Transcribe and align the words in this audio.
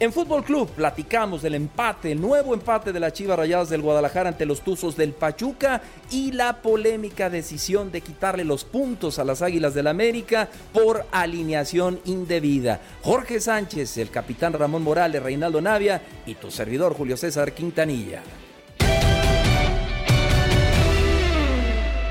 En 0.00 0.12
Fútbol 0.12 0.42
Club 0.42 0.68
platicamos 0.70 1.40
del 1.40 1.54
empate, 1.54 2.10
el 2.10 2.20
nuevo 2.20 2.52
empate 2.52 2.92
de 2.92 2.98
las 2.98 3.12
Chivas 3.12 3.38
Rayadas 3.38 3.68
del 3.68 3.80
Guadalajara 3.80 4.30
ante 4.30 4.44
los 4.44 4.60
Tuzos 4.62 4.96
del 4.96 5.12
Pachuca 5.12 5.80
y 6.10 6.32
la 6.32 6.62
polémica 6.62 7.30
decisión 7.30 7.92
de 7.92 8.00
quitarle 8.00 8.42
los 8.42 8.64
puntos 8.64 9.20
a 9.20 9.24
las 9.24 9.40
Águilas 9.40 9.72
del 9.72 9.86
América 9.86 10.48
por 10.72 11.06
alineación 11.12 12.00
indebida. 12.06 12.80
Jorge 13.02 13.38
Sánchez, 13.38 13.96
el 13.98 14.10
capitán 14.10 14.54
Ramón 14.54 14.82
Morales, 14.82 15.22
Reinaldo 15.22 15.60
Navia 15.60 16.02
y 16.26 16.34
tu 16.34 16.50
servidor 16.50 16.94
Julio 16.94 17.16
César 17.16 17.52
Quintanilla. 17.52 18.20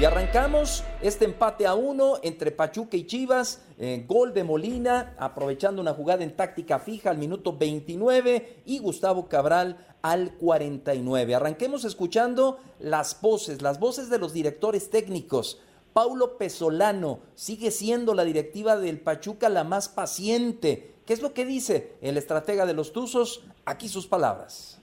Y 0.04 0.06
arrancamos 0.06 0.84
este 1.02 1.24
empate 1.24 1.66
a 1.66 1.76
uno 1.76 2.16
entre 2.24 2.52
Pachuca 2.52 2.98
y 2.98 3.08
Chivas. 3.08 3.62
Eh, 3.78 4.04
gol 4.06 4.34
de 4.34 4.44
Molina, 4.44 5.16
aprovechando 5.18 5.82
una 5.82 5.94
jugada 5.94 6.26
en 6.26 6.36
táctica 6.36 6.78
fija 6.80 7.10
al 7.10 7.18
minuto 7.18 7.56
29 7.58 8.64
y 8.66 8.80
Gustavo 8.80 9.30
Cabral 9.30 9.78
al 10.02 10.34
49. 10.34 11.36
Arranquemos 11.36 11.86
escuchando 11.86 12.60
las 12.82 13.22
voces, 13.22 13.62
las 13.62 13.80
voces 13.80 14.10
de 14.10 14.20
los 14.20 14.34
directores 14.34 14.90
técnicos. 14.90 15.62
Paulo 15.94 16.38
Pesolano 16.38 17.20
sigue 17.34 17.72
siendo 17.72 18.14
la 18.14 18.26
directiva 18.26 18.76
del 18.76 19.00
Pachuca 19.00 19.48
la 19.48 19.64
más 19.64 19.88
paciente. 19.88 20.95
¿Qué 21.06 21.14
es 21.14 21.22
lo 21.22 21.34
que 21.34 21.45
dice 21.45 21.94
el 22.02 22.17
estratega 22.17 22.66
de 22.66 22.73
los 22.73 22.92
Tuzos? 22.92 23.45
Aquí 23.64 23.88
sus 23.88 24.06
palabras. 24.06 24.83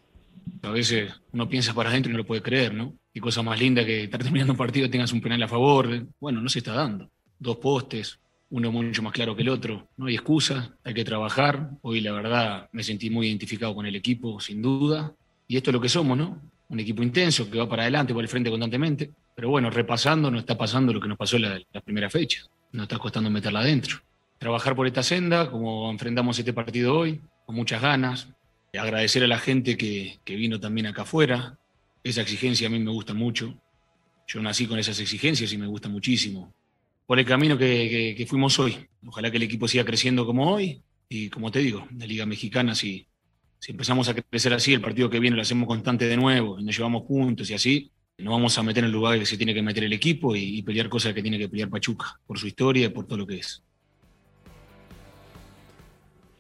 A 0.63 0.71
veces 0.71 1.13
uno 1.33 1.49
piensa 1.49 1.75
para 1.75 1.91
adentro 1.91 2.11
y 2.11 2.13
no 2.13 2.19
lo 2.19 2.27
puede 2.27 2.43
creer, 2.43 2.75
¿no? 2.75 2.95
Y 3.13 3.21
cosa 3.21 3.43
más 3.43 3.59
linda 3.59 3.85
que 3.85 4.05
estar 4.05 4.23
terminando 4.23 4.53
un 4.53 4.59
partido 4.59 4.87
y 4.87 4.91
tengas 4.91 5.13
un 5.13 5.21
penal 5.21 5.43
a 5.43 5.49
favor. 5.49 6.07
Bueno, 6.21 6.41
no 6.41 6.49
se 6.49 6.59
está 6.59 6.73
dando. 6.73 7.11
Dos 7.39 7.57
postes, 7.57 8.21
uno 8.51 8.73
mucho 8.73 9.03
más 9.03 9.13
claro 9.13 9.35
que 9.35 9.43
el 9.43 9.49
otro. 9.49 9.89
No 9.97 10.07
hay 10.07 10.15
excusa, 10.15 10.77
hay 10.85 10.93
que 10.93 11.05
trabajar. 11.05 11.71
Hoy, 11.83 12.01
la 12.01 12.13
verdad, 12.13 12.69
me 12.73 12.83
sentí 12.83 13.09
muy 13.09 13.29
identificado 13.29 13.75
con 13.75 13.87
el 13.87 13.95
equipo, 13.95 14.41
sin 14.41 14.61
duda. 14.61 15.15
Y 15.47 15.57
esto 15.57 15.71
es 15.71 15.75
lo 15.75 15.81
que 15.81 15.89
somos, 15.89 16.19
¿no? 16.19 16.41
Un 16.69 16.81
equipo 16.81 17.03
intenso 17.03 17.51
que 17.51 17.59
va 17.59 17.69
para 17.69 17.83
adelante, 17.83 18.13
por 18.13 18.23
el 18.23 18.29
frente 18.29 18.51
constantemente. 18.51 19.11
Pero 19.35 19.49
bueno, 19.49 19.71
repasando, 19.71 20.31
no 20.31 20.39
está 20.39 20.59
pasando 20.59 20.93
lo 20.93 21.01
que 21.01 21.09
nos 21.09 21.17
pasó 21.17 21.37
en 21.37 21.43
la, 21.43 21.81
primera 21.81 22.11
fecha. 22.11 22.43
Nos 22.73 22.85
está 22.85 22.99
costando 22.99 23.31
meterla 23.31 23.61
adentro. 23.61 23.99
Trabajar 24.39 24.75
por 24.75 24.87
esta 24.87 25.03
senda, 25.03 25.51
como 25.51 25.91
enfrentamos 25.91 26.39
este 26.39 26.53
partido 26.53 26.99
hoy, 26.99 27.21
con 27.47 27.55
muchas 27.55 27.81
ganas. 27.81 28.29
Agradecer 28.79 29.25
a 29.25 29.27
la 29.27 29.39
gente 29.39 29.77
que, 29.77 30.21
que 30.25 30.37
vino 30.37 30.61
también 30.61 30.87
acá 30.87 31.03
afuera, 31.03 31.59
esa 32.05 32.23
exigencia 32.23 32.69
a 32.69 32.71
mí 32.71 32.79
me 32.79 32.91
gusta 32.91 33.15
mucho. 33.15 33.61
Yo 34.27 34.41
nací 34.41 34.67
con 34.67 34.79
esas 34.79 34.99
exigencias 35.01 35.53
y 35.53 35.59
me 35.59 35.67
gusta 35.67 35.89
muchísimo. 35.89 36.55
Por 37.07 37.19
el 37.19 37.27
camino 37.27 37.59
que, 37.59 38.25
fuimos 38.29 38.59
hoy. 38.59 38.87
Ojalá 39.05 39.31
que 39.31 39.37
el 39.37 39.43
equipo 39.43 39.67
siga 39.67 39.85
creciendo 39.85 40.25
como 40.25 40.53
hoy. 40.53 40.81
Y 41.09 41.29
como 41.29 41.51
te 41.51 41.59
digo, 41.59 41.89
la 41.99 42.07
Liga 42.07 42.25
Mexicana, 42.25 42.75
si, 42.75 43.07
si 43.59 43.73
empezamos 43.73 44.09
a 44.09 44.15
crecer 44.15 44.55
así, 44.55 44.73
el 44.73 44.81
partido 44.81 45.11
que 45.11 45.19
viene 45.19 45.35
lo 45.35 45.43
hacemos 45.43 45.67
constante 45.67 46.07
de 46.07 46.17
nuevo, 46.17 46.61
nos 46.61 46.77
llevamos 46.77 47.03
puntos 47.03 47.51
y 47.51 47.55
así, 47.55 47.91
nos 48.19 48.31
vamos 48.33 48.57
a 48.57 48.63
meter 48.63 48.85
en 48.85 48.87
el 48.87 48.93
lugar 48.93 49.19
que 49.19 49.27
se 49.27 49.37
tiene 49.37 49.53
que 49.53 49.63
meter 49.63 49.83
el 49.83 49.93
equipo 49.93 50.37
y, 50.37 50.59
y 50.59 50.63
pelear 50.63 50.89
cosas 50.89 51.13
que 51.13 51.23
tiene 51.23 51.37
que 51.37 51.49
pelear 51.49 51.69
Pachuca, 51.69 52.21
por 52.25 52.39
su 52.39 52.47
historia 52.47 52.87
y 52.87 52.91
por 52.91 53.07
todo 53.07 53.19
lo 53.19 53.27
que 53.27 53.39
es. 53.39 53.65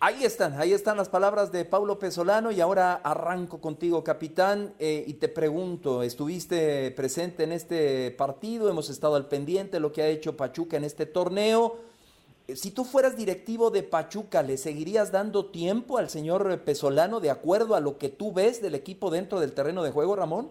Ahí 0.02 0.24
están, 0.24 0.58
ahí 0.58 0.72
están 0.72 0.96
las 0.96 1.10
palabras 1.10 1.52
de 1.52 1.66
Paulo 1.66 1.98
Pesolano 1.98 2.50
y 2.50 2.62
ahora 2.62 2.94
arranco 2.94 3.60
contigo, 3.60 4.02
capitán, 4.02 4.72
eh, 4.78 5.04
y 5.06 5.12
te 5.12 5.28
pregunto, 5.28 6.02
¿estuviste 6.02 6.90
presente 6.92 7.44
en 7.44 7.52
este 7.52 8.10
partido? 8.12 8.70
Hemos 8.70 8.88
estado 8.88 9.16
al 9.16 9.28
pendiente 9.28 9.72
de 9.72 9.80
lo 9.80 9.92
que 9.92 10.00
ha 10.00 10.06
hecho 10.06 10.38
Pachuca 10.38 10.78
en 10.78 10.84
este 10.84 11.04
torneo. 11.04 11.76
Eh, 12.48 12.56
si 12.56 12.70
tú 12.70 12.86
fueras 12.86 13.14
directivo 13.14 13.70
de 13.70 13.82
Pachuca, 13.82 14.42
¿le 14.42 14.56
seguirías 14.56 15.12
dando 15.12 15.50
tiempo 15.50 15.98
al 15.98 16.08
señor 16.08 16.60
Pesolano 16.60 17.20
de 17.20 17.28
acuerdo 17.28 17.74
a 17.74 17.80
lo 17.80 17.98
que 17.98 18.08
tú 18.08 18.32
ves 18.32 18.62
del 18.62 18.76
equipo 18.76 19.10
dentro 19.10 19.38
del 19.38 19.52
terreno 19.52 19.82
de 19.82 19.90
juego, 19.90 20.16
Ramón? 20.16 20.50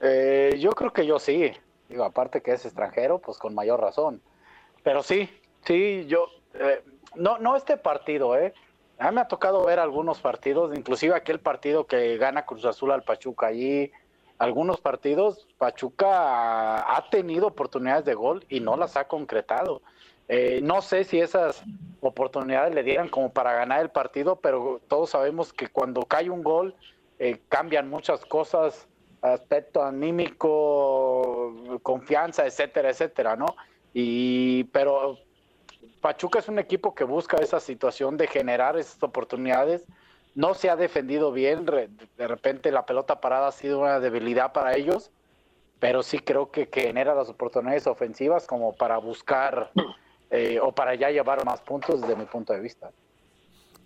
Eh, 0.00 0.56
yo 0.58 0.72
creo 0.72 0.92
que 0.92 1.06
yo 1.06 1.20
sí. 1.20 1.52
Digo, 1.88 2.02
aparte 2.02 2.40
que 2.40 2.54
es 2.54 2.64
extranjero, 2.64 3.20
pues 3.20 3.38
con 3.38 3.54
mayor 3.54 3.80
razón. 3.80 4.20
Pero 4.82 5.04
sí, 5.04 5.30
sí, 5.64 6.04
yo 6.08 6.26
no, 7.14 7.38
no 7.38 7.56
este 7.56 7.76
partido, 7.76 8.36
¿eh? 8.36 8.54
A 8.98 9.08
mí 9.10 9.16
me 9.16 9.20
ha 9.22 9.28
tocado 9.28 9.64
ver 9.64 9.78
algunos 9.78 10.20
partidos, 10.20 10.76
inclusive 10.76 11.14
aquel 11.14 11.40
partido 11.40 11.86
que 11.86 12.16
gana 12.18 12.46
Cruz 12.46 12.64
Azul 12.64 12.92
al 12.92 13.02
Pachuca 13.02 13.48
allí, 13.48 13.90
algunos 14.38 14.80
partidos, 14.80 15.46
Pachuca 15.58 16.96
ha 16.96 17.10
tenido 17.10 17.46
oportunidades 17.46 18.04
de 18.04 18.14
gol 18.14 18.44
y 18.48 18.60
no 18.60 18.76
las 18.76 18.96
ha 18.96 19.06
concretado. 19.06 19.82
Eh, 20.28 20.60
no 20.62 20.82
sé 20.82 21.04
si 21.04 21.20
esas 21.20 21.62
oportunidades 22.00 22.74
le 22.74 22.82
dieran 22.82 23.08
como 23.08 23.32
para 23.32 23.52
ganar 23.54 23.80
el 23.80 23.90
partido, 23.90 24.36
pero 24.36 24.80
todos 24.88 25.10
sabemos 25.10 25.52
que 25.52 25.68
cuando 25.68 26.02
cae 26.02 26.30
un 26.30 26.42
gol 26.42 26.74
eh, 27.18 27.40
cambian 27.48 27.88
muchas 27.88 28.24
cosas, 28.24 28.88
aspecto 29.20 29.82
anímico, 29.82 31.54
confianza, 31.82 32.46
etcétera, 32.46 32.90
etcétera, 32.90 33.36
¿no? 33.36 33.46
Y 33.94 34.64
pero 34.64 35.18
Pachuca 36.02 36.40
es 36.40 36.48
un 36.48 36.58
equipo 36.58 36.96
que 36.96 37.04
busca 37.04 37.36
esa 37.36 37.60
situación 37.60 38.16
de 38.16 38.26
generar 38.26 38.76
esas 38.76 39.00
oportunidades. 39.04 39.84
No 40.34 40.52
se 40.52 40.68
ha 40.68 40.74
defendido 40.74 41.30
bien, 41.30 41.64
de 41.64 42.28
repente 42.28 42.72
la 42.72 42.84
pelota 42.84 43.20
parada 43.20 43.46
ha 43.46 43.52
sido 43.52 43.78
una 43.80 44.00
debilidad 44.00 44.52
para 44.52 44.74
ellos, 44.74 45.12
pero 45.78 46.02
sí 46.02 46.18
creo 46.18 46.50
que, 46.50 46.68
genera 46.72 47.14
las 47.14 47.28
oportunidades 47.28 47.86
ofensivas 47.86 48.48
como 48.48 48.72
para 48.74 48.98
buscar 48.98 49.70
eh, 50.30 50.58
o 50.60 50.72
para 50.72 50.96
ya 50.96 51.10
llevar 51.10 51.44
más 51.44 51.60
puntos 51.60 52.00
desde 52.00 52.16
mi 52.16 52.24
punto 52.24 52.52
de 52.52 52.60
vista. 52.60 52.90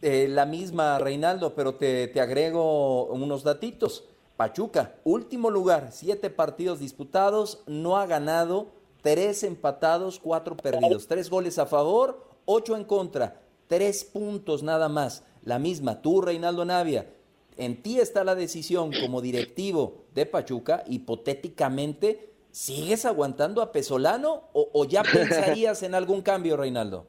Eh, 0.00 0.26
la 0.28 0.46
misma, 0.46 0.98
Reinaldo, 0.98 1.54
pero 1.54 1.74
te, 1.74 2.08
te 2.08 2.20
agrego 2.22 3.06
unos 3.06 3.44
datitos. 3.44 4.08
Pachuca, 4.38 4.94
último 5.04 5.50
lugar, 5.50 5.88
siete 5.90 6.30
partidos 6.30 6.80
disputados, 6.80 7.62
no 7.66 7.98
ha 7.98 8.06
ganado 8.06 8.75
tres 9.06 9.44
empatados, 9.44 10.18
cuatro 10.18 10.56
perdidos, 10.56 11.06
tres 11.06 11.30
goles 11.30 11.60
a 11.60 11.66
favor, 11.66 12.28
ocho 12.44 12.76
en 12.76 12.82
contra, 12.82 13.40
tres 13.68 14.02
puntos 14.02 14.64
nada 14.64 14.88
más. 14.88 15.22
La 15.44 15.60
misma, 15.60 16.02
tú, 16.02 16.20
Reinaldo 16.20 16.64
Navia, 16.64 17.08
en 17.56 17.80
ti 17.84 18.00
está 18.00 18.24
la 18.24 18.34
decisión 18.34 18.90
como 19.00 19.22
directivo 19.22 20.06
de 20.12 20.26
Pachuca, 20.26 20.82
hipotéticamente, 20.88 22.32
¿sigues 22.50 23.04
aguantando 23.04 23.62
a 23.62 23.70
Pesolano 23.70 24.48
o, 24.52 24.84
ya 24.86 25.02
pensarías 25.12 25.84
en 25.84 25.94
algún 25.94 26.20
cambio, 26.20 26.56
Reinaldo? 26.56 27.06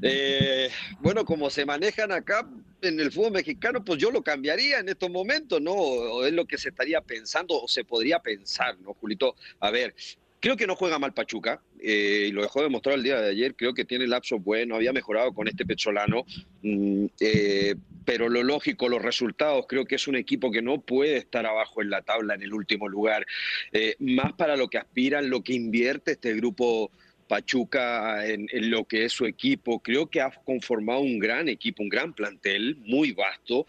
Eh, 0.00 0.70
bueno, 1.00 1.26
como 1.26 1.50
se 1.50 1.66
manejan 1.66 2.12
acá 2.12 2.48
en 2.80 2.98
el 2.98 3.12
fútbol 3.12 3.32
mexicano, 3.32 3.84
pues 3.84 3.98
yo 3.98 4.10
lo 4.10 4.22
cambiaría 4.22 4.78
en 4.78 4.88
estos 4.88 5.10
momentos, 5.10 5.60
¿no? 5.60 5.74
O 5.74 6.24
es 6.24 6.32
lo 6.32 6.46
que 6.46 6.56
se 6.56 6.70
estaría 6.70 7.02
pensando 7.02 7.60
o 7.60 7.68
se 7.68 7.84
podría 7.84 8.20
pensar, 8.20 8.78
¿no, 8.80 8.94
Julito? 8.94 9.34
A 9.60 9.70
ver, 9.70 9.94
Creo 10.44 10.58
que 10.58 10.66
no 10.66 10.76
juega 10.76 10.98
mal 10.98 11.14
Pachuca, 11.14 11.62
eh, 11.80 12.26
y 12.28 12.30
lo 12.30 12.42
dejó 12.42 12.60
de 12.60 12.68
mostrar 12.68 12.96
el 12.96 13.02
día 13.02 13.18
de 13.18 13.30
ayer. 13.30 13.54
Creo 13.54 13.72
que 13.72 13.86
tiene 13.86 14.06
lapso 14.06 14.38
bueno, 14.38 14.74
había 14.74 14.92
mejorado 14.92 15.32
con 15.32 15.48
este 15.48 15.64
Pecholano, 15.64 16.26
mm, 16.60 17.06
eh, 17.18 17.74
pero 18.04 18.28
lo 18.28 18.42
lógico, 18.42 18.90
los 18.90 19.00
resultados, 19.00 19.64
creo 19.66 19.86
que 19.86 19.94
es 19.94 20.06
un 20.06 20.16
equipo 20.16 20.50
que 20.50 20.60
no 20.60 20.82
puede 20.82 21.16
estar 21.16 21.46
abajo 21.46 21.80
en 21.80 21.88
la 21.88 22.02
tabla 22.02 22.34
en 22.34 22.42
el 22.42 22.52
último 22.52 22.90
lugar. 22.90 23.24
Eh, 23.72 23.96
más 24.00 24.34
para 24.34 24.54
lo 24.54 24.68
que 24.68 24.76
aspiran, 24.76 25.30
lo 25.30 25.42
que 25.42 25.54
invierte 25.54 26.12
este 26.12 26.34
grupo. 26.34 26.90
Pachuca 27.26 28.26
en, 28.26 28.46
en, 28.52 28.70
lo 28.70 28.84
que 28.84 29.06
es 29.06 29.12
su 29.14 29.24
equipo. 29.24 29.80
Creo 29.80 30.08
que 30.10 30.20
ha 30.20 30.30
conformado 30.44 31.00
un 31.00 31.18
gran 31.18 31.48
equipo, 31.48 31.82
un 31.82 31.88
gran 31.88 32.12
plantel, 32.12 32.76
muy 32.84 33.12
vasto. 33.12 33.66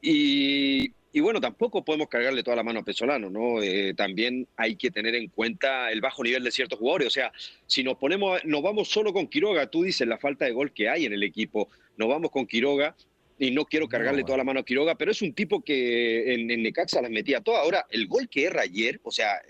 Y, 0.00 0.90
y 1.14 1.20
bueno, 1.20 1.40
tampoco 1.40 1.84
podemos 1.84 2.08
cargarle 2.08 2.42
toda 2.42 2.56
la 2.56 2.64
mano 2.64 2.80
a 2.80 2.84
Pesolano, 2.84 3.30
¿no? 3.30 3.62
Eh, 3.62 3.94
también 3.94 4.48
hay 4.56 4.74
que 4.74 4.90
tener 4.90 5.14
en 5.14 5.28
cuenta 5.28 5.92
el 5.92 6.00
bajo 6.00 6.24
nivel 6.24 6.42
de 6.42 6.50
ciertos 6.50 6.76
jugadores. 6.76 7.06
O 7.06 7.10
sea, 7.10 7.32
si 7.68 7.84
nos 7.84 7.96
ponemos, 7.98 8.44
nos 8.44 8.62
vamos 8.62 8.88
solo 8.88 9.12
con 9.12 9.28
Quiroga, 9.28 9.68
tú 9.68 9.84
dices 9.84 10.08
la 10.08 10.18
falta 10.18 10.44
de 10.44 10.50
gol 10.50 10.72
que 10.72 10.88
hay 10.88 11.04
en 11.04 11.12
el 11.12 11.22
equipo, 11.22 11.68
nos 11.96 12.08
vamos 12.08 12.32
con 12.32 12.48
Quiroga, 12.48 12.96
y 13.38 13.52
no 13.52 13.64
quiero 13.64 13.88
cargarle 13.88 14.24
toda 14.24 14.38
la 14.38 14.44
mano 14.44 14.58
a 14.58 14.64
Quiroga, 14.64 14.96
pero 14.96 15.12
es 15.12 15.22
un 15.22 15.34
tipo 15.34 15.62
que 15.62 16.34
en, 16.34 16.48
Necaxa 16.48 17.00
las 17.00 17.12
metía 17.12 17.40
todas. 17.40 17.62
Ahora, 17.62 17.86
el 17.90 18.08
gol 18.08 18.28
que 18.28 18.46
erra 18.46 18.62
ayer, 18.62 19.00
o 19.04 19.12
sea, 19.12 19.40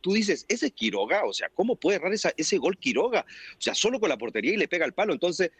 tú 0.00 0.14
dices, 0.14 0.46
ese 0.48 0.66
es 0.66 0.72
Quiroga, 0.72 1.24
o 1.24 1.32
sea, 1.32 1.48
¿cómo 1.54 1.76
puede 1.76 1.98
errar 1.98 2.12
ese 2.12 2.58
gol 2.58 2.76
Quiroga? 2.76 3.24
O 3.52 3.60
sea, 3.60 3.74
solo 3.74 4.00
con 4.00 4.08
la 4.08 4.18
portería 4.18 4.52
y 4.52 4.56
le 4.56 4.66
pega 4.66 4.84
el 4.84 4.94
palo. 4.94 5.12
Entonces, 5.12 5.52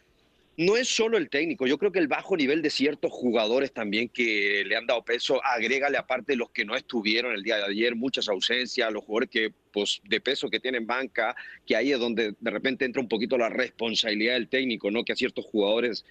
no 0.58 0.76
es 0.76 0.88
solo 0.88 1.18
el 1.18 1.30
técnico, 1.30 1.68
yo 1.68 1.78
creo 1.78 1.92
que 1.92 2.00
el 2.00 2.08
bajo 2.08 2.36
nivel 2.36 2.62
de 2.62 2.70
ciertos 2.70 3.12
jugadores 3.12 3.72
también 3.72 4.08
que 4.08 4.64
le 4.66 4.74
han 4.74 4.88
dado 4.88 5.04
peso, 5.04 5.40
agrégale 5.44 5.96
aparte 5.96 6.34
los 6.34 6.50
que 6.50 6.64
no 6.64 6.74
estuvieron 6.74 7.32
el 7.32 7.44
día 7.44 7.58
de 7.58 7.64
ayer, 7.64 7.94
muchas 7.94 8.28
ausencias, 8.28 8.92
los 8.92 9.04
jugadores 9.04 9.30
que, 9.30 9.52
pues, 9.72 10.00
de 10.02 10.20
peso 10.20 10.50
que 10.50 10.58
tienen 10.58 10.84
banca, 10.84 11.36
que 11.64 11.76
ahí 11.76 11.92
es 11.92 12.00
donde 12.00 12.34
de 12.40 12.50
repente 12.50 12.84
entra 12.84 13.00
un 13.00 13.08
poquito 13.08 13.38
la 13.38 13.48
responsabilidad 13.48 14.34
del 14.34 14.48
técnico, 14.48 14.90
¿no? 14.90 15.04
Que 15.04 15.12
a 15.12 15.16
ciertos 15.16 15.44
jugadores 15.44 16.04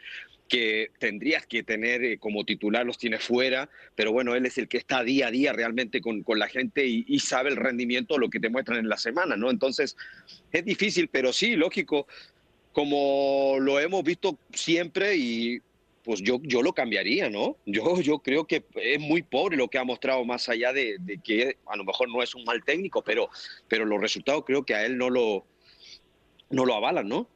que 0.47 0.91
tendrías 0.97 1.45
que 1.45 1.63
tener 1.63 2.01
eh, 2.05 2.17
como 2.17 2.45
titular 2.45 2.85
los 2.85 2.97
tiene 2.97 3.19
fuera, 3.19 3.69
pero 3.95 4.13
bueno, 4.13 4.33
él 4.33 4.45
es 4.45 4.57
el 4.57 4.69
que 4.69 4.77
está 4.77 5.03
día 5.03 5.27
a 5.27 5.31
día 5.31 5.51
realmente 5.51 5.99
con, 5.99 6.23
con 6.23 6.39
la 6.39 6.47
gente 6.47 6.87
y, 6.87 7.03
y, 7.05 7.19
sabe 7.19 7.49
el 7.49 7.57
rendimiento, 7.57 8.17
lo 8.17 8.29
que 8.29 8.39
te 8.39 8.47
muestran 8.47 8.79
en 8.79 8.87
la 8.87 8.95
semana, 8.95 9.35
¿no? 9.35 9.51
Entonces, 9.51 9.97
es 10.53 10.63
difícil, 10.63 11.09
pero 11.09 11.33
sí, 11.33 11.57
lógico, 11.57 12.07
como 12.77 13.57
lo 13.59 13.79
hemos 13.79 14.03
visto 14.03 14.37
siempre 14.53 15.15
y 15.17 15.59
pues 16.03 16.21
yo, 16.21 16.39
yo 16.43 16.61
lo 16.61 16.73
cambiaría, 16.73 17.27
¿no? 17.27 17.57
Yo, 17.65 17.99
yo 18.01 18.19
creo 18.19 18.45
que 18.45 18.63
es 18.75 18.99
muy 18.99 19.23
pobre 19.23 19.57
lo 19.57 19.67
que 19.67 19.79
ha 19.79 19.83
mostrado 19.83 20.23
más 20.23 20.47
allá 20.47 20.71
de, 20.73 20.99
que 21.23 21.57
a 21.65 21.75
lo 21.75 21.83
mejor 21.83 22.07
no 22.07 22.21
es 22.21 22.35
un 22.35 22.43
mal 22.43 22.63
técnico, 22.63 23.03
pero, 23.03 23.29
pero 23.67 23.83
los 23.83 23.99
resultados 23.99 24.43
creo 24.45 24.63
que 24.63 24.75
a 24.75 24.85
él 24.85 24.95
no 24.95 25.09
lo, 25.09 25.47
no 26.51 26.65
lo 26.65 26.75
avalan, 26.75 27.09
¿no? 27.09 27.27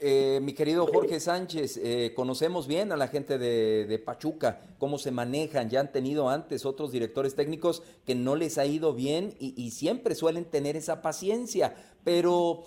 Eh, 0.00 0.38
mi 0.42 0.52
querido 0.52 0.86
Jorge 0.86 1.18
Sánchez, 1.18 1.78
eh, 1.82 2.12
conocemos 2.14 2.66
bien 2.66 2.92
a 2.92 2.96
la 2.96 3.08
gente 3.08 3.38
de, 3.38 3.98
Pachuca, 4.04 4.60
cómo 4.78 4.98
se 4.98 5.10
manejan, 5.10 5.70
ya 5.70 5.80
han 5.80 5.90
tenido 5.90 6.28
antes 6.28 6.66
otros 6.66 6.92
directores 6.92 7.34
técnicos 7.34 7.82
que 8.04 8.14
no 8.14 8.36
les 8.36 8.58
ha 8.58 8.66
ido 8.66 8.92
bien 8.92 9.34
y, 9.38 9.70
siempre 9.70 10.14
suelen 10.14 10.44
tener 10.44 10.76
esa 10.76 11.00
paciencia, 11.00 11.74
pero 12.04 12.64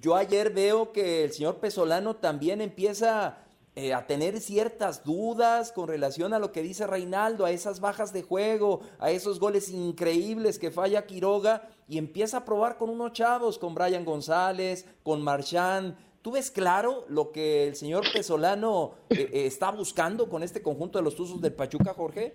yo, 0.00 0.16
ayer 0.16 0.52
veo 0.52 0.92
que 0.92 1.24
el 1.24 1.32
señor 1.32 1.56
Pesolano 1.56 2.16
también 2.16 2.62
empieza 2.62 3.38
eh, 3.76 3.92
a 3.92 4.06
tener 4.06 4.40
ciertas 4.40 5.04
dudas 5.04 5.72
con 5.72 5.88
relación 5.88 6.32
a 6.32 6.38
lo 6.38 6.52
que 6.52 6.62
dice 6.62 6.86
Reinaldo, 6.86 7.44
a 7.44 7.50
esas 7.50 7.80
bajas 7.80 8.12
de 8.12 8.22
juego, 8.22 8.80
a 8.98 9.10
esos 9.10 9.38
goles 9.38 9.68
increíbles 9.68 10.58
que 10.58 10.70
falla 10.70 11.06
Quiroga 11.06 11.68
y 11.88 11.98
empieza 11.98 12.38
a 12.38 12.44
probar 12.44 12.78
con 12.78 12.88
unos 12.90 13.12
chavos, 13.12 13.58
con 13.58 13.74
Brian 13.74 14.04
González, 14.04 14.86
con 15.02 15.22
Marchán. 15.22 15.96
¿Tú 16.22 16.30
ves 16.30 16.52
claro 16.52 17.04
lo 17.08 17.32
que 17.32 17.66
el 17.66 17.74
señor 17.74 18.04
Pesolano 18.12 18.92
eh, 19.10 19.28
eh, 19.32 19.46
está 19.46 19.72
buscando 19.72 20.28
con 20.28 20.44
este 20.44 20.62
conjunto 20.62 20.98
de 20.98 21.04
los 21.04 21.16
Tuzos 21.16 21.40
del 21.40 21.52
Pachuca, 21.52 21.92
Jorge? 21.94 22.34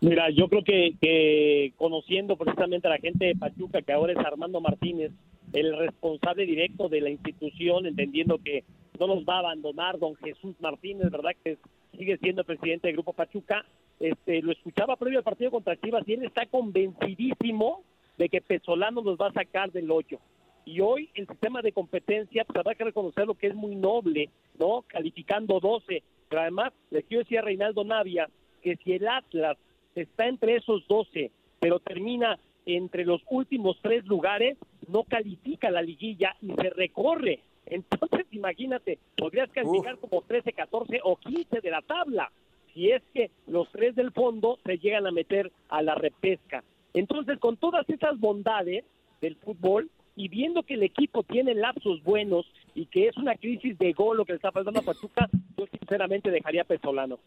Mira, 0.00 0.30
yo 0.30 0.48
creo 0.48 0.64
que, 0.64 1.74
conociendo 1.76 2.36
precisamente 2.36 2.88
a 2.88 2.90
la 2.90 2.98
gente 2.98 3.26
de 3.26 3.36
Pachuca, 3.36 3.82
que 3.82 3.92
ahora 3.92 4.14
es 4.14 4.18
Armando 4.18 4.60
Martínez, 4.60 5.12
el 5.52 5.76
responsable 5.76 6.46
directo 6.46 6.88
de 6.88 7.02
la 7.02 7.10
institución, 7.10 7.86
entendiendo 7.86 8.38
que 8.38 8.64
no 8.98 9.06
nos 9.06 9.24
va 9.24 9.36
a 9.36 9.40
abandonar 9.40 9.98
don 9.98 10.16
Jesús 10.16 10.56
Martínez, 10.60 11.10
¿verdad? 11.10 11.32
Que 11.44 11.58
sigue 11.96 12.16
siendo 12.18 12.42
presidente 12.42 12.88
del 12.88 12.96
Grupo 12.96 13.12
Pachuca. 13.12 13.66
Este, 14.00 14.40
lo 14.40 14.50
escuchaba 14.50 14.96
previo 14.96 15.18
al 15.18 15.24
partido 15.24 15.50
contra 15.50 15.78
Chivas 15.78 16.02
y 16.08 16.14
él 16.14 16.24
está 16.24 16.46
convencidísimo 16.46 17.84
de 18.16 18.28
que 18.28 18.40
Pesolano 18.40 19.02
nos 19.02 19.18
va 19.18 19.28
a 19.28 19.32
sacar 19.32 19.70
del 19.70 19.90
hoyo. 19.90 20.18
Y 20.64 20.80
hoy 20.80 21.10
el 21.14 21.26
sistema 21.26 21.62
de 21.62 21.72
competencia, 21.72 22.44
pues 22.44 22.58
habrá 22.58 22.74
que 22.74 22.84
reconocer 22.84 23.26
lo 23.26 23.34
que 23.34 23.48
es 23.48 23.54
muy 23.54 23.74
noble, 23.74 24.30
¿no? 24.58 24.84
Calificando 24.86 25.60
12. 25.60 26.02
Pero 26.28 26.42
además, 26.42 26.72
le 26.90 27.02
quiero 27.02 27.24
decir 27.24 27.38
a 27.38 27.42
Reinaldo 27.42 27.84
Navia 27.84 28.28
que 28.62 28.76
si 28.76 28.92
el 28.92 29.08
Atlas 29.08 29.58
está 29.94 30.26
entre 30.26 30.56
esos 30.56 30.86
12, 30.86 31.30
pero 31.60 31.80
termina 31.80 32.38
entre 32.64 33.04
los 33.04 33.20
últimos 33.28 33.78
tres 33.82 34.06
lugares, 34.06 34.56
no 34.88 35.02
califica 35.04 35.70
la 35.70 35.82
liguilla 35.82 36.36
y 36.40 36.52
se 36.52 36.70
recorre. 36.70 37.40
Entonces, 37.66 38.26
imagínate, 38.30 38.98
podrías 39.16 39.50
calificar 39.50 39.98
como 39.98 40.22
13, 40.22 40.52
14 40.52 41.00
o 41.04 41.16
15 41.16 41.60
de 41.60 41.70
la 41.70 41.82
tabla, 41.82 42.30
si 42.72 42.90
es 42.90 43.02
que 43.12 43.30
los 43.46 43.70
tres 43.70 43.94
del 43.94 44.12
fondo 44.12 44.58
se 44.64 44.78
llegan 44.78 45.06
a 45.06 45.12
meter 45.12 45.52
a 45.68 45.82
la 45.82 45.94
repesca. 45.94 46.62
Entonces, 46.94 47.38
con 47.38 47.56
todas 47.56 47.88
esas 47.88 48.18
bondades 48.18 48.84
del 49.20 49.36
fútbol 49.36 49.90
y 50.14 50.28
viendo 50.28 50.62
que 50.62 50.74
el 50.74 50.82
equipo 50.82 51.22
tiene 51.22 51.54
lapsos 51.54 52.02
buenos 52.02 52.46
y 52.74 52.86
que 52.86 53.08
es 53.08 53.16
una 53.16 53.36
crisis 53.36 53.78
de 53.78 53.92
gol 53.92 54.18
lo 54.18 54.24
que 54.24 54.32
le 54.32 54.36
está 54.36 54.50
pasando 54.50 54.80
a 54.80 54.82
Pachuca, 54.82 55.28
yo 55.56 55.66
sinceramente 55.78 56.30
dejaría 56.30 56.64
Pesolano. 56.64 57.18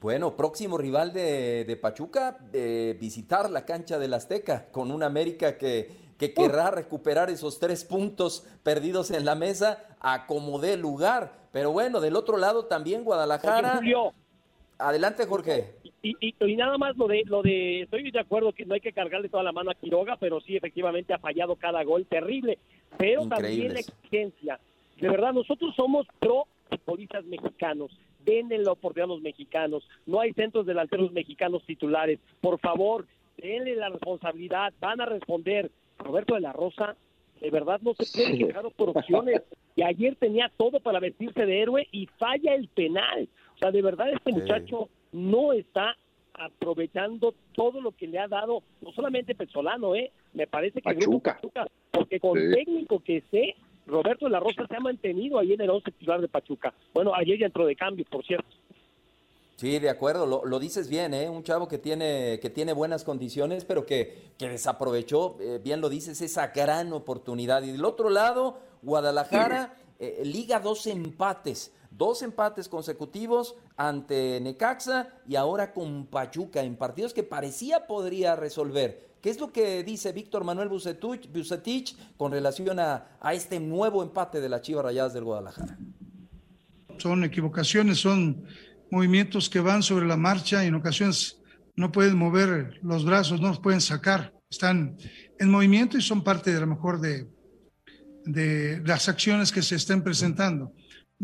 Bueno, 0.00 0.36
próximo 0.36 0.76
rival 0.76 1.14
de, 1.14 1.78
Pachuca, 1.80 2.36
de 2.52 2.94
visitar 3.00 3.48
la 3.50 3.64
cancha 3.64 3.98
del 3.98 4.12
Azteca 4.12 4.66
con 4.70 4.90
un 4.90 5.02
América 5.02 5.56
que, 5.56 5.90
que 6.18 6.34
querrá 6.34 6.70
recuperar 6.70 7.30
esos 7.30 7.58
tres 7.58 7.84
puntos 7.84 8.46
perdidos 8.62 9.10
en 9.10 9.24
la 9.24 9.34
mesa 9.34 9.82
a 10.00 10.26
como 10.26 10.58
dé 10.58 10.76
lugar. 10.76 11.32
Pero 11.52 11.72
bueno, 11.72 12.00
del 12.00 12.16
otro 12.16 12.36
lado 12.36 12.66
también 12.66 13.02
Guadalajara. 13.02 13.80
Adelante, 14.76 15.24
Jorge. 15.24 15.76
Y, 16.06 16.34
y, 16.38 16.56
nada 16.56 16.76
más 16.76 16.96
lo 16.98 17.08
de, 17.08 17.22
lo 17.24 17.40
de, 17.40 17.82
estoy 17.82 18.10
de 18.10 18.20
acuerdo 18.20 18.52
que 18.52 18.66
no 18.66 18.74
hay 18.74 18.80
que 18.80 18.92
cargarle 18.92 19.30
toda 19.30 19.42
la 19.42 19.52
mano 19.52 19.70
a 19.70 19.74
Quiroga, 19.74 20.16
pero 20.16 20.38
sí, 20.40 20.54
efectivamente 20.54 21.14
ha 21.14 21.18
fallado 21.18 21.56
cada 21.56 21.82
gol 21.82 22.04
terrible. 22.04 22.58
Pero 22.98 23.26
también 23.26 23.72
la 23.72 23.80
exigencia. 23.80 24.60
De 25.00 25.08
verdad, 25.08 25.32
nosotros 25.32 25.74
somos 25.74 26.06
pro 26.20 26.46
futbolistas 26.68 27.24
mexicanos 27.24 27.90
denle 28.24 28.58
la 28.58 28.72
oportunidad 28.72 29.10
a 29.10 29.14
los 29.14 29.22
mexicanos. 29.22 29.88
No 30.06 30.20
hay 30.20 30.32
centros 30.32 30.66
delanteros 30.66 31.12
mexicanos 31.12 31.62
titulares. 31.66 32.18
Por 32.40 32.58
favor, 32.58 33.06
denle 33.36 33.76
la 33.76 33.88
responsabilidad. 33.88 34.72
Van 34.80 35.00
a 35.00 35.06
responder. 35.06 35.70
Roberto 35.98 36.34
de 36.34 36.40
la 36.40 36.52
Rosa, 36.52 36.96
de 37.40 37.50
verdad 37.50 37.80
no 37.82 37.94
se 37.94 38.04
puede 38.12 38.38
quejar 38.38 38.64
por 38.72 38.90
opciones. 38.90 39.42
Y 39.76 39.82
ayer 39.82 40.16
tenía 40.16 40.50
todo 40.56 40.80
para 40.80 41.00
vestirse 41.00 41.46
de 41.46 41.62
héroe 41.62 41.86
y 41.92 42.06
falla 42.18 42.54
el 42.54 42.68
penal. 42.68 43.28
O 43.54 43.58
sea, 43.58 43.70
de 43.70 43.82
verdad 43.82 44.10
este 44.10 44.32
muchacho 44.32 44.88
no 45.14 45.52
está 45.52 45.96
aprovechando 46.34 47.34
todo 47.54 47.80
lo 47.80 47.92
que 47.92 48.08
le 48.08 48.18
ha 48.18 48.26
dado, 48.26 48.64
no 48.80 48.92
solamente 48.92 49.36
Pesolano, 49.36 49.94
¿eh? 49.94 50.10
me 50.32 50.48
parece 50.48 50.82
que 50.82 50.94
Pachuca. 50.94 51.38
porque 51.92 52.18
con 52.18 52.34
técnico 52.34 52.98
que 52.98 53.22
sé, 53.30 53.54
Roberto 53.86 54.24
de 54.24 54.32
la 54.32 54.40
Rosa 54.40 54.66
se 54.66 54.76
ha 54.76 54.80
mantenido 54.80 55.38
ahí 55.38 55.52
en 55.52 55.60
el 55.60 55.70
11 55.70 55.92
titular 55.92 56.20
de 56.20 56.26
Pachuca. 56.26 56.74
Bueno, 56.92 57.14
ayer 57.14 57.38
ya 57.38 57.46
entró 57.46 57.64
de 57.64 57.76
cambio, 57.76 58.04
por 58.10 58.24
cierto. 58.24 58.48
Sí, 59.54 59.78
de 59.78 59.88
acuerdo, 59.88 60.42
lo, 60.44 60.58
dices 60.58 60.90
bien, 60.90 61.14
¿eh? 61.14 61.30
un 61.30 61.44
chavo 61.44 61.68
que 61.68 61.78
tiene, 61.78 62.40
que 62.42 62.50
tiene 62.50 62.72
buenas 62.72 63.04
condiciones, 63.04 63.64
pero 63.64 63.86
que, 63.86 64.32
que 64.36 64.48
desaprovechó, 64.48 65.36
eh, 65.40 65.60
bien 65.62 65.80
lo 65.80 65.88
dices, 65.88 66.20
esa 66.20 66.48
gran 66.48 66.92
oportunidad. 66.92 67.62
Y 67.62 67.70
del 67.70 67.84
otro 67.84 68.10
lado, 68.10 68.58
Guadalajara 68.82 69.76
eh, 70.00 70.22
liga 70.24 70.58
dos 70.58 70.88
empates, 70.88 71.72
dos 71.96 72.22
empates 72.22 72.68
consecutivos 72.68 73.56
ante 73.76 74.40
Necaxa 74.40 75.08
y 75.28 75.36
ahora 75.36 75.72
con 75.72 76.06
Pachuca 76.06 76.62
en 76.62 76.76
partidos 76.76 77.14
que 77.14 77.22
parecía 77.22 77.86
podría 77.86 78.36
resolver. 78.36 79.14
¿Qué 79.20 79.30
es 79.30 79.40
lo 79.40 79.52
que 79.52 79.82
dice 79.84 80.12
Víctor 80.12 80.44
Manuel 80.44 80.68
Bucetich 80.68 81.96
con 82.16 82.32
relación 82.32 82.78
a, 82.78 83.06
este 83.32 83.58
nuevo 83.58 84.02
empate 84.02 84.40
de 84.40 84.48
la 84.50 84.60
Chivas 84.60 84.84
Rayadas 84.84 85.14
del 85.14 85.24
Guadalajara? 85.24 85.78
Son 86.98 87.24
equivocaciones, 87.24 87.98
son 87.98 88.44
movimientos 88.90 89.48
que 89.48 89.60
van 89.60 89.82
sobre 89.82 90.06
la 90.06 90.16
marcha 90.16 90.62
y 90.62 90.68
en 90.68 90.74
ocasiones 90.74 91.40
no 91.74 91.90
pueden 91.90 92.18
mover 92.18 92.78
los 92.82 93.04
brazos, 93.04 93.40
no 93.40 93.48
los 93.48 93.60
pueden 93.60 93.80
sacar. 93.80 94.34
Están 94.50 94.96
en 95.38 95.50
movimiento 95.50 95.96
y 95.96 96.02
son 96.02 96.22
parte 96.22 96.52
de 96.52 96.60
lo 96.60 96.66
mejor 96.66 97.00
de, 97.00 97.26
de 98.26 98.82
las 98.84 99.08
acciones 99.08 99.50
que 99.52 99.62
se 99.62 99.76
estén 99.76 100.02
presentando. 100.02 100.72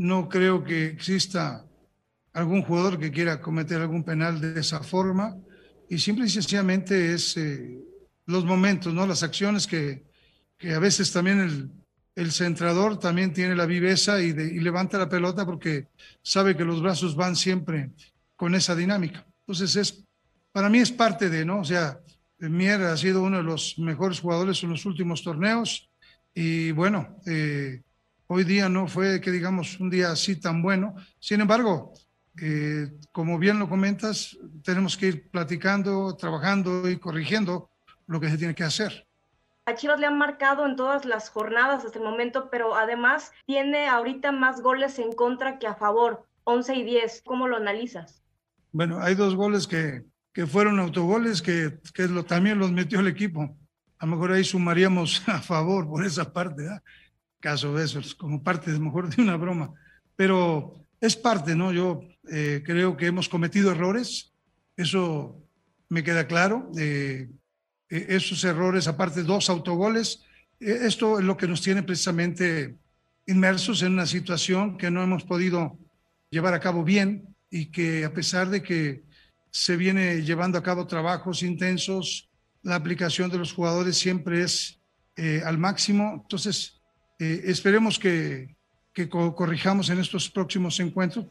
No 0.01 0.31
creo 0.31 0.65
que 0.65 0.87
exista 0.87 1.63
algún 2.33 2.63
jugador 2.63 2.99
que 2.99 3.11
quiera 3.11 3.43
cometer 3.43 3.83
algún 3.83 4.03
penal 4.03 4.41
de 4.41 4.59
esa 4.59 4.83
forma 4.83 5.37
y 5.91 5.99
simple 5.99 6.25
y 6.25 6.31
sencillamente 6.31 7.13
es 7.13 7.37
eh, 7.37 7.79
los 8.25 8.47
momentos, 8.47 8.95
¿no? 8.95 9.07
Las 9.07 9.23
acciones 9.23 9.67
que, 9.67 10.07
que 10.57 10.73
a 10.73 10.79
veces 10.79 11.13
también 11.13 11.41
el, 11.41 11.71
el, 12.15 12.33
centrador 12.33 12.99
también 12.99 13.35
tiene 13.35 13.55
la 13.55 13.67
viveza 13.67 14.23
y, 14.23 14.29
y, 14.29 14.61
levanta 14.61 14.97
la 14.97 15.11
pelota 15.11 15.45
porque 15.45 15.89
sabe 16.23 16.57
que 16.57 16.65
los 16.65 16.81
brazos 16.81 17.15
van 17.15 17.37
siempre 17.37 17.91
con 18.37 18.55
esa 18.55 18.75
dinámica. 18.75 19.27
Entonces 19.41 19.77
es, 19.77 20.03
para 20.51 20.71
mí 20.71 20.79
es 20.79 20.93
parte 20.93 21.29
de, 21.29 21.45
¿no? 21.45 21.61
O 21.61 21.65
sea, 21.65 22.01
Mier 22.39 22.81
ha 22.85 22.97
sido 22.97 23.23
uno 23.23 23.37
de 23.37 23.43
los 23.43 23.79
mejores 23.79 24.21
jugadores 24.21 24.63
en 24.63 24.71
los 24.71 24.87
últimos 24.87 25.23
torneos 25.23 25.91
y 26.33 26.71
bueno, 26.71 27.19
eh, 27.27 27.83
hoy 28.33 28.45
día 28.45 28.69
no 28.69 28.87
fue 28.87 29.21
que 29.21 29.33
digamos 29.33 29.81
un 29.81 29.91
día 29.91 30.13
así 30.13 30.37
tan 30.37 30.63
bueno. 30.63 30.95
Sin 31.19 31.41
embargo, 31.41 31.93
eh, 32.41 32.87
como 33.11 33.41
bien 33.41 33.59
lo 33.59 33.69
comentas, 33.69 34.39
tenemos 34.63 34.97
que 34.97 35.09
ir 35.09 35.31
platicando, 35.31 36.17
trabajando 36.17 36.89
y 36.89 36.97
corrigiendo 36.97 37.71
lo 38.07 38.21
que 38.21 38.31
se 38.31 38.39
tiene 38.39 38.55
que 38.55 38.63
hacer. 38.63 39.05
A 39.67 39.75
Chivas 39.75 39.99
le 39.99 40.07
han 40.07 40.17
marcado 40.17 40.65
en 40.65 40.77
todas 40.77 41.05
las 41.07 41.29
jornadas 41.29 41.85
hasta 41.85 41.99
el 41.99 42.05
momento, 42.05 42.51
pero 42.51 42.77
además 42.77 43.33
tiene 43.47 43.89
ahorita 43.89 44.31
más 44.31 44.61
goles 44.61 45.01
en 45.01 45.13
contra 45.13 45.59
que 45.59 45.67
a 45.67 45.75
favor. 45.75 46.25
11 46.45 46.77
y 46.77 46.85
10. 46.85 47.23
¿Cómo 47.25 47.49
lo 47.49 47.57
analizas? 47.57 48.23
Bueno, 48.71 49.01
hay 49.01 49.17
dos 49.17 49.35
goles 49.35 49.67
que, 49.67 50.05
que 50.33 50.47
fueron 50.47 50.79
autogoles 50.79 51.43
que, 51.43 51.81
que 51.93 52.07
lo, 52.07 52.25
también 52.25 52.61
los 52.61 52.71
metió 52.71 53.01
el 53.01 53.09
equipo. 53.09 53.57
A 53.99 54.07
lo 54.07 54.13
mejor 54.13 54.33
ahí 54.33 54.45
sumaríamos 54.45 55.21
a 55.29 55.41
favor 55.41 55.89
por 55.89 56.07
esa 56.07 56.33
parte, 56.33 56.63
¿verdad? 56.63 56.83
Caso 57.41 57.75
de 57.75 57.85
esos, 57.85 58.15
como 58.15 58.43
parte, 58.43 58.71
de 58.71 58.79
mejor, 58.79 59.15
de 59.15 59.23
una 59.23 59.37
broma. 59.37 59.73
Pero 60.17 60.75
es 61.01 61.17
parte, 61.17 61.57
¿no? 61.57 61.73
Yo 61.73 62.03
eh, 62.31 62.63
creo 62.65 62.97
que 62.97 63.07
hemos 63.07 63.29
cometido 63.29 63.73
errores, 63.73 64.33
eso 64.77 65.43
me 65.89 66.05
queda 66.05 66.27
claro. 66.27 66.71
Eh, 66.79 67.29
e, 67.89 68.07
esos 68.09 68.45
errores, 68.45 68.87
aparte 68.87 69.23
dos 69.23 69.49
autogoles, 69.49 70.23
eh, 70.61 70.81
esto 70.83 71.19
es 71.19 71.25
lo 71.25 71.37
que 71.37 71.49
nos 71.49 71.63
tiene 71.63 71.83
precisamente 71.83 72.77
inmersos 73.27 73.83
en 73.83 73.93
una 73.93 74.07
situación 74.07 74.77
que 74.77 74.91
no 74.91 75.03
hemos 75.03 75.25
podido 75.25 75.79
llevar 76.31 76.55
a 76.55 76.61
cabo 76.61 76.85
bien 76.85 77.35
y 77.51 77.67
que 77.67 78.05
a 78.05 78.13
pesar 78.13 78.51
de 78.51 78.63
que 78.63 79.03
se 79.51 79.77
viene 79.77 80.23
llevando 80.23 80.59
a 80.59 80.63
cabo 80.63 80.87
trabajos 80.87 81.43
intensos, 81.43 82.31
la 82.63 82.77
aplicación 82.77 83.31
de 83.31 83.39
los 83.39 83.53
jugadores 83.53 83.97
siempre 83.97 84.43
es 84.43 84.79
al 85.45 85.59
máximo. 85.59 86.21
Entonces, 86.23 86.80
eh, 87.21 87.43
esperemos 87.45 87.99
que, 87.99 88.57
corrijamos 89.11 89.91
en 89.91 90.01
estos 90.01 90.31
próximos 90.31 90.81
encuentros. 90.81 91.27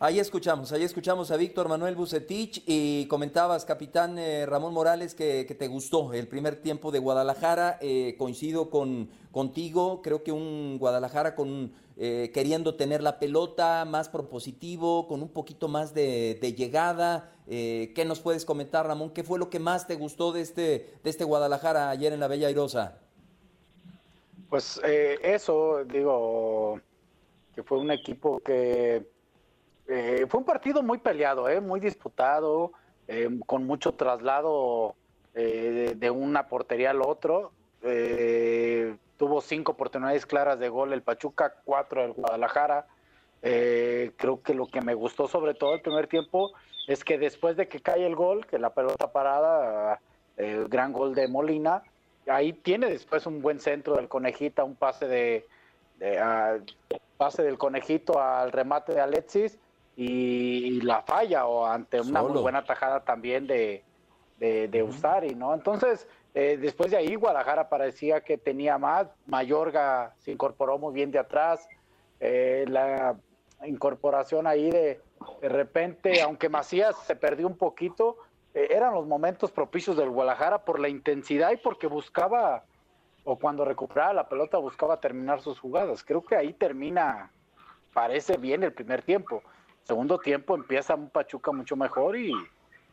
Ahí 0.00 0.18
escuchamos, 0.18 0.72
ahí 0.72 0.82
escuchamos 0.82 1.30
a 1.30 1.36
Víctor 1.36 1.68
Manuel 1.68 1.94
Bucetich 1.94 2.62
y 2.66 3.06
comentabas, 3.06 3.64
capitán 3.64 4.18
eh, 4.18 4.44
Ramón 4.44 4.74
Morales, 4.74 5.14
que, 5.14 5.44
te 5.44 5.68
gustó 5.68 6.12
el 6.14 6.26
primer 6.26 6.56
tiempo 6.56 6.90
de 6.90 6.98
Guadalajara. 6.98 7.78
Eh, 7.80 8.16
coincido 8.18 8.70
con, 8.70 9.10
contigo, 9.30 10.00
creo 10.02 10.22
que 10.22 10.32
un 10.32 10.78
Guadalajara 10.78 11.34
con 11.34 11.72
queriendo 11.96 12.74
tener 12.74 13.04
la 13.04 13.20
pelota 13.20 13.84
más 13.84 14.08
propositivo, 14.08 15.06
con 15.06 15.22
un 15.22 15.28
poquito 15.28 15.68
más 15.68 15.94
de, 15.94 16.54
llegada. 16.58 17.32
¿Qué 17.46 18.04
nos 18.04 18.18
puedes 18.18 18.44
comentar, 18.44 18.84
Ramón? 18.84 19.10
¿Qué 19.10 19.22
fue 19.22 19.38
lo 19.38 19.48
que 19.48 19.60
más 19.60 19.86
te 19.86 19.94
gustó 19.94 20.32
de 20.32 20.40
este, 20.40 20.98
de 21.04 21.10
este 21.10 21.22
Guadalajara 21.22 21.90
ayer 21.90 22.12
en 22.12 22.18
la 22.18 22.26
Bella 22.26 22.48
Airosa? 22.48 23.03
Pues 24.54 24.80
eh, 24.84 25.18
eso, 25.20 25.82
digo, 25.84 26.80
que 27.56 27.64
fue 27.64 27.76
un 27.76 27.90
equipo 27.90 28.38
que 28.38 29.04
eh, 29.88 30.26
fue 30.28 30.38
un 30.38 30.46
partido 30.46 30.80
muy 30.80 30.98
peleado, 30.98 31.48
eh, 31.48 31.60
muy 31.60 31.80
disputado, 31.80 32.70
con 33.46 33.66
mucho 33.66 33.94
traslado 33.94 34.94
de, 35.32 36.10
una 36.14 36.46
portería 36.46 36.90
al 36.90 37.02
otro. 37.02 37.50
tuvo 39.16 39.40
cinco 39.40 39.72
oportunidades 39.72 40.24
claras 40.24 40.60
de 40.60 40.68
gol 40.68 40.92
el 40.92 41.02
Pachuca, 41.02 41.54
cuatro 41.64 42.04
el 42.04 42.12
Guadalajara. 42.12 42.86
creo 43.40 44.40
que 44.40 44.54
lo 44.54 44.68
que 44.68 44.82
me 44.82 44.94
gustó 44.94 45.26
sobre 45.26 45.54
todo 45.54 45.74
el 45.74 45.80
primer 45.80 46.06
tiempo 46.06 46.52
es 46.86 47.02
que 47.02 47.18
después 47.18 47.56
de 47.56 47.66
que 47.66 47.80
cae 47.80 48.06
el 48.06 48.14
gol, 48.14 48.46
que 48.46 48.60
la 48.60 48.72
pelota 48.72 49.10
parada, 49.10 50.00
el 50.36 50.68
gran 50.68 50.92
gol 50.92 51.12
de 51.12 51.26
Molina, 51.26 51.82
ahí 52.26 52.52
tiene 52.52 52.88
después 52.88 53.26
un 53.26 53.42
buen 53.42 53.60
centro 53.60 53.96
del 53.96 54.08
conejita, 54.08 54.64
un 54.64 54.76
pase 54.76 55.06
de, 55.06 55.46
pase 57.16 57.42
del 57.42 57.58
conejito 57.58 58.20
al 58.20 58.52
remate 58.52 58.92
de 58.94 59.00
Alexis 59.00 59.58
y, 59.96 60.80
la 60.82 61.02
falla 61.02 61.46
o 61.46 61.66
ante 61.66 62.00
una 62.00 62.22
muy 62.22 62.40
buena 62.40 62.64
tajada 62.64 63.04
también 63.04 63.46
de, 63.46 63.84
de, 64.38 64.82
Ustari, 64.82 65.34
¿no? 65.34 65.54
Entonces, 65.54 66.06
eh, 66.34 66.58
después 66.60 66.90
de 66.90 66.96
ahí 66.96 67.14
Guadalajara 67.14 67.68
parecía 67.68 68.20
que 68.20 68.36
tenía 68.36 68.76
más, 68.76 69.06
Mayorga 69.26 70.14
se 70.18 70.32
incorporó 70.32 70.78
muy 70.78 70.92
bien 70.92 71.10
de 71.10 71.18
atrás, 71.18 71.68
eh, 72.20 72.64
la 72.68 73.16
incorporación 73.64 74.46
ahí 74.46 74.70
de, 74.70 75.00
de 75.40 75.48
repente, 75.48 76.20
aunque 76.22 76.48
Macías 76.48 76.96
se 77.06 77.16
perdió 77.16 77.46
un 77.46 77.56
poquito, 77.56 78.18
eh, 78.54 78.68
eran 78.70 78.94
los 78.94 79.06
momentos 79.06 79.50
propicios 79.50 79.96
del 79.96 80.10
Guadalajara 80.10 80.64
por 80.64 80.78
la 80.78 80.88
intensidad 80.88 81.50
y 81.50 81.56
porque 81.56 81.88
buscaba, 81.88 82.64
o 83.24 83.36
cuando 83.36 83.64
recuperaba 83.64 84.14
la 84.14 84.28
pelota, 84.28 84.58
buscaba 84.58 85.00
terminar 85.00 85.40
sus 85.40 85.58
jugadas. 85.58 86.04
Creo 86.04 86.22
que 86.22 86.36
ahí 86.36 86.52
termina, 86.52 87.32
parece 87.92 88.36
bien 88.36 88.62
el 88.62 88.72
primer 88.72 89.02
tiempo. 89.02 89.42
Segundo 89.82 90.18
tiempo 90.18 90.54
empieza 90.54 90.94
un 90.94 91.10
Pachuca 91.10 91.52
mucho 91.52 91.76
mejor 91.76 92.16
y, 92.16 92.32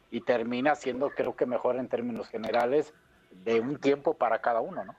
y 0.09 0.21
termina 0.21 0.75
siendo, 0.75 1.09
creo 1.11 1.35
que 1.35 1.45
mejor 1.45 1.77
en 1.77 1.87
términos 1.87 2.27
generales, 2.27 2.93
de 3.29 3.61
un 3.61 3.77
tiempo 3.77 4.13
para 4.15 4.41
cada 4.41 4.59
uno, 4.59 4.83
¿no? 4.83 4.95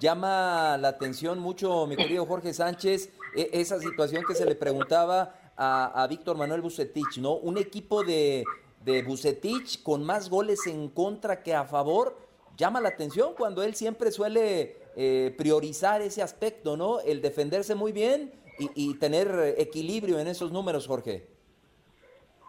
Llama 0.00 0.76
la 0.78 0.88
atención 0.88 1.38
mucho, 1.38 1.86
mi 1.86 1.96
querido 1.96 2.26
Jorge 2.26 2.52
Sánchez, 2.52 3.12
e, 3.36 3.50
esa 3.52 3.78
situación 3.78 4.24
que 4.26 4.34
se 4.34 4.44
le 4.44 4.54
preguntaba 4.54 5.34
a, 5.56 6.02
a 6.02 6.06
Víctor 6.08 6.36
Manuel 6.36 6.62
Bucetich, 6.62 7.18
¿no? 7.18 7.34
Un 7.34 7.58
equipo 7.58 8.02
de, 8.02 8.44
de 8.84 9.02
Bucetich 9.02 9.82
con 9.82 10.04
más 10.04 10.28
goles 10.28 10.66
en 10.66 10.88
contra 10.88 11.42
que 11.42 11.54
a 11.54 11.64
favor, 11.64 12.18
llama 12.56 12.80
la 12.80 12.90
atención 12.90 13.34
cuando 13.36 13.62
él 13.62 13.74
siempre 13.74 14.10
suele 14.10 14.76
eh, 14.96 15.34
priorizar 15.36 16.02
ese 16.02 16.22
aspecto, 16.22 16.76
¿no? 16.76 17.00
El 17.00 17.22
defenderse 17.22 17.74
muy 17.74 17.92
bien 17.92 18.32
y, 18.76 18.94
tener 18.98 19.56
equilibrio 19.58 20.20
en 20.20 20.28
esos 20.28 20.52
números, 20.52 20.86
Jorge. 20.86 21.26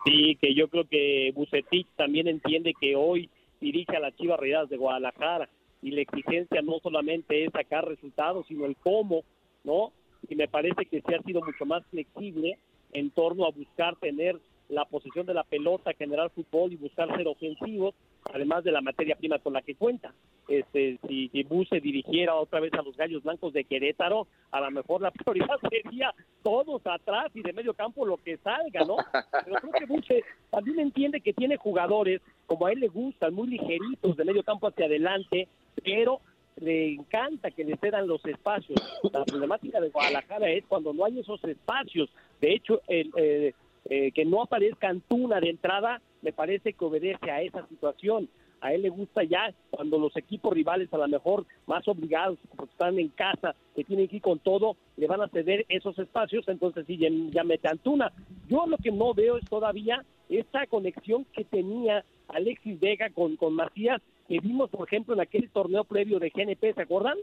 Sí, 0.06 0.38
que 0.40 0.54
yo 0.54 0.68
creo 0.68 0.86
que 0.86 1.32
Bucetich 1.34 1.88
también 1.96 2.28
entiende 2.28 2.76
que 2.80 2.96
hoy 2.96 3.30
dirige 3.60 3.96
a 3.96 4.00
las 4.00 4.16
Chivas 4.16 4.70
de 4.70 4.78
Guadalajara 4.78 5.50
y 5.82 5.92
la 5.92 6.02
exigencia 6.02 6.62
no 6.62 6.80
solamente 6.84 7.44
es 7.44 7.52
sacar 7.52 7.88
resultados, 7.88 8.46
sino 8.48 8.66
el 8.66 8.76
cómo, 8.76 9.24
¿no? 9.64 9.94
Y 10.30 10.36
me 10.36 10.48
parece 10.48 10.86
que 10.86 11.02
se 11.02 11.16
ha 11.16 11.24
sido 11.24 11.42
mucho 11.42 11.66
más 11.66 11.84
flexible 11.88 12.60
en 12.94 13.10
torno 13.10 13.46
a 13.46 13.52
buscar 13.52 13.96
tener 13.96 14.40
la 14.70 14.86
posición 14.86 15.26
de 15.26 15.34
la 15.34 15.44
pelota, 15.44 15.94
generar 15.94 16.32
fútbol 16.32 16.74
y 16.74 16.78
buscar 16.78 17.16
ser 17.16 17.28
ofensivos, 17.28 17.94
además 18.34 18.64
de 18.64 18.72
la 18.72 18.82
materia 18.82 19.16
prima 19.16 19.40
con 19.40 19.54
la 19.54 19.62
que 19.62 19.76
cuenta. 19.76 20.14
Este, 20.48 21.00
si, 21.08 21.30
si 21.30 21.44
Buse 21.44 21.80
dirigiera 21.80 22.36
otra 22.36 22.60
vez 22.60 22.74
a 22.74 22.82
los 22.82 22.96
Gallos 22.96 23.24
Blancos 23.24 23.54
de 23.54 23.64
Querétaro, 23.64 24.28
a 24.52 24.62
lo 24.62 24.72
mejor 24.72 25.02
la 25.02 25.12
prioridad 25.12 25.56
sería 25.70 26.14
todos 26.44 26.82
atrás 26.86 27.32
y 27.34 27.42
de 27.42 27.54
medio 27.54 27.74
campo 27.74 28.06
lo 28.06 28.18
que 28.18 28.38
salga, 28.38 28.84
¿no? 28.86 28.98
Pero 29.44 29.56
creo 29.58 29.72
que 29.72 29.86
Buse 29.86 30.24
también 30.50 30.80
entiende 30.80 31.22
que 31.22 31.34
tiene 31.34 31.58
jugadores, 31.58 32.22
como 32.46 32.66
a 32.66 32.72
él 32.72 32.80
le 32.80 32.88
gustan, 32.88 33.34
muy 33.34 33.48
ligeritos 33.48 34.18
de 34.18 34.26
medio 34.26 34.44
campo 34.44 34.68
hacia 34.68 34.86
adelante, 34.86 35.48
pero 35.84 36.22
le 36.58 36.94
encanta 36.94 37.52
que 37.52 37.66
le 37.66 37.78
cedan 37.78 38.08
los 38.08 38.24
espacios. 38.26 38.80
La 39.12 39.26
problemática 39.26 39.80
de 39.80 39.90
Guadalajara 39.90 40.50
es 40.50 40.64
cuando 40.66 40.94
no 40.94 41.06
hay 41.06 41.20
esos 41.20 41.44
espacios. 41.44 42.10
De 42.40 42.54
hecho, 42.54 42.82
el, 42.88 43.12
eh, 43.18 43.54
eh, 43.90 44.12
que 44.12 44.26
no 44.26 44.42
aparezca 44.42 44.90
Antuna 44.90 45.40
de 45.40 45.50
entrada, 45.50 46.02
me 46.22 46.34
parece 46.34 46.74
que 46.74 46.86
obedece 46.86 47.30
a 47.30 47.42
esa 47.42 47.68
situación. 47.68 48.30
A 48.62 48.74
él 48.74 48.82
le 48.82 48.90
gusta 48.90 49.24
ya 49.24 49.54
cuando 49.70 50.00
los 50.00 50.16
equipos 50.18 50.54
rivales, 50.54 50.92
a 50.92 50.98
lo 50.98 51.08
mejor 51.08 51.46
más 51.68 51.88
obligados, 51.88 52.40
porque 52.56 52.72
están 52.72 52.98
en 52.98 53.10
casa, 53.10 53.56
que 53.76 53.84
tienen 53.84 54.08
que 54.08 54.16
ir 54.16 54.22
con 54.22 54.40
todo, 54.40 54.76
le 54.98 55.06
van 55.06 55.22
a 55.22 55.28
ceder 55.28 55.66
esos 55.70 56.00
espacios, 56.00 56.48
entonces 56.48 56.86
sí, 56.88 56.98
ya, 56.98 57.44
mete 57.44 57.68
Antuna. 57.68 58.12
Yo 58.50 58.66
lo 58.66 58.78
que 58.78 58.92
no 58.92 59.14
veo 59.14 59.38
es 59.38 59.46
todavía 59.46 60.04
esta 60.30 60.66
conexión 60.66 61.26
que 61.34 61.44
tenía 61.44 62.04
Alexis 62.30 62.80
Vega 62.80 63.12
con, 63.12 63.36
con 63.36 63.54
Macías, 63.54 64.02
que 64.28 64.40
vimos, 64.40 64.72
por 64.72 64.88
ejemplo, 64.88 65.14
en 65.14 65.22
aquel 65.22 65.50
torneo 65.52 65.84
previo 65.84 66.18
de 66.18 66.32
GNP, 66.32 66.74
¿se 66.74 66.82
acuerdan? 66.82 67.18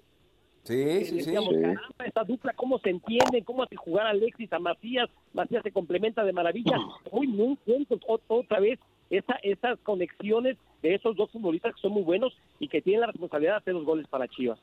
Sí, 0.64 1.04
sí, 1.06 1.22
sí. 1.22 1.34
esta 2.04 2.22
dupla, 2.22 2.52
cómo 2.54 2.78
se 2.78 2.90
entiende, 2.90 3.42
cómo 3.44 3.64
hace 3.64 3.74
jugar 3.74 4.06
Alexis 4.06 4.52
a 4.52 4.60
Macías, 4.60 5.10
Macías 5.32 5.62
se 5.64 5.72
complementa 5.72 6.22
de 6.24 6.32
maravilla. 6.32 6.78
Muy, 7.12 7.26
muy 7.26 7.58
juntos 7.66 8.00
otra 8.06 8.60
vez 8.60 8.78
esa, 9.10 9.34
esas 9.42 9.78
conexiones 9.80 10.56
de 10.82 10.94
esos 10.94 11.16
dos 11.16 11.30
futbolistas 11.30 11.74
que 11.74 11.80
son 11.80 11.92
muy 11.92 12.02
buenos 12.02 12.32
y 12.58 12.68
que 12.68 12.80
tienen 12.80 13.02
la 13.02 13.08
responsabilidad 13.08 13.54
de 13.54 13.58
hacer 13.58 13.74
los 13.74 13.84
goles 13.84 14.06
para 14.08 14.26
Chivas. 14.28 14.58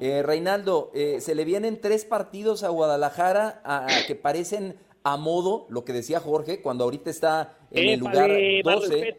Eh, 0.00 0.22
Reinaldo, 0.22 0.90
eh, 0.94 1.20
se 1.20 1.34
le 1.34 1.44
vienen 1.44 1.80
tres 1.80 2.04
partidos 2.04 2.62
a 2.62 2.68
Guadalajara 2.68 3.60
a, 3.64 3.86
que 4.06 4.14
parecen 4.14 4.76
a 5.02 5.16
modo, 5.16 5.66
lo 5.68 5.84
que 5.84 5.92
decía 5.92 6.20
Jorge, 6.20 6.62
cuando 6.62 6.84
ahorita 6.84 7.10
está 7.10 7.58
en 7.70 7.88
el 7.88 8.00
lugar 8.00 8.30
12. 8.62 9.16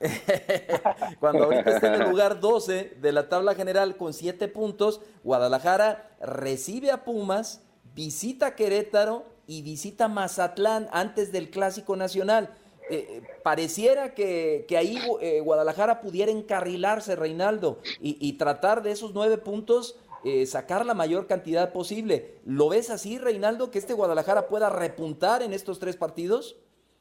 Cuando 1.20 1.44
ahorita 1.44 1.70
está 1.70 1.94
en 1.94 2.02
el 2.02 2.10
lugar 2.10 2.40
12 2.40 2.96
de 3.00 3.12
la 3.12 3.28
tabla 3.28 3.54
general 3.54 3.96
con 3.96 4.12
7 4.12 4.48
puntos, 4.48 5.00
Guadalajara 5.24 6.10
recibe 6.20 6.90
a 6.90 7.04
Pumas, 7.04 7.62
visita 7.94 8.54
Querétaro 8.54 9.26
y 9.46 9.62
visita 9.62 10.08
Mazatlán 10.08 10.88
antes 10.92 11.32
del 11.32 11.50
Clásico 11.50 11.96
Nacional. 11.96 12.54
Eh, 12.90 13.06
eh, 13.10 13.22
pareciera 13.42 14.14
que, 14.14 14.64
ahí 14.78 14.98
eh, 15.20 15.40
Guadalajara 15.40 16.00
pudiera 16.00 16.30
encarrilarse, 16.30 17.16
Reinaldo, 17.16 17.80
y, 18.00 18.32
tratar 18.34 18.82
de 18.82 18.92
esos 18.92 19.12
nueve 19.14 19.38
puntos 19.38 19.96
sacar 20.46 20.84
la 20.84 20.92
mayor 20.92 21.26
cantidad 21.26 21.72
posible. 21.72 22.34
¿Lo 22.44 22.68
ves 22.68 22.90
así, 22.90 23.16
Reinaldo, 23.18 23.70
que 23.70 23.78
este 23.78 23.94
Guadalajara 23.94 24.48
pueda 24.48 24.68
repuntar 24.68 25.42
en 25.42 25.54
estos 25.54 25.78
tres 25.78 25.96
partidos? 25.96 26.56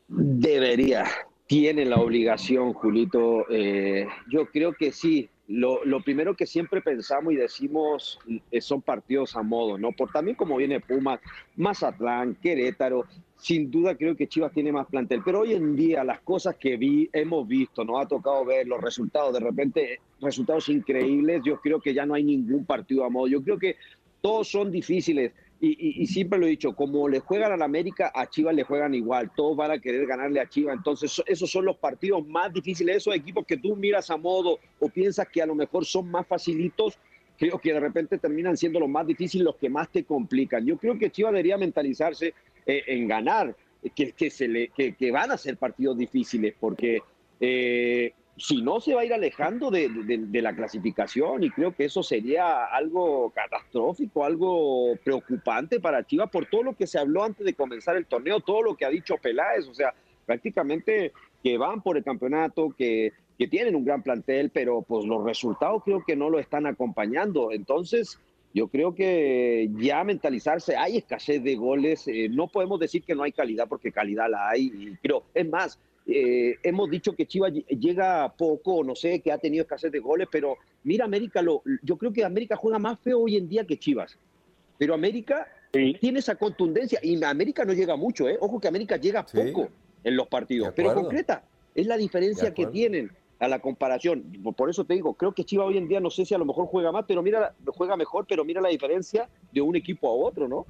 Debería, 0.08 1.06
tiene 1.48 1.86
la 1.86 1.98
obligación, 1.98 2.74
Julito. 2.74 3.46
Eh, 3.50 4.06
yo 4.30 4.48
creo 4.48 4.74
que 4.74 4.92
sí, 4.92 5.30
lo, 5.48 5.84
lo, 5.86 6.02
primero 6.02 6.36
que 6.36 6.46
siempre 6.46 6.82
pensamos 6.82 7.34
y 7.34 7.38
decimos 7.38 8.20
eh, 8.52 8.60
son 8.60 8.82
partidos 8.82 9.36
a 9.38 9.44
modo, 9.44 9.78
¿no? 9.78 9.94
Por 9.94 10.12
también 10.12 10.36
como 10.36 10.58
viene 10.58 10.82
Pumas, 10.82 11.22
Mazatlán, 11.56 12.36
Querétaro, 12.36 13.06
sin 13.38 13.72
duda 13.72 13.96
creo 13.96 14.16
que 14.18 14.28
Chivas 14.28 14.52
tiene 14.52 14.74
más 14.74 14.88
plantel, 14.88 15.22
pero 15.24 15.42
hoy 15.42 15.54
en 15.54 15.76
día 15.76 16.04
las 16.04 16.20
cosas 16.20 16.58
que 16.58 16.76
vi, 16.76 17.10
hemos 17.14 17.48
visto, 17.48 17.86
nos 17.86 18.04
ha 18.04 18.08
tocado 18.08 18.44
ver 18.44 18.68
los 18.68 18.82
resultados, 18.82 19.34
de 19.34 19.40
repente 19.40 20.02
resultados 20.20 20.68
increíbles, 20.68 21.42
yo 21.46 21.62
creo 21.62 21.80
que 21.80 21.94
ya 21.94 22.06
no 22.06 22.14
hay 22.14 22.26
ningún 22.26 22.66
partido 22.66 23.06
a 23.06 23.10
modo, 23.10 23.28
yo 23.28 23.42
creo 23.42 23.58
que 23.58 23.78
todos 24.22 24.50
son 24.50 24.72
difíciles. 24.72 25.32
Y, 25.60 26.06
siempre 26.06 26.38
lo 26.38 26.46
he 26.46 26.50
dicho, 26.50 26.76
como 26.76 27.10
le 27.10 27.20
juegan 27.20 27.52
a 27.52 27.58
la 27.58 27.66
América, 27.66 28.12
a 28.14 28.28
Chivas 28.28 28.54
le 28.54 28.64
juegan 28.64 28.94
igual. 28.94 29.32
Todos 29.36 29.58
van 29.58 29.72
a 29.72 29.80
querer 29.80 30.06
ganarle 30.06 30.40
a 30.40 30.48
Chivas. 30.48 30.76
Entonces, 30.76 31.22
esos 31.26 31.50
son 31.50 31.66
los 31.66 31.78
partidos 31.78 32.28
más 32.28 32.54
difíciles. 32.54 32.98
Esos 32.98 33.16
equipos 33.16 33.46
que 33.46 33.58
tú 33.58 33.76
miras 33.76 34.10
a 34.12 34.18
modo 34.18 34.60
o 34.80 34.90
piensas 34.90 35.28
que 35.30 35.42
a 35.42 35.48
lo 35.48 35.56
mejor 35.56 35.86
son 35.86 36.12
más 36.12 36.28
facilitos, 36.28 37.00
creo 37.38 37.58
que 37.60 37.74
de 37.74 37.80
repente 37.80 38.20
terminan 38.20 38.56
siendo 38.56 38.80
los 38.80 38.90
más 38.90 39.08
difíciles, 39.08 39.46
los 39.46 39.56
que 39.56 39.70
más 39.70 39.90
te 39.92 40.04
complican. 40.04 40.66
Yo 40.66 40.78
creo 40.78 40.98
que 40.98 41.10
Chivas 41.10 41.32
debería 41.32 41.58
mentalizarse 41.58 42.36
eh, 42.66 42.84
en 42.88 43.08
ganar, 43.08 43.56
que, 43.96 44.12
que, 44.12 44.30
se 44.30 44.48
le, 44.48 44.68
que, 44.70 44.96
que, 44.96 45.12
van 45.12 45.32
a 45.32 45.38
ser 45.38 45.58
partidos 45.58 45.98
difíciles, 45.98 46.54
porque 46.60 47.02
eh, 47.40 48.14
si 48.38 48.62
no 48.62 48.80
se 48.80 48.94
va 48.94 49.02
a 49.02 49.06
ir 49.06 49.14
alejando 49.14 49.72
de, 49.72 49.90
la 50.42 50.56
clasificación 50.56 51.44
y 51.44 51.50
creo 51.50 51.76
que 51.76 51.86
eso 51.86 52.04
sería 52.04 52.66
algo 52.66 53.32
catastrófico, 53.32 54.24
algo 54.24 54.96
preocupante 55.04 55.80
para 55.80 56.06
Chivas 56.06 56.30
por 56.30 56.46
todo 56.46 56.64
lo 56.64 56.74
que 56.76 56.86
se 56.86 57.00
habló 57.00 57.24
antes 57.24 57.46
de 57.46 57.56
comenzar 57.56 57.98
el 57.98 58.06
torneo, 58.06 58.40
todo 58.40 58.62
lo 58.62 58.76
que 58.76 58.86
ha 58.86 58.90
dicho 58.90 59.18
Peláez, 59.18 59.68
o 59.68 59.74
sea, 59.74 59.94
prácticamente 60.26 61.14
que 61.44 61.58
van 61.58 61.82
por 61.82 61.98
el 61.98 62.04
campeonato, 62.04 62.70
que, 62.78 63.14
que 63.40 63.48
tienen 63.48 63.76
un 63.76 63.86
gran 63.86 64.04
plantel, 64.04 64.52
pero 64.52 64.84
pues 64.84 65.06
los 65.06 65.24
resultados 65.24 65.84
creo 65.84 66.04
que 66.06 66.16
no 66.16 66.30
lo 66.30 66.40
están 66.40 66.68
acompañando. 66.68 67.52
Entonces, 67.52 68.20
yo 68.54 68.68
creo 68.68 68.94
que 68.94 69.70
ya 69.78 70.04
mentalizarse, 70.04 70.76
hay 70.76 70.98
escasez 70.98 71.44
de 71.44 71.56
goles, 71.56 72.08
eh, 72.08 72.28
no 72.30 72.48
podemos 72.48 72.80
decir 72.80 73.04
que 73.04 73.16
no 73.16 73.24
hay 73.24 73.32
calidad 73.32 73.68
porque 73.68 73.92
calidad 73.92 74.30
la 74.30 74.50
hay, 74.50 74.72
y 74.74 74.96
creo, 74.98 75.24
es 75.34 75.48
más, 75.48 75.80
eh, 76.08 76.56
hemos 76.64 76.90
dicho 76.90 77.14
que 77.14 77.28
Chivas 77.28 77.52
llega 77.52 78.34
poco, 78.34 78.84
no 78.84 78.96
sé, 78.96 79.20
que 79.20 79.32
ha 79.32 79.38
tenido 79.38 79.64
escasez 79.64 79.92
de 79.92 80.00
goles, 80.00 80.30
pero 80.32 80.58
mira 80.84 81.04
América, 81.04 81.42
lo, 81.42 81.62
yo 81.82 81.98
creo 81.98 82.14
que 82.14 82.24
América 82.24 82.56
juega 82.56 82.80
más 82.80 82.98
feo 83.00 83.20
hoy 83.20 83.36
en 83.36 83.50
día 83.50 83.66
que 83.66 83.78
Chivas. 83.78 84.18
Pero 84.78 84.94
América 84.94 85.48
tiene 85.72 86.20
esa 86.20 86.36
contundencia 86.36 87.00
y 87.04 87.22
América 87.24 87.66
no 87.66 87.74
llega 87.74 87.96
mucho, 87.98 88.30
¿eh? 88.30 88.38
Ojo 88.40 88.60
que 88.60 88.70
América 88.70 88.96
llega 88.96 89.26
poco 89.26 89.70
en 90.04 90.16
los 90.16 90.28
partidos, 90.28 90.72
pero 90.76 90.94
concreta, 90.94 91.44
es 91.76 91.86
la 91.86 91.98
diferencia 91.98 92.54
que 92.54 92.68
tienen 92.68 93.12
a 93.40 93.48
la 93.50 93.60
comparación. 93.60 94.24
Por 94.56 94.70
eso 94.70 94.86
te 94.86 94.94
digo, 94.94 95.14
creo 95.16 95.34
que 95.34 95.44
Chivas 95.44 95.68
hoy 95.68 95.78
en 95.78 95.90
día 95.90 96.00
no 96.00 96.10
sé 96.10 96.26
si 96.26 96.34
a 96.34 96.38
lo 96.38 96.46
mejor 96.46 96.68
juega 96.68 96.92
más, 96.92 97.04
pero 97.06 97.22
mira, 97.22 97.54
juega 97.76 97.98
mejor, 97.98 98.26
pero 98.28 98.46
mira 98.46 98.62
la 98.62 98.70
diferencia 98.70 99.28
de 99.52 99.62
un 99.62 99.76
equipo 99.76 100.08
a 100.10 100.14
otro, 100.14 100.48
¿no? 100.48 100.66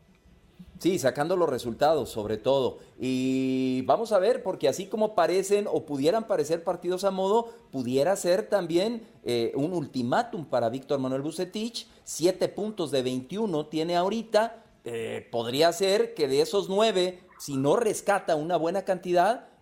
Sí, 0.79 0.99
sacando 0.99 1.35
los 1.35 1.49
resultados 1.49 2.09
sobre 2.09 2.37
todo. 2.37 2.77
Y 2.99 3.81
vamos 3.83 4.11
a 4.11 4.19
ver, 4.19 4.43
porque 4.43 4.67
así 4.67 4.85
como 4.85 5.15
parecen 5.15 5.67
o 5.71 5.85
pudieran 5.85 6.27
parecer 6.27 6.63
partidos 6.63 7.03
a 7.03 7.11
modo, 7.11 7.49
pudiera 7.71 8.15
ser 8.15 8.47
también 8.47 9.01
eh, 9.23 9.51
un 9.55 9.73
ultimátum 9.73 10.45
para 10.45 10.69
Víctor 10.69 10.99
Manuel 10.99 11.23
Bucetich. 11.23 11.87
Siete 12.03 12.47
puntos 12.47 12.91
de 12.91 13.01
21 13.01 13.65
tiene 13.67 13.97
ahorita. 13.97 14.63
Eh, 14.83 15.27
podría 15.31 15.73
ser 15.73 16.13
que 16.13 16.27
de 16.27 16.41
esos 16.41 16.69
nueve, 16.69 17.21
si 17.39 17.57
no 17.57 17.75
rescata 17.75 18.35
una 18.35 18.55
buena 18.55 18.83
cantidad, 18.83 19.46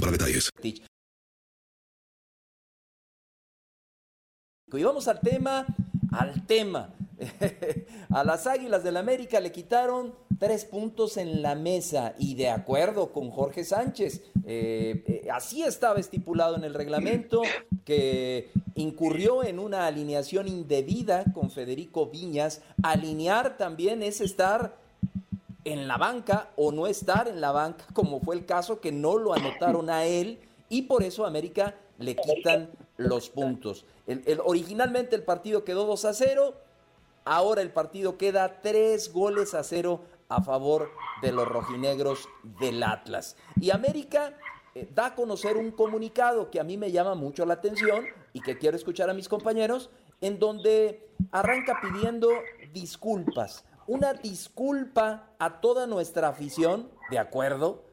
para 0.00 0.12
detalles. 0.12 0.50
Y 4.72 4.82
vamos 4.82 5.06
al 5.06 5.20
tema, 5.20 5.66
al 6.12 6.46
tema. 6.46 6.94
A 8.10 8.24
las 8.24 8.46
Águilas 8.46 8.82
del 8.82 8.94
la 8.94 9.00
América 9.00 9.40
le 9.40 9.52
quitaron 9.52 10.14
tres 10.38 10.64
puntos 10.64 11.16
en 11.16 11.42
la 11.42 11.54
mesa 11.54 12.14
y 12.18 12.34
de 12.34 12.50
acuerdo 12.50 13.12
con 13.12 13.30
Jorge 13.30 13.64
Sánchez, 13.64 14.22
eh, 14.44 15.04
eh, 15.06 15.28
así 15.32 15.62
estaba 15.62 16.00
estipulado 16.00 16.56
en 16.56 16.64
el 16.64 16.74
reglamento 16.74 17.42
que 17.84 18.50
incurrió 18.74 19.44
en 19.44 19.58
una 19.58 19.86
alineación 19.86 20.48
indebida 20.48 21.24
con 21.32 21.50
Federico 21.50 22.10
Viñas. 22.10 22.62
Alinear 22.82 23.56
también 23.56 24.02
es 24.02 24.20
estar 24.20 24.76
en 25.64 25.88
la 25.88 25.96
banca 25.96 26.50
o 26.56 26.72
no 26.72 26.86
estar 26.86 27.28
en 27.28 27.40
la 27.40 27.52
banca, 27.52 27.86
como 27.92 28.20
fue 28.20 28.36
el 28.36 28.46
caso 28.46 28.80
que 28.80 28.92
no 28.92 29.16
lo 29.16 29.32
anotaron 29.32 29.90
a 29.90 30.04
él 30.04 30.40
y 30.68 30.82
por 30.82 31.02
eso 31.02 31.24
América 31.24 31.74
le 31.98 32.16
quitan 32.16 32.70
los 32.96 33.30
puntos. 33.30 33.84
El, 34.06 34.40
originalmente 34.44 35.16
el 35.16 35.22
partido 35.22 35.64
quedó 35.64 35.86
2 35.86 36.04
a 36.04 36.14
0, 36.14 36.54
ahora 37.24 37.62
el 37.62 37.70
partido 37.70 38.18
queda 38.18 38.60
3 38.60 39.12
goles 39.12 39.54
a 39.54 39.62
0 39.62 40.00
a 40.28 40.42
favor 40.42 40.90
de 41.22 41.32
los 41.32 41.46
rojinegros 41.46 42.28
del 42.60 42.82
Atlas. 42.82 43.36
Y 43.60 43.70
América 43.70 44.34
eh, 44.74 44.88
da 44.94 45.06
a 45.06 45.14
conocer 45.14 45.56
un 45.56 45.70
comunicado 45.70 46.50
que 46.50 46.60
a 46.60 46.64
mí 46.64 46.76
me 46.76 46.90
llama 46.90 47.14
mucho 47.14 47.46
la 47.46 47.54
atención 47.54 48.04
y 48.32 48.40
que 48.40 48.58
quiero 48.58 48.76
escuchar 48.76 49.08
a 49.08 49.14
mis 49.14 49.28
compañeros, 49.28 49.90
en 50.20 50.38
donde 50.38 51.08
arranca 51.30 51.80
pidiendo 51.80 52.28
disculpas 52.72 53.64
una 53.86 54.14
disculpa 54.14 55.30
a 55.38 55.60
toda 55.60 55.86
nuestra 55.86 56.28
afición, 56.28 56.88
de 57.10 57.18
acuerdo, 57.18 57.84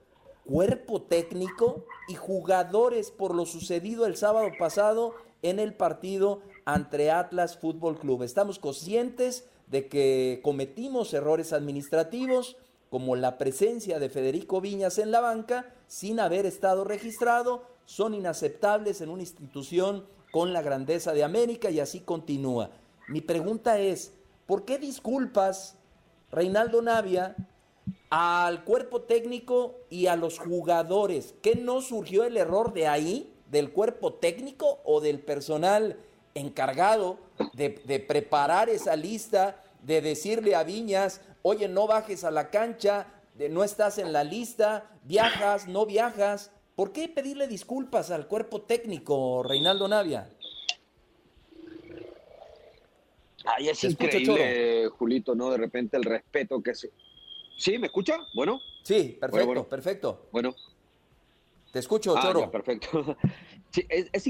cuerpo 0.46 1.02
técnico 1.02 1.86
y 2.08 2.16
jugadores 2.16 3.12
por 3.12 3.36
lo 3.36 3.46
sucedido 3.46 4.06
el 4.06 4.16
sábado 4.16 4.50
pasado 4.58 5.14
en 5.42 5.60
el 5.60 5.74
partido 5.74 6.42
ante 6.66 7.12
Atlas 7.12 7.58
Fútbol 7.58 7.98
Club. 8.00 8.24
Estamos 8.24 8.60
conscientes 8.60 9.48
de 9.68 9.88
que 9.88 10.42
cometimos 10.44 11.14
errores 11.14 11.54
administrativos, 11.54 12.58
como 12.90 13.16
la 13.16 13.38
presencia 13.38 14.00
de 14.00 14.10
Federico 14.10 14.60
Viñas 14.60 14.98
en 14.98 15.12
la 15.12 15.22
banca 15.22 15.74
sin 15.88 16.20
haber 16.20 16.46
estado 16.46 16.84
registrado, 16.84 17.64
son 17.86 18.14
inaceptables 18.14 19.02
en 19.02 19.10
una 19.10 19.22
institución 19.22 20.06
con 20.32 20.54
la 20.54 20.62
grandeza 20.62 21.14
de 21.14 21.24
América 21.24 21.70
y 21.70 21.80
así 21.80 22.02
continúa. 22.02 22.72
Mi 23.08 23.22
pregunta 23.22 23.80
es, 23.80 24.14
¿por 24.46 24.66
qué 24.66 24.78
disculpas, 24.78 25.78
Reinaldo 26.32 26.82
Navia, 26.82 27.36
al 28.10 28.64
cuerpo 28.64 29.02
técnico 29.02 29.76
y 29.90 30.08
a 30.08 30.16
los 30.16 30.40
jugadores? 30.40 31.34
¿Qué 31.42 31.56
no 31.56 31.82
surgió 31.82 32.24
el 32.24 32.38
error 32.38 32.74
de 32.74 32.88
ahí, 32.88 33.34
del 33.50 33.72
cuerpo 33.72 34.14
técnico 34.14 34.80
o 34.86 35.02
del 35.02 35.20
personal 35.20 35.98
encargado 36.34 37.18
de, 37.54 37.70
de 37.86 38.00
preparar 38.00 38.70
esa 38.70 38.96
lista, 38.96 39.62
de 39.84 40.02
decirle 40.02 40.56
a 40.56 40.64
Viñas, 40.64 41.22
oye, 41.42 41.68
no 41.68 41.88
bajes 41.88 42.24
a 42.24 42.32
la 42.32 42.50
cancha, 42.50 43.08
no 43.50 43.64
estás 43.64 43.98
en 43.98 44.14
la 44.14 44.24
lista, 44.24 44.90
viajas, 45.04 45.68
no 45.68 45.86
viajas. 45.86 46.52
¿Por 46.76 46.92
qué 46.92 47.08
pedirle 47.10 47.48
disculpas 47.48 48.12
al 48.12 48.28
cuerpo 48.28 48.62
técnico, 48.62 49.44
Reinaldo 49.44 49.88
Navia? 49.88 50.30
Ay, 53.46 53.70
es 53.70 53.84
increíble, 53.84 54.88
Julito, 54.90 55.36
¿no? 55.36 55.50
De 55.50 55.58
repente 55.58 55.98
el 55.98 56.04
respeto 56.04 56.62
que 56.62 56.76
se... 56.76 56.92
¿Sí? 57.58 57.78
¿Me 57.78 57.88
escucha? 57.88 58.18
Bueno. 58.34 58.60
Sí, 58.84 59.18
perfecto, 59.20 59.68
perfecto. 59.68 60.30
Bueno. 60.32 60.56
Te 61.72 61.80
escucho, 61.80 62.18
ah, 62.18 62.22
Choro. 62.22 62.52
perfecto. 62.52 63.16
Sí, 63.74 63.86
es, 63.88 64.10
es, 64.12 64.28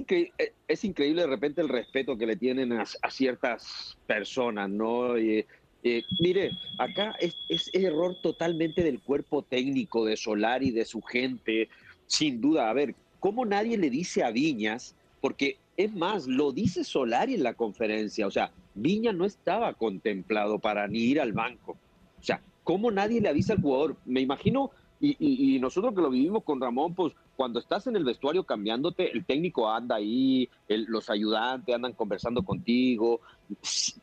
es, 0.67 0.83
increíble 0.85 1.23
de 1.23 1.27
repente 1.27 1.61
el 1.61 1.69
respeto 1.69 2.15
que 2.15 2.27
le 2.27 2.35
tienen 2.35 2.73
a, 2.73 2.83
a 3.01 3.09
ciertas 3.09 3.97
personas, 4.05 4.69
¿no? 4.69 5.17
Y, 5.17 5.47
eh, 5.83 6.03
mire, 6.19 6.51
acá 6.77 7.15
es, 7.19 7.35
es, 7.49 7.69
error 7.73 8.15
totalmente 8.21 8.83
del 8.83 8.99
cuerpo 9.01 9.41
técnico 9.41 10.05
de 10.05 10.15
Solari, 10.15 10.69
de 10.69 10.85
su 10.85 11.01
gente, 11.01 11.69
sin 12.05 12.39
duda. 12.39 12.69
A 12.69 12.73
ver, 12.73 12.93
¿cómo 13.19 13.45
nadie 13.45 13.77
le 13.77 13.89
dice 13.89 14.23
a 14.23 14.29
Viñas? 14.29 14.95
Porque 15.21 15.57
es 15.83 15.93
más, 15.93 16.27
lo 16.27 16.51
dice 16.51 16.83
Solari 16.83 17.35
en 17.35 17.43
la 17.43 17.53
conferencia. 17.53 18.27
O 18.27 18.31
sea, 18.31 18.51
Viña 18.73 19.11
no 19.11 19.25
estaba 19.25 19.73
contemplado 19.73 20.59
para 20.59 20.87
ni 20.87 20.99
ir 20.99 21.19
al 21.19 21.33
banco. 21.33 21.77
O 22.19 22.23
sea, 22.23 22.41
¿cómo 22.63 22.91
nadie 22.91 23.21
le 23.21 23.29
avisa 23.29 23.53
al 23.53 23.61
jugador? 23.61 23.97
Me 24.05 24.21
imagino 24.21 24.71
y, 25.03 25.57
nosotros 25.59 25.95
que 25.95 26.01
lo 26.01 26.11
vivimos 26.11 26.43
con 26.43 26.61
Ramón, 26.61 26.93
pues 26.93 27.13
cuando 27.35 27.59
estás 27.59 27.87
en 27.87 27.95
el 27.95 28.03
vestuario 28.03 28.43
cambiándote, 28.43 29.11
el 29.11 29.25
técnico 29.25 29.67
anda 29.67 29.95
ahí, 29.95 30.47
los 30.67 31.09
ayudantes 31.09 31.73
andan 31.73 31.93
conversando 31.93 32.43
contigo, 32.43 33.19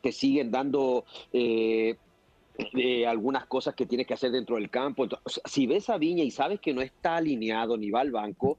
te 0.01 0.11
siguen 0.11 0.51
dando 0.51 1.05
eh, 1.31 1.95
eh, 2.75 3.07
algunas 3.07 3.45
cosas 3.45 3.75
que 3.75 3.85
tienes 3.85 4.07
que 4.07 4.13
hacer 4.13 4.31
dentro 4.31 4.57
del 4.57 4.69
campo. 4.69 5.03
Entonces, 5.03 5.41
si 5.45 5.67
ves 5.67 5.89
a 5.89 5.97
Viña 5.97 6.23
y 6.23 6.31
sabes 6.31 6.59
que 6.59 6.73
no 6.73 6.81
está 6.81 7.15
alineado 7.15 7.77
ni 7.77 7.91
va 7.91 8.01
al 8.01 8.11
banco, 8.11 8.57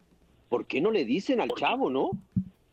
¿por 0.48 0.64
qué 0.64 0.80
no 0.80 0.90
le 0.90 1.04
dicen 1.04 1.42
al 1.42 1.50
chavo, 1.50 1.90
no? 1.90 2.10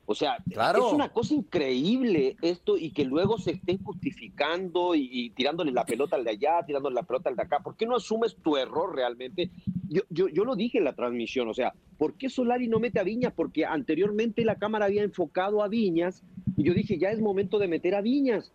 O 0.09 0.15
sea, 0.15 0.37
es 0.49 0.93
una 0.93 1.09
cosa 1.09 1.33
increíble 1.33 2.37
esto 2.41 2.77
y 2.77 2.91
que 2.91 3.03
luego 3.03 3.37
se 3.37 3.51
estén 3.51 3.83
justificando 3.83 4.95
y, 4.95 5.31
tirándole 5.31 5.73
la 5.73 5.83
pelota 5.83 6.15
al 6.15 6.23
de 6.23 6.29
allá, 6.29 6.63
tirándole 6.65 6.95
la 6.95 7.03
pelota 7.03 7.29
al 7.29 7.35
de 7.35 7.41
acá. 7.41 7.59
¿Por 7.59 7.75
qué 7.75 7.85
no 7.85 7.97
asumes 7.97 8.37
tu 8.37 8.55
error 8.55 8.95
realmente? 8.95 9.51
Yo, 9.89 10.03
yo, 10.09 10.29
yo 10.29 10.45
lo 10.45 10.55
dije 10.55 10.77
en 10.77 10.85
la 10.85 10.93
transmisión, 10.93 11.49
o 11.49 11.53
sea, 11.53 11.73
¿por 11.97 12.13
qué 12.13 12.29
Solari 12.29 12.69
no 12.69 12.79
mete 12.79 13.01
a 13.01 13.03
Viñas? 13.03 13.33
Porque 13.35 13.65
anteriormente 13.65 14.45
la 14.45 14.55
cámara 14.55 14.85
había 14.85 15.03
enfocado 15.03 15.61
a 15.61 15.67
Viñas 15.67 16.23
y 16.55 16.63
yo 16.63 16.73
dije, 16.73 16.97
ya 16.97 17.11
es 17.11 17.19
momento 17.19 17.59
de 17.59 17.67
meter 17.67 17.93
a 17.93 17.99
Viñas. 17.99 18.53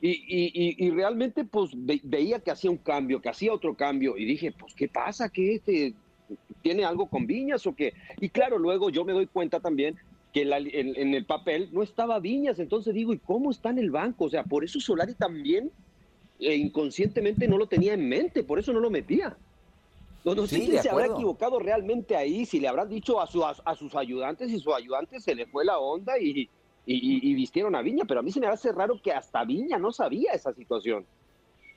Y, 0.00 0.12
y, 0.12 0.86
y, 0.86 0.90
realmente 0.90 1.44
pues 1.44 1.72
veía 1.74 2.40
que 2.40 2.50
hacía 2.50 2.70
un 2.70 2.78
cambio, 2.78 3.20
que 3.20 3.28
hacía 3.28 3.52
otro 3.52 3.74
cambio 3.74 4.16
y 4.16 4.24
dije, 4.24 4.50
pues 4.52 4.74
¿qué 4.74 4.88
pasa? 4.88 5.28
¿Que 5.28 5.56
este 5.56 5.94
tiene 6.62 6.86
algo 6.86 7.06
con 7.06 7.26
Viñas 7.26 7.66
o 7.66 7.74
qué? 7.74 7.92
Y 8.18 8.30
claro, 8.30 8.58
luego 8.58 8.88
yo 8.88 9.04
me 9.04 9.12
doy 9.12 9.26
cuenta 9.26 9.60
también 9.60 9.96
que 10.36 10.42
en, 10.42 11.14
el 11.14 11.24
papel 11.24 11.70
no 11.72 11.82
estaba 11.82 12.20
Viñas, 12.20 12.58
entonces 12.58 12.92
digo, 12.92 13.14
¿y 13.14 13.18
cómo 13.18 13.50
está 13.50 13.70
en 13.70 13.78
el 13.78 13.90
banco? 13.90 14.26
O 14.26 14.28
sea, 14.28 14.44
por 14.44 14.64
eso 14.64 14.78
Solari 14.78 15.14
también 15.14 15.70
eh, 16.38 16.54
inconscientemente 16.54 17.48
no 17.48 17.56
lo 17.56 17.66
tenía 17.68 17.94
en 17.94 18.06
mente, 18.06 18.44
por 18.44 18.58
eso 18.58 18.70
no 18.74 18.80
lo 18.80 18.90
metía. 18.90 19.34
No, 20.26 20.34
no 20.34 20.46
sé 20.46 20.60
si 20.60 20.76
se 20.76 20.90
habrá 20.90 21.06
equivocado 21.06 21.58
realmente 21.58 22.16
ahí, 22.16 22.44
si 22.44 22.60
le 22.60 22.68
habrán 22.68 22.90
dicho 22.90 23.18
a, 23.18 23.26
sus 23.26 23.94
ayudantes 23.94 24.50
y 24.50 24.58
sus 24.58 24.74
ayudantes 24.74 25.24
se 25.24 25.34
le 25.34 25.46
fue 25.46 25.64
la 25.64 25.78
onda 25.78 26.18
y, 26.18 26.50
y, 26.84 27.34
vistieron 27.34 27.74
a 27.74 27.80
Viña, 27.80 28.04
pero 28.06 28.20
a 28.20 28.22
mí 28.22 28.30
se 28.30 28.40
me 28.40 28.46
hace 28.46 28.72
raro 28.72 29.00
que 29.00 29.12
hasta 29.12 29.42
Viña 29.42 29.78
no 29.78 29.90
sabía 29.90 30.32
esa 30.32 30.52
situación. 30.52 31.06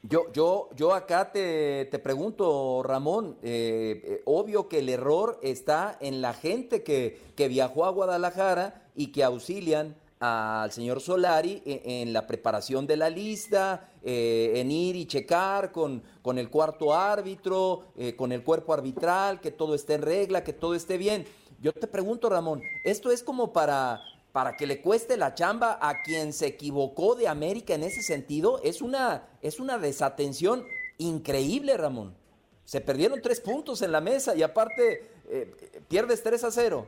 Yo, 0.03 0.31
yo, 0.31 0.69
yo 0.77 0.93
acá 0.93 1.31
te, 1.33 1.85
te 1.91 1.99
pregunto, 1.99 2.81
Ramón, 2.83 3.38
eh, 3.43 4.01
eh, 4.05 4.21
obvio 4.23 4.69
que 4.69 4.79
el 4.79 4.88
error 4.88 5.38
está 5.43 5.97
en 5.99 6.21
la 6.21 6.33
gente 6.33 6.83
que, 6.83 7.19
que 7.35 7.49
viajó 7.49 7.83
a 7.83 7.89
Guadalajara 7.89 8.89
y 8.95 9.07
que 9.07 9.25
auxilian 9.25 9.97
al 10.21 10.71
señor 10.71 11.01
Solari 11.01 11.62
e, 11.65 12.01
en, 12.01 12.13
la 12.13 12.27
preparación 12.27 12.88
de 12.88 12.95
la 12.95 13.09
lista, 13.09 13.89
eh, 14.01 14.53
en 14.55 14.71
ir 14.71 14.95
y 14.95 15.05
checar 15.05 15.73
con, 15.73 16.01
con 16.21 16.38
el 16.38 16.49
cuarto 16.49 16.93
árbitro, 16.93 17.83
con 18.15 18.31
el 18.31 18.41
cuerpo 18.41 18.73
arbitral, 18.73 19.41
que 19.41 19.51
todo 19.51 19.75
esté 19.75 19.95
en 19.95 20.03
regla, 20.03 20.45
que 20.45 20.53
todo 20.53 20.75
esté 20.75 20.97
bien. 20.97 21.25
Yo 21.62 21.73
te 21.73 21.88
pregunto, 21.88 22.29
Ramón, 22.29 22.62
¿esto 22.85 23.12
es 23.12 23.21
como 23.21 23.51
para 23.51 24.01
para 24.39 24.56
que 24.56 24.65
le 24.65 24.80
cueste 24.80 25.17
la 25.17 25.36
chamba 25.36 25.80
a 25.82 26.02
quien 26.02 26.32
se 26.32 26.47
equivocó 26.47 27.13
de 27.13 27.28
América 27.28 27.73
en 27.73 27.84
ese 27.84 28.02
sentido, 28.02 28.62
es 28.63 28.82
una, 28.82 29.28
es 29.41 29.60
una 29.60 29.78
desatención 29.78 30.65
increíble, 30.97 31.75
Ramón. 31.75 32.15
Se 32.63 32.80
perdieron 32.80 33.21
tres 33.21 33.41
puntos 33.41 33.82
en 33.82 33.91
la 33.91 33.99
mesa 33.99 34.38
y 34.38 34.41
aparte 34.41 35.12
eh, 35.28 35.54
pierdes 35.89 36.23
3 36.23 36.41
a 36.45 36.52
0. 36.52 36.88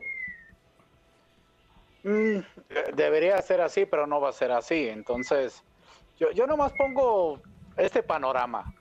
Mm, 2.04 2.38
debería 2.96 3.42
ser 3.42 3.60
así, 3.60 3.86
pero 3.86 4.08
no 4.08 4.22
va 4.22 4.30
a 4.30 4.32
ser 4.32 4.54
así. 4.54 4.88
Entonces, 4.88 5.62
yo, 6.18 6.32
yo 6.32 6.48
nomás 6.48 6.72
pongo 6.72 7.42
este 7.76 8.02
panorama. 8.02 8.74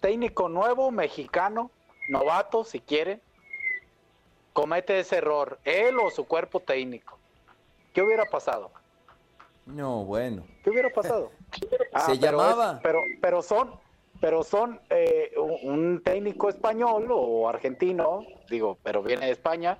Técnico 0.00 0.50
nuevo, 0.50 0.90
mexicano, 0.90 1.70
novato, 2.10 2.64
si 2.64 2.80
quiere, 2.80 3.22
comete 4.52 5.00
ese 5.00 5.16
error, 5.16 5.58
él 5.64 5.96
o 5.98 6.10
su 6.10 6.26
cuerpo 6.26 6.60
técnico 6.60 7.18
¿Qué 7.94 8.02
hubiera 8.02 8.26
pasado? 8.26 8.72
No, 9.66 10.04
bueno. 10.04 10.44
¿Qué 10.62 10.70
hubiera 10.70 10.90
pasado? 10.90 11.30
Se 11.60 12.12
ah, 12.12 12.14
llamaba. 12.14 12.80
pero, 12.82 13.00
pero 13.22 13.40
son, 13.40 13.70
pero 14.20 14.42
son 14.42 14.80
eh, 14.90 15.32
un 15.62 16.02
técnico 16.02 16.48
español 16.48 17.06
o 17.10 17.48
argentino, 17.48 18.26
digo, 18.50 18.78
pero 18.82 19.02
viene 19.02 19.26
de 19.26 19.32
España, 19.32 19.78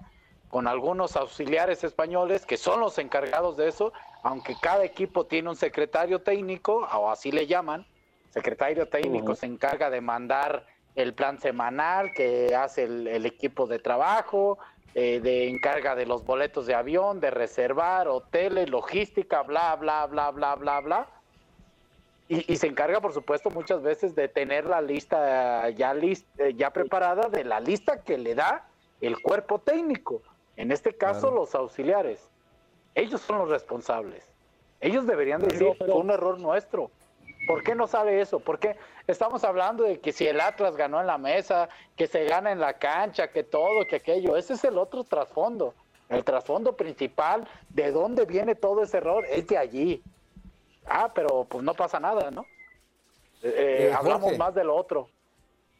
con 0.48 0.68
algunos 0.68 1.16
auxiliares 1.16 1.82
españoles 1.82 2.46
que 2.46 2.56
son 2.56 2.78
los 2.78 2.98
encargados 2.98 3.56
de 3.56 3.68
eso, 3.68 3.92
aunque 4.22 4.54
cada 4.62 4.84
equipo 4.84 5.26
tiene 5.26 5.50
un 5.50 5.56
secretario 5.56 6.22
técnico, 6.22 6.88
o 6.94 7.10
así 7.10 7.32
le 7.32 7.48
llaman, 7.48 7.84
secretario 8.30 8.88
técnico 8.88 9.34
se 9.34 9.46
encarga 9.46 9.90
de 9.90 10.00
mandar 10.00 10.66
el 10.94 11.14
plan 11.14 11.40
semanal 11.40 12.12
que 12.12 12.54
hace 12.54 12.84
el 12.84 13.26
equipo 13.26 13.66
de 13.66 13.80
trabajo, 13.80 14.58
eh, 14.94 15.20
de 15.20 15.48
encarga 15.48 15.96
de 15.96 16.06
los 16.06 16.24
boletos 16.24 16.66
de 16.66 16.74
avión, 16.74 17.18
de 17.18 17.30
reservar 17.30 18.06
hoteles, 18.06 18.70
logística, 18.70 19.42
bla, 19.42 19.74
bla, 19.76 20.06
bla, 20.06 20.30
bla, 20.30 20.54
bla, 20.54 20.80
bla. 20.80 21.08
Y, 22.26 22.56
se 22.56 22.68
encarga, 22.68 23.00
por 23.00 23.12
supuesto, 23.12 23.50
muchas 23.50 23.82
veces 23.82 24.14
de 24.14 24.28
tener 24.28 24.64
la 24.64 24.80
lista 24.80 25.68
ya, 25.70 25.94
eh, 25.94 26.54
ya 26.56 26.70
preparada 26.72 27.28
de 27.28 27.44
la 27.44 27.60
lista 27.60 28.02
que 28.02 28.16
le 28.16 28.34
da 28.34 28.66
el 29.02 29.20
cuerpo 29.20 29.58
técnico. 29.58 30.22
En 30.56 30.72
este 30.72 30.96
caso, 30.96 31.30
los 31.30 31.54
auxiliares. 31.54 32.30
Ellos 32.94 33.20
son 33.20 33.38
los 33.38 33.50
responsables. 33.50 34.24
Ellos 34.80 35.06
deberían 35.06 35.42
decir, 35.42 35.74
fue 35.76 35.92
un 35.92 36.10
error 36.10 36.40
nuestro. 36.40 36.90
¿Por 37.46 37.62
qué 37.62 37.74
no 37.74 37.86
sabe 37.86 38.20
eso? 38.20 38.40
¿Por 38.40 38.58
qué 38.58 38.76
estamos 39.06 39.44
hablando 39.44 39.84
de 39.84 40.00
que 40.00 40.12
si 40.12 40.26
el 40.26 40.40
Atlas 40.40 40.76
ganó 40.76 41.00
en 41.00 41.06
la 41.06 41.18
mesa, 41.18 41.68
que 41.96 42.06
se 42.06 42.24
gana 42.24 42.52
en 42.52 42.60
la 42.60 42.74
cancha, 42.74 43.28
que 43.28 43.42
todo, 43.42 43.86
que 43.86 43.96
aquello? 43.96 44.36
Ese 44.36 44.54
es 44.54 44.64
el 44.64 44.78
otro 44.78 45.04
trasfondo. 45.04 45.74
El 46.08 46.22
trasfondo 46.22 46.76
principal, 46.76 47.48
de 47.70 47.90
dónde 47.90 48.26
viene 48.26 48.54
todo 48.54 48.82
ese 48.82 48.98
error, 48.98 49.24
es 49.30 49.46
de 49.46 49.56
allí. 49.58 50.02
Ah, 50.86 51.10
pero 51.14 51.44
pues 51.44 51.64
no 51.64 51.74
pasa 51.74 51.98
nada, 51.98 52.30
¿no? 52.30 52.46
Eh, 53.42 53.88
eh, 53.88 53.92
hablamos 53.94 54.36
más 54.38 54.54
de 54.54 54.64
lo 54.64 54.76
otro. 54.76 55.08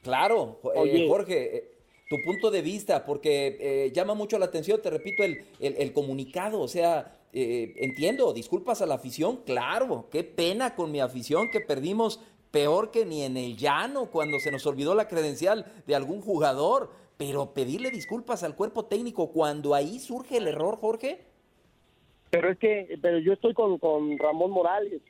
Claro, 0.03 0.61
eh, 0.75 1.07
Jorge, 1.09 1.71
tu 2.11 2.17
punto 2.23 2.51
de 2.51 2.63
vista, 2.63 3.05
porque 3.05 3.91
llama 3.95 4.15
mucho 4.15 4.39
la 4.39 4.47
atención, 4.47 4.81
te 4.83 4.91
repito, 4.91 5.23
el, 5.23 5.45
el 5.61 5.93
comunicado, 5.93 6.61
o 6.61 6.69
sea, 6.69 7.13
eh, 7.37 7.75
entiendo, 7.79 8.33
disculpas 8.33 8.81
a 8.81 8.87
la 8.87 8.95
afición, 8.95 9.39
claro, 9.45 10.07
qué 10.13 10.23
pena 10.23 10.77
con 10.77 10.93
mi 10.93 11.01
afición 11.01 11.51
que 11.51 11.61
perdimos 11.61 12.21
peor 12.53 12.93
que 12.93 13.05
ni 13.05 13.23
en 13.23 13.37
el 13.37 13.57
llano 13.57 14.09
cuando 14.13 14.39
se 14.39 14.53
nos 14.53 14.65
olvidó 14.67 14.95
la 14.95 15.09
credencial 15.09 15.67
de 15.89 15.97
algún 15.97 16.21
jugador. 16.21 16.91
pero 17.17 17.55
pedirle 17.55 17.91
disculpas 17.91 18.43
al 18.43 18.57
cuerpo 18.57 18.87
técnico 18.87 19.31
cuando 19.33 19.75
ahí 19.75 19.99
surge 19.99 20.37
el 20.37 20.49
error, 20.49 20.77
Jorge. 20.77 21.25
Pero 22.31 22.51
es 22.51 22.59
que, 22.59 22.99
pero 23.01 23.19
yo 23.19 23.33
estoy 23.33 23.55
con, 23.55 23.79
con 23.79 24.19
Ramón 24.19 24.51
Morales. 24.51 25.01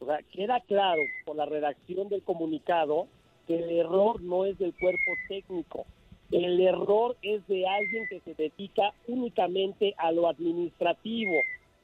O 0.00 0.06
sea, 0.06 0.18
queda 0.32 0.60
claro 0.60 1.02
por 1.24 1.36
la 1.36 1.46
redacción 1.46 2.08
del 2.08 2.22
comunicado 2.22 3.08
que 3.46 3.56
el 3.56 3.70
error 3.70 4.20
no 4.22 4.44
es 4.44 4.58
del 4.58 4.72
cuerpo 4.74 5.12
técnico. 5.28 5.84
El 6.30 6.60
error 6.60 7.16
es 7.22 7.46
de 7.48 7.66
alguien 7.66 8.04
que 8.08 8.20
se 8.20 8.34
dedica 8.34 8.92
únicamente 9.06 9.94
a 9.96 10.12
lo 10.12 10.28
administrativo 10.28 11.34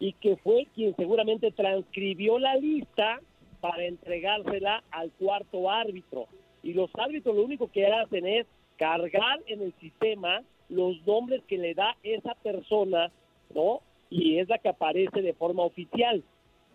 y 0.04 0.12
que 0.12 0.36
fue 0.36 0.66
quien 0.74 0.94
seguramente 0.96 1.50
transcribió 1.50 2.38
la 2.38 2.56
lista 2.56 3.22
para 3.62 3.86
entregársela 3.86 4.84
al 4.90 5.10
cuarto 5.12 5.70
árbitro. 5.70 6.26
Y 6.62 6.74
los 6.74 6.90
árbitros 6.92 7.34
lo 7.34 7.42
único 7.42 7.68
que 7.68 7.86
hacen 7.86 8.26
es 8.26 8.46
cargar 8.76 9.40
en 9.46 9.62
el 9.62 9.72
sistema 9.80 10.42
los 10.68 10.94
nombres 11.06 11.42
que 11.48 11.56
le 11.56 11.72
da 11.72 11.96
esa 12.02 12.34
persona, 12.34 13.10
¿no? 13.54 13.80
Y 14.10 14.40
es 14.40 14.48
la 14.50 14.58
que 14.58 14.68
aparece 14.68 15.22
de 15.22 15.32
forma 15.32 15.62
oficial. 15.62 16.22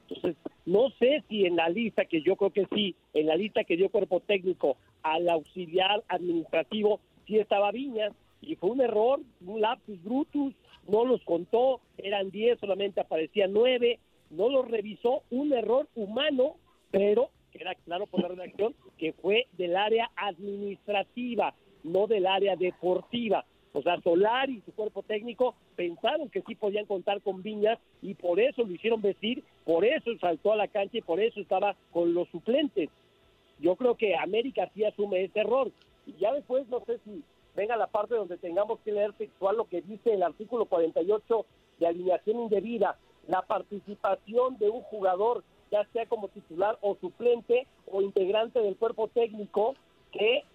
Entonces, 0.08 0.36
no 0.66 0.90
sé 0.98 1.24
si 1.30 1.46
en 1.46 1.56
la 1.56 1.70
lista, 1.70 2.06
que 2.06 2.24
yo 2.24 2.36
creo 2.36 2.50
que 2.50 2.66
sí, 2.74 2.96
en 3.14 3.28
la 3.28 3.36
lista 3.36 3.64
que 3.64 3.78
dio 3.78 3.90
cuerpo 3.90 4.22
técnico 4.22 4.76
al 5.04 5.30
auxiliar 5.30 6.04
administrativo, 6.08 7.00
sí 7.28 7.38
estaba 7.38 7.72
Viñas, 7.72 8.12
y 8.42 8.56
fue 8.56 8.72
un 8.72 8.82
error, 8.82 9.20
un 9.46 9.62
lapsus 9.62 10.02
brutus, 10.04 10.56
no 10.90 11.06
los 11.06 11.24
contó, 11.24 11.82
eran 11.98 12.32
10, 12.32 12.60
solamente 12.60 13.02
aparecían 13.02 13.54
9, 13.54 14.00
no 14.32 14.50
los 14.50 14.70
revisó, 14.70 15.24
un 15.30 15.54
error 15.54 15.88
humano, 15.96 16.56
pero 16.92 17.30
queda 17.52 17.76
claro 17.76 18.06
por 18.08 18.22
la 18.22 18.30
redacción 18.30 18.76
que 18.98 19.14
fue 19.14 19.48
del 19.54 19.76
área 19.76 20.10
administrativa, 20.16 21.54
no 21.84 22.08
del 22.08 22.28
área 22.28 22.56
deportiva. 22.56 23.46
O 23.72 23.82
sea, 23.84 24.02
Solar 24.02 24.50
y 24.50 24.62
su 24.62 24.74
cuerpo 24.74 25.04
técnico 25.04 25.56
pensaron 25.76 26.30
que 26.30 26.42
sí 26.42 26.56
podían 26.56 26.86
contar 26.86 27.22
con 27.22 27.44
Viñas 27.44 27.80
y 28.02 28.16
por 28.16 28.40
eso 28.40 28.64
lo 28.64 28.74
hicieron 28.74 29.02
vestir, 29.02 29.44
por 29.64 29.86
eso 29.86 30.12
saltó 30.20 30.54
a 30.54 30.56
la 30.56 30.68
cancha 30.68 30.98
y 30.98 31.02
por 31.02 31.20
eso 31.20 31.40
estaba 31.40 31.76
con 31.92 32.14
los 32.14 32.28
suplentes. 32.30 32.90
Yo 33.60 33.76
creo 33.76 33.96
que 33.96 34.16
América 34.16 34.70
sí 34.74 34.86
asume 34.86 35.24
ese 35.24 35.42
error. 35.42 35.72
Y 36.08 36.14
ya 36.14 36.34
después 36.34 36.68
no 36.70 36.84
sé 36.86 36.98
si 37.06 37.24
venga 37.60 37.76
la 37.76 37.88
parte 37.88 38.16
donde 38.16 38.38
tengamos 38.38 38.80
que 38.86 38.94
leer 38.94 39.12
textual 39.14 39.58
lo 39.58 39.66
que 39.66 39.82
dice 39.82 40.14
el 40.14 40.24
artículo 40.24 40.66
48 40.66 41.46
de 41.80 41.88
alineación 41.88 42.40
indebida, 42.40 42.98
la 43.28 43.42
participación 43.42 44.58
de 44.60 44.70
un 44.70 44.82
jugador, 44.84 45.44
ya 45.70 45.86
sea 45.92 46.06
como 46.06 46.30
titular 46.30 46.78
o 46.80 46.96
suplente 47.02 47.68
o 47.92 48.02
integrante 48.02 48.62
del 48.62 48.78
cuerpo 48.78 49.10
técnico, 49.10 49.76
que 50.14 50.46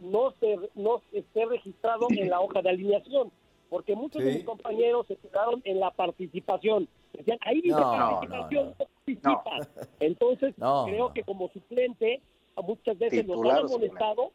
no 0.00 0.34
se 0.38 0.56
no 0.76 1.02
esté 1.10 1.46
registrado 1.46 2.06
en 2.10 2.30
la 2.30 2.40
hoja 2.40 2.62
de 2.62 2.70
alineación, 2.70 3.32
porque 3.68 3.96
muchos 3.96 4.22
de 4.22 4.32
mis 4.32 4.44
compañeros 4.44 5.06
se 5.08 5.16
quedaron 5.16 5.62
en 5.64 5.80
la 5.80 5.90
participación. 5.90 6.88
Decían, 7.12 7.38
ahí 7.40 7.60
dice 7.60 7.80
No, 7.80 7.90
participación, 7.90 8.66
no, 8.68 8.74
participa. 8.74 9.68
Entonces, 9.98 10.54
creo 10.54 11.12
que 11.12 11.24
como 11.24 11.48
suplente, 11.48 12.22
muchas 12.56 12.96
veces 12.98 13.26
nos 13.26 13.44
han 13.50 13.66
molestado 13.66 14.30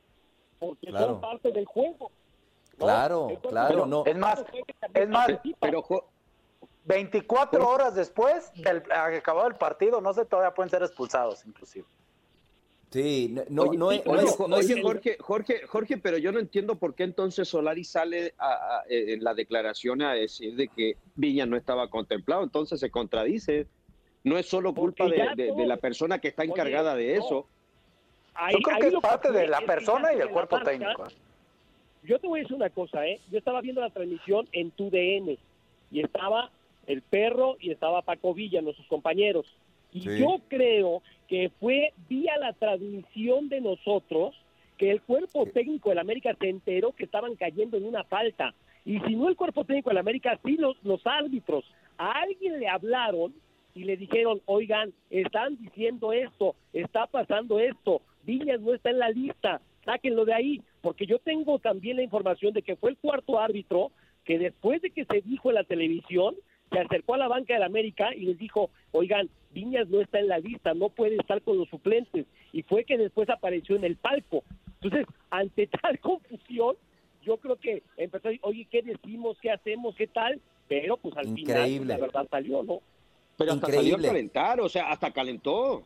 porque 0.60 0.88
Claro. 0.88 1.06
son 1.08 1.22
parte 1.22 1.52
del 1.52 1.66
juego. 1.66 2.12
¿no? 2.78 2.86
Claro, 2.86 3.28
Entonces, 3.30 3.50
claro, 3.52 3.70
pero 3.70 3.86
no. 3.88 4.06
Es 4.06 4.18
más, 4.18 4.44
es 4.94 5.10
más. 5.10 5.28
Pero, 5.60 5.82
Jo- 5.82 6.06
24 6.86 7.68
horas 7.68 7.96
después 7.96 8.52
del 8.56 8.84
acabado 8.92 9.48
el 9.48 9.56
partido, 9.56 10.00
no 10.00 10.14
sé, 10.14 10.26
todavía 10.26 10.54
pueden 10.54 10.70
ser 10.70 10.84
expulsados, 10.84 11.44
inclusive. 11.46 11.86
Sí, 12.92 13.30
no, 13.32 13.44
no, 13.50 13.64
Oye, 13.64 13.78
no 13.78 13.92
es, 13.92 14.06
no 14.06 14.12
oye, 14.14 14.24
es- 14.24 14.36
Jo- 14.36 14.48
no 14.48 14.58
es- 14.58 14.70
oye, 14.72 14.82
Jorge, 14.82 15.18
Jorge, 15.20 15.68
Jorge, 15.68 15.98
pero 15.98 16.18
yo 16.18 16.32
no 16.32 16.40
entiendo 16.40 16.76
por 16.76 16.94
qué 16.96 17.04
entonces 17.04 17.48
Solari 17.50 17.84
sale 17.84 18.34
a- 18.38 18.78
a- 18.78 18.84
en 18.88 19.22
la 19.24 19.34
declaración 19.34 20.02
a 20.04 20.14
decir 20.14 20.56
de 20.56 20.70
que 20.70 20.96
Viña 21.16 21.46
no 21.46 21.58
estaba 21.58 21.90
contemplado, 21.90 22.44
entonces 22.44 22.80
se 22.80 22.90
contradice. 22.90 23.68
No 24.24 24.38
es 24.38 24.46
solo 24.48 24.74
culpa 24.74 25.06
de, 25.10 25.54
la 25.66 25.78
persona 25.78 26.20
que 26.20 26.30
está 26.30 26.44
Oye, 26.44 26.52
encargada 26.52 26.96
de 26.96 27.18
no. 27.18 27.26
eso. 27.26 27.48
Ahí- 28.38 28.54
Yo 28.54 28.60
creo 28.60 28.76
ahí 28.76 28.82
que 28.82 28.88
es 28.90 29.02
parte 29.02 29.32
de 29.32 29.48
la 29.48 29.62
persona 29.62 30.14
y 30.14 30.18
la 30.18 30.28
cuerpo 30.28 30.56
marca, 30.58 30.72
técnico. 30.72 31.08
Yo 32.04 32.20
te 32.20 32.28
voy 32.28 32.40
a 32.40 32.44
decir 32.44 32.56
una 32.56 32.70
cosa, 32.70 33.06
¿eh? 33.08 33.20
Yo 33.32 33.38
estaba 33.38 33.62
viendo 33.62 33.82
la 33.82 33.90
transmisión 33.90 34.48
en 34.52 34.72
TUDN 34.72 35.38
y 35.92 36.00
estaba 36.02 36.52
el 36.86 37.02
perro 37.02 37.58
y 37.60 37.72
estaba 37.72 38.02
Paco 38.02 38.34
Villa, 38.34 38.62
nuestros 38.62 38.88
compañeros. 38.88 39.46
Y 39.92 40.02
Sí. 40.02 40.20
yo 40.20 40.38
creo 40.48 41.02
que 41.28 41.50
fue 41.60 41.94
vía 42.08 42.38
la 42.38 42.54
transmisión 42.54 43.50
de 43.50 43.60
nosotros 43.62 44.36
que 44.78 44.92
el 44.92 45.02
cuerpo 45.02 45.46
técnico 45.48 45.90
del 45.90 45.98
América 46.00 46.36
se 46.40 46.50
enteró 46.50 46.92
que 46.92 47.06
estaban 47.06 47.36
cayendo 47.36 47.78
en 47.78 47.86
una 47.86 48.04
falta. 48.04 48.54
Y 48.86 49.00
si 49.02 49.16
no 49.16 49.28
el 49.28 49.36
cuerpo 49.36 49.66
técnico 49.66 49.90
del 49.90 49.98
América, 49.98 50.40
sí 50.46 50.56
los, 50.56 50.78
los 50.84 51.06
árbitros. 51.06 51.66
A 51.98 52.12
alguien 52.22 52.60
le 52.60 52.68
hablaron 52.70 53.34
y 53.74 53.84
le 53.84 53.98
dijeron, 53.98 54.40
oigan, 54.46 54.94
están 55.10 55.58
diciendo 55.58 56.14
esto, 56.14 56.56
está 56.74 57.08
pasando 57.08 57.60
esto, 57.60 58.02
Viñas 58.28 58.60
no 58.60 58.74
está 58.74 58.90
en 58.90 59.00
la 59.00 59.10
lista, 59.10 59.62
sáquenlo 59.86 60.26
de 60.26 60.34
ahí, 60.34 60.62
porque 60.82 61.06
yo 61.06 61.18
tengo 61.20 61.60
también 61.60 61.96
la 61.96 62.04
información 62.04 62.54
de 62.54 62.62
que 62.62 62.76
fue 62.76 62.92
el 62.92 62.98
cuarto 62.98 63.40
árbitro 63.40 63.92
que 64.26 64.38
después 64.38 64.82
de 64.82 64.92
que 64.92 65.06
se 65.06 65.22
dijo 65.22 65.50
en 65.50 65.56
la 65.56 65.64
televisión, 65.64 66.36
se 66.70 66.80
acercó 66.80 67.14
a 67.14 67.18
la 67.18 67.30
banca 67.30 67.54
del 67.54 67.64
América 67.64 68.14
y 68.14 68.26
les 68.26 68.38
dijo, 68.38 68.70
oigan, 68.92 69.30
Viñas 69.52 69.88
no 69.88 70.02
está 70.02 70.20
en 70.20 70.28
la 70.28 70.40
lista, 70.40 70.74
no 70.74 70.90
puede 70.90 71.16
estar 71.16 71.42
con 71.42 71.58
los 71.58 71.70
suplentes, 71.70 72.26
y 72.52 72.64
fue 72.64 72.84
que 72.84 72.98
después 72.98 73.30
apareció 73.30 73.78
en 73.78 73.86
el 73.86 73.96
palco. 73.96 74.44
Entonces, 74.82 75.08
ante 75.30 75.68
tal 75.82 75.98
confusión, 76.00 76.76
yo 77.24 77.38
creo 77.38 77.56
que 77.56 77.82
empezó 77.96 78.28
a 78.28 78.32
decir, 78.32 78.42
oye, 78.44 78.68
¿qué 78.70 78.82
decimos? 78.82 79.38
¿Qué 79.42 79.52
hacemos? 79.52 79.96
¿Qué 79.96 80.08
tal? 80.08 80.42
Pero 80.68 80.98
pues 80.98 81.16
al 81.16 81.34
final, 81.34 81.40
Increíble. 81.40 81.94
la 81.94 81.98
verdad 81.98 82.28
salió, 82.30 82.62
¿no? 82.62 82.82
Pero 83.38 83.54
hasta 83.54 83.72
salió 83.72 83.96
a 83.96 84.02
calentar, 84.02 84.60
o 84.60 84.68
sea, 84.68 84.92
hasta 84.92 85.12
calentó. 85.12 85.86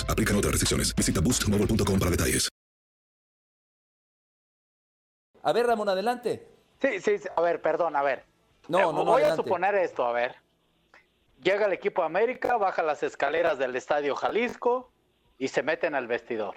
Aplican 0.09 0.35
otras 0.37 0.51
restricciones. 0.53 0.95
Visita 0.95 1.21
boostmobile.com 1.21 1.99
para 1.99 2.11
detalles. 2.11 2.49
A 5.43 5.53
ver, 5.53 5.65
Ramón, 5.65 5.89
adelante. 5.89 6.47
Sí, 6.81 6.99
sí, 6.99 7.17
sí. 7.19 7.27
a 7.35 7.41
ver, 7.41 7.61
perdón, 7.61 7.95
a 7.95 8.03
ver. 8.03 8.25
No, 8.67 8.79
Eh, 8.79 8.81
no, 8.83 8.91
no, 8.93 9.05
Voy 9.05 9.23
a 9.23 9.35
suponer 9.35 9.75
esto, 9.75 10.05
a 10.05 10.11
ver. 10.11 10.35
Llega 11.41 11.65
el 11.65 11.73
equipo 11.73 12.01
de 12.01 12.05
América, 12.07 12.57
baja 12.57 12.83
las 12.83 13.01
escaleras 13.01 13.57
del 13.57 13.75
Estadio 13.75 14.15
Jalisco 14.15 14.91
y 15.39 15.47
se 15.47 15.63
meten 15.63 15.95
al 15.95 16.05
vestidor. 16.07 16.55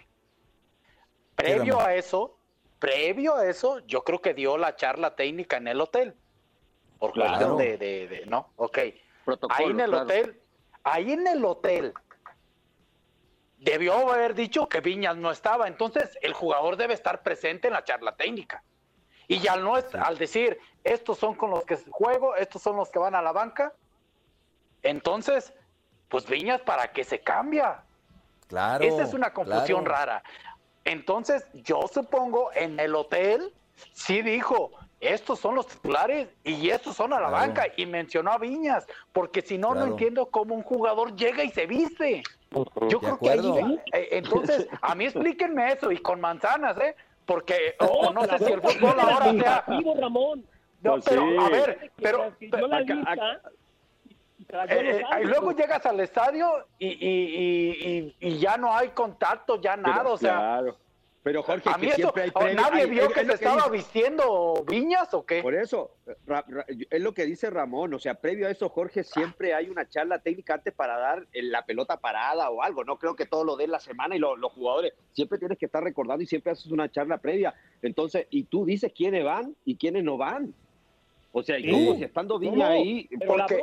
Previo 1.35 1.80
a 1.80 1.94
eso, 1.94 2.37
previo 2.78 3.35
a 3.37 3.46
eso, 3.46 3.78
yo 3.87 4.04
creo 4.04 4.20
que 4.20 4.35
dio 4.35 4.59
la 4.59 4.76
charla 4.76 5.16
técnica 5.16 5.57
en 5.57 5.68
el 5.68 5.80
hotel. 5.80 6.14
Por 6.98 7.12
Claro. 7.12 7.30
cuestión 7.30 7.57
de, 7.59 7.78
de- 7.78 8.09
de- 8.09 8.26
¿no? 8.26 8.50
Ok. 8.57 8.78
Protocolo, 9.24 9.59
ahí 9.59 9.70
en 9.70 9.80
el 9.80 9.90
claro. 9.90 10.04
hotel, 10.04 10.40
ahí 10.85 11.12
en 11.12 11.26
el 11.26 11.44
hotel, 11.44 11.94
debió 13.64 14.11
haber 14.12 14.35
dicho 14.35 14.68
que 14.68 14.81
Viñas 14.81 15.16
no 15.16 15.31
estaba. 15.31 15.66
Entonces, 15.66 16.18
el 16.20 16.35
jugador 16.35 16.77
debe 16.77 16.94
estar 16.94 17.22
presente 17.22 17.68
en 17.68 17.74
la 17.74 17.83
charla 17.83 18.14
técnica. 18.14 18.62
Y 19.27 19.46
al, 19.48 19.64
no 19.64 19.74
al 19.74 20.18
decir, 20.18 20.59
estos 20.85 21.18
son 21.18 21.35
con 21.35 21.50
los 21.50 21.64
que 21.64 21.79
juego, 21.90 22.37
estos 22.37 22.61
son 22.61 22.77
los 22.77 22.90
que 22.90 22.98
van 22.98 23.14
a 23.14 23.22
la 23.22 23.33
banca, 23.33 23.72
entonces, 24.83 25.55
pues 26.11 26.27
Viñas, 26.27 26.61
¿para 26.61 26.92
qué 26.92 27.05
se 27.05 27.20
cambia? 27.20 27.83
Claro. 28.48 28.85
Esa 28.85 29.03
es 29.03 29.14
una 29.14 29.33
confusión 29.33 29.83
claro. 29.83 29.98
rara. 29.98 30.22
Entonces, 30.85 31.48
yo 31.55 31.88
supongo 31.88 32.50
en 32.53 32.79
el 32.79 32.94
hotel 32.94 33.55
sí 33.94 34.20
dijo, 34.20 34.72
estos 35.06 35.38
son 35.38 35.54
los 35.54 35.66
titulares 35.66 36.28
y 36.44 36.68
estos 36.70 36.96
son 36.96 37.12
a 37.12 37.20
la 37.20 37.28
Claro. 37.28 37.46
banca 37.46 37.66
y 37.76 37.86
mencionó 37.86 38.32
a 38.32 38.38
Viñas, 38.38 38.86
porque 39.12 39.42
si 39.42 39.58
no, 39.58 39.74
no 39.74 39.84
entiendo 39.84 40.26
cómo 40.26 40.54
un 40.54 40.62
jugador 40.62 41.14
llega 41.14 41.44
y 41.44 41.50
se 41.50 41.66
viste. 41.66 42.22
Yo 42.88 43.00
creo 43.00 43.18
que 43.18 43.30
ahí, 43.30 43.80
eh, 43.92 44.08
entonces, 44.12 44.68
a 44.80 44.94
mí 44.94 45.04
explíquenme 45.06 45.72
eso 45.72 45.90
y 45.90 45.98
con 45.98 46.20
manzanas, 46.20 46.78
¿eh? 46.78 46.94
Porque 47.26 47.74
o- 47.80 48.12
No, 48.12 48.24
sé 48.24 48.38
si 48.38 48.52
el 48.52 48.60
fútbol 48.60 48.96
del 48.96 49.00
ahora 49.08 49.32
sea... 49.32 49.64
Ramón. 50.00 50.44
No, 50.82 50.92
Pues 50.92 51.04
pero, 51.08 51.22
sí. 51.22 51.36
a 51.38 51.48
ver, 51.48 51.90
pero... 51.96 52.32
Acá- 53.06 53.40
Eh, 54.68 55.00
eh, 55.00 55.22
y 55.22 55.24
luego 55.24 55.52
llegas 55.52 55.84
al 55.86 55.98
estadio 56.00 56.66
y, 56.78 56.86
y- 56.86 56.96
y- 57.08 58.14
y- 58.20 58.28
y 58.28 58.38
ya 58.38 58.56
no 58.56 58.72
hay 58.76 58.90
contacto, 58.90 59.60
ya 59.60 59.74
nada, 59.76 59.98
Pero, 60.02 60.12
o 60.12 60.18
sea, 60.18 60.32
claro. 60.34 60.76
Pero 61.24 61.42
Jorge, 61.42 61.70
a 61.70 61.78
mí 61.78 61.87
que 61.87 61.88
eso, 61.88 61.96
siempre 61.96 62.22
hay 62.24 62.30
previo- 62.30 62.54
nadie 62.60 62.82
hay- 62.82 62.90
vio 62.90 63.02
es- 63.04 63.08
que 63.14 63.20
es 63.20 63.26
se 63.26 63.28
que 63.30 63.34
estaba 63.34 63.56
dice- 63.56 63.70
vistiendo 63.70 64.64
Viñas 64.68 65.14
o 65.14 65.24
qué. 65.24 65.40
Por 65.42 65.54
eso, 65.54 65.92
Ra- 66.26 66.44
Ra- 66.46 66.66
es 66.68 67.00
lo 67.00 67.14
que 67.14 67.24
dice 67.24 67.48
Ramón, 67.48 67.94
o 67.94 67.98
sea, 67.98 68.14
previo 68.14 68.46
a 68.46 68.50
eso, 68.50 68.68
Jorge, 68.68 69.02
siempre 69.04 69.54
hay 69.54 69.70
una 69.70 69.88
charla 69.88 70.18
técnica 70.18 70.52
antes 70.54 70.74
para 70.74 70.98
dar 70.98 71.26
eh, 71.32 71.42
la 71.42 71.64
pelota 71.64 71.96
parada 71.98 72.50
o 72.50 72.62
algo, 72.62 72.84
no 72.84 72.98
creo 72.98 73.16
que 73.16 73.24
todo 73.24 73.42
lo 73.42 73.56
den 73.56 73.70
la 73.70 73.80
semana 73.80 74.14
y 74.14 74.18
lo- 74.18 74.37
los 74.37 74.52
jugadores 74.52 74.92
siempre 75.12 75.38
tienes 75.38 75.56
que 75.56 75.64
estar 75.64 75.82
recordando 75.82 76.22
y 76.22 76.26
siempre 76.26 76.52
haces 76.52 76.70
una 76.70 76.90
charla 76.92 77.16
previa. 77.16 77.54
Entonces, 77.80 78.26
y 78.28 78.44
tú 78.44 78.66
dices 78.66 78.92
quiénes 78.94 79.24
van 79.24 79.56
y 79.64 79.76
quiénes 79.76 80.04
no 80.04 80.18
van. 80.18 80.54
O 81.32 81.42
sea, 81.42 81.58
y 81.58 81.64
Sí. 81.96 82.04
estando 82.04 82.38
Viña 82.38 82.68
No, 82.68 82.74
ahí, 82.74 83.08
Porque 83.26 83.60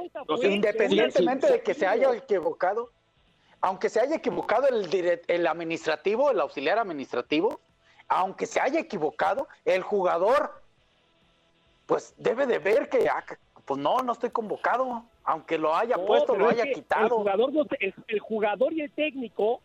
independientemente 0.48 1.48
sí, 1.48 1.54
de 1.54 1.62
que 1.62 1.74
se 1.74 1.86
haya 1.86 2.14
equivocado, 2.16 2.90
aunque 3.62 3.90
se 3.90 4.00
haya 4.00 4.16
equivocado 4.16 4.68
el, 4.68 4.90
direct- 4.90 5.26
el 5.28 5.46
administrativo, 5.48 6.32
el 6.32 6.40
auxiliar 6.42 6.80
administrativo, 6.80 7.60
aunque 8.08 8.46
se 8.46 8.60
haya 8.60 8.80
equivocado, 8.80 9.48
el 9.66 9.84
jugador, 9.84 10.62
pues 11.86 12.14
debe 12.18 12.46
de 12.48 12.60
ver 12.60 12.90
que, 12.90 13.08
ah, 13.08 13.24
pues 13.66 13.80
no, 13.80 14.00
no 14.00 14.14
estoy 14.14 14.32
convocado, 14.32 15.06
aunque 15.24 15.58
lo 15.58 15.76
haya 15.76 15.96
No, 15.96 16.06
puesto, 16.06 16.36
lo 16.36 16.50
haya 16.50 16.64
El 16.64 16.74
quitado. 16.74 17.18
jugador, 17.18 17.52
el 18.08 18.20
jugador 18.20 18.74
y 18.74 18.82
el 18.82 18.92
técnico, 18.92 19.62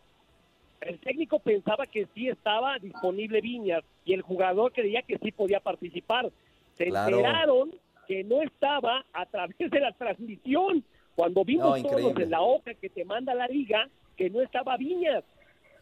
el 0.81 0.99
técnico 0.99 1.39
pensaba 1.39 1.87
que 1.87 2.07
sí 2.13 2.29
estaba 2.29 2.77
disponible 2.79 3.41
Viñas 3.41 3.83
y 4.05 4.13
el 4.13 4.21
jugador 4.21 4.71
creía 4.71 5.01
que 5.01 5.17
sí 5.17 5.31
podía 5.31 5.59
participar. 5.59 6.29
Se 6.77 6.85
Claro. 6.85 7.17
enteraron 7.17 7.71
que 8.07 8.23
no 8.23 8.41
estaba 8.43 9.03
a 9.11 9.25
través 9.25 9.57
de 9.57 9.79
la 9.79 9.91
transmisión. 9.93 10.85
Cuando 11.17 11.43
vimos 11.43 11.81
No, 11.81 11.89
todos 11.89 12.19
en 12.19 12.29
la 12.29 12.41
hoja 12.41 12.75
que 12.75 12.89
te 12.89 13.03
manda 13.03 13.33
la 13.33 13.47
liga, 13.47 13.89
que 14.15 14.29
no 14.29 14.39
estaba 14.39 14.77
Viñas. 14.77 15.23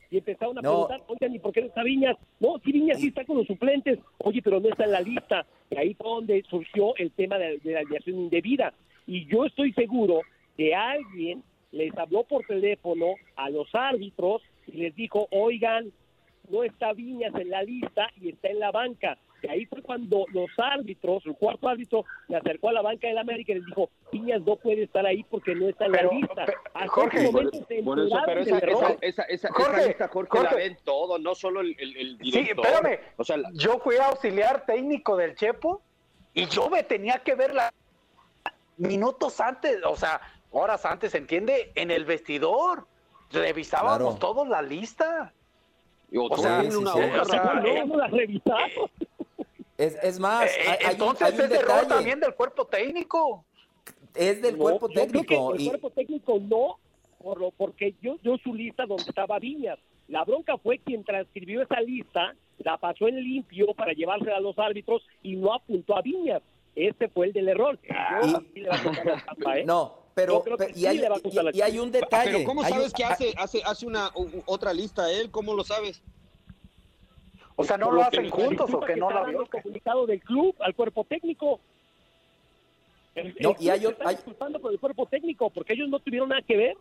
Y 0.09 0.19
empezaron 0.19 0.57
a 0.57 0.61
No. 0.61 0.69
preguntar, 0.87 1.01
oigan, 1.07 1.35
¿y 1.35 1.39
por 1.39 1.51
qué 1.51 1.59
no 1.59 1.67
está 1.67 1.83
Viñas? 1.83 2.15
No, 2.39 2.57
sí, 2.63 2.71
Viñas 2.71 3.01
sí 3.01 3.07
está 3.07 3.25
con 3.25 3.39
los 3.39 3.45
suplentes. 3.45 3.99
Oye, 4.19 4.41
pero 4.41 4.61
no 4.61 4.69
está 4.69 4.85
en 4.85 4.91
la 4.93 5.01
lista. 5.01 5.45
Y 5.69 5.75
ahí 5.77 5.93
fue 5.93 6.07
donde 6.09 6.41
surgió 6.49 6.95
el 6.95 7.11
tema 7.11 7.37
de, 7.37 7.57
de 7.57 7.73
la 7.73 7.79
alineación 7.81 8.15
indebida. 8.17 8.73
Y 9.07 9.25
yo 9.25 9.43
estoy 9.43 9.73
seguro 9.73 10.21
que 10.55 10.73
alguien 10.73 11.43
les 11.73 11.93
habló 11.97 12.23
por 12.23 12.45
teléfono 12.45 13.15
a 13.35 13.49
los 13.49 13.67
árbitros 13.75 14.41
y 14.67 14.77
les 14.77 14.95
dijo, 14.95 15.27
oigan, 15.31 15.91
no 16.49 16.63
está 16.63 16.93
Viñas 16.93 17.35
en 17.35 17.49
la 17.49 17.61
lista 17.61 18.09
y 18.21 18.29
está 18.29 18.47
en 18.47 18.59
la 18.59 18.71
banca. 18.71 19.17
Y 19.45 19.47
ahí 19.49 19.65
fue 19.67 19.81
cuando 19.81 20.25
los 20.33 20.49
árbitros, 20.57 21.25
el 21.25 21.35
cuarto 21.35 21.67
árbitro, 21.69 22.03
se 22.27 22.35
acercó 22.35 22.69
a 22.69 22.73
la 22.73 22.81
banca 22.81 23.07
del 23.07 23.17
América 23.17 23.51
y 23.51 23.55
les 23.55 23.65
dijo, 23.65 23.89
Viñas 24.11 24.41
no 24.41 24.55
puede 24.55 24.83
estar 24.83 25.05
ahí 25.05 25.23
porque 25.29 25.53
no 25.55 25.69
está 25.69 25.85
en 25.85 25.91
Pero, 25.91 26.09
la 26.11 26.17
lista. 26.17 26.45
pe- 26.45 26.53
Hasta 26.73 26.87
Jorge, 26.87 27.17
ese 27.17 27.25
por, 27.31 27.33
momento 27.43 27.65
se 27.67 27.83
por 27.83 27.99
eso, 27.99 28.17
pero 28.25 28.41
esa, 28.41 28.55
esa, 28.57 28.67
esa, 28.71 28.93
esa, 29.01 29.23
esa 29.23 29.53
Jorge, 29.53 29.87
lista, 29.87 30.07
Jorge, 30.07 30.29
la 30.43 30.49
Jorge. 30.49 30.55
ven 30.55 30.77
todo, 30.83 31.19
no 31.19 31.35
solo 31.35 31.61
el, 31.61 31.75
el, 31.79 31.95
el 31.97 32.17
Sí, 32.17 32.31
director. 32.31 32.65
espérame. 32.65 32.99
O 33.17 33.23
sea, 33.23 33.37
la- 33.37 33.51
Yo 33.53 33.79
fui 33.79 33.97
auxiliar 33.97 34.65
técnico 34.65 35.15
del 35.17 35.35
Chepo 35.35 35.81
y 36.33 36.45
yo 36.47 36.69
me 36.69 36.83
tenía 36.83 37.19
que 37.19 37.35
ver 37.35 37.53
la 37.53 37.71
minutos 38.77 39.39
antes, 39.39 39.77
o 39.85 39.95
sea, 39.95 40.19
horas 40.51 40.85
antes, 40.85 41.13
¿entiende? 41.15 41.71
En 41.75 41.91
el 41.91 42.05
vestidor. 42.05 42.87
Revisábamos 43.31 44.15
Claro. 44.15 44.33
todos 44.33 44.47
la 44.47 44.61
lista. 44.61 45.33
o 46.15 46.37
sea, 46.37 46.61
sí, 46.61 46.71
sí. 46.71 46.77
hoja, 46.77 47.21
o 47.21 47.25
sea, 47.25 47.53
No, 47.63 47.85
no 47.85 47.97
la 47.97 48.07
revisamos. 48.07 48.91
Es, 49.77 49.95
es 50.01 50.19
más, 50.19 50.45
Eh, 50.45 50.61
hay, 50.61 50.67
hay 50.69 50.85
un, 50.85 50.91
entonces 50.91 51.21
hay 51.27 51.33
un 51.33 51.41
es 51.41 51.51
error 51.59 51.87
también 51.87 52.19
del 52.19 52.33
cuerpo 52.35 52.65
técnico. 52.65 53.45
Es 54.13 54.41
del 54.41 54.57
No, 54.57 54.63
cuerpo 54.63 54.87
yo 54.89 54.93
creo 54.93 55.07
que 55.07 55.11
técnico. 55.27 55.53
el 55.55 55.61
y- 55.61 55.67
cuerpo 55.67 55.89
técnico 55.89 56.39
no, 56.39 56.79
por 57.21 57.39
lo, 57.39 57.51
porque 57.51 57.93
yo, 58.01 58.15
yo 58.23 58.37
su 58.37 58.53
lista 58.53 58.85
donde 58.85 59.03
estaba 59.03 59.37
Viñas. 59.39 59.77
La 60.07 60.23
bronca 60.23 60.57
fue 60.57 60.77
quien 60.79 61.03
transcribió 61.03 61.63
esa 61.63 61.81
lista, 61.81 62.35
la 62.59 62.77
pasó 62.77 63.07
en 63.07 63.15
limpio 63.21 63.73
para 63.73 63.91
llevársela 63.93 64.37
a 64.37 64.39
los 64.39 64.57
árbitros 64.59 65.01
y 65.23 65.35
no 65.35 65.53
apuntó 65.53 65.97
a 65.97 66.01
Viñas. 66.01 66.41
Este 66.75 67.09
fue 67.09 67.27
el 67.27 67.33
del 67.33 67.49
error. 67.49 67.77
Yo, 67.83 68.27
Y- 68.27 68.53
sí 68.53 68.59
le 68.61 68.69
va 68.69 68.75
a 68.75 68.83
costar 68.83 69.05
la 69.05 69.25
chamba, 69.25 69.57
¿eh? 69.59 69.65
No, 69.65 69.97
pero, 70.13 70.43
y, 70.69 70.73
sí 70.79 70.85
hay, 70.85 70.97
le 70.99 71.09
va 71.09 71.17
a 71.17 71.19
costar 71.19 71.43
la 71.45 71.51
y- 71.51 71.57
y 71.57 71.61
hay 71.61 71.79
un 71.79 71.91
detalle. 71.91 72.31
Pero 72.31 72.43
¿cómo 72.45 72.63
sabes 72.63 72.93
que 72.93 73.03
hace, 73.03 73.33
hace, 73.37 73.61
hace 73.65 73.85
una 73.85 74.09
u- 74.15 74.41
otra 74.45 74.71
lista 74.73 75.11
él? 75.11 75.31
¿Cómo 75.31 75.53
lo 75.53 75.63
sabes? 75.65 76.01
O 77.57 77.63
sea, 77.63 77.77
¿no 77.77 77.91
lo 77.91 78.01
que 78.01 78.17
hacen 78.19 78.29
juntos 78.29 78.61
o 78.61 78.65
disculpa 78.67 78.87
que 78.87 78.95
no 78.97 79.09
la 79.11 79.23
vio? 79.23 79.45
comunicado 79.47 80.05
del 80.05 80.21
club 80.21 80.55
al 80.59 80.75
cuerpo 80.75 81.03
técnico. 81.05 81.59
El, 83.15 83.27
el 83.27 83.35
No, 83.39 83.55
y 83.59 83.69
hay 83.69 83.79
se 83.79 83.87
o- 83.87 83.89
está 83.91 84.09
hay- 84.09 84.15
disculpando 84.15 84.59
por 84.59 84.71
el 84.73 84.79
cuerpo 84.79 85.05
técnico 85.05 85.49
porque 85.49 85.73
ellos 85.73 85.87
no 85.89 85.99
tuvieron 85.99 86.29
nada 86.29 86.41
que 86.41 86.57
ver. 86.57 86.77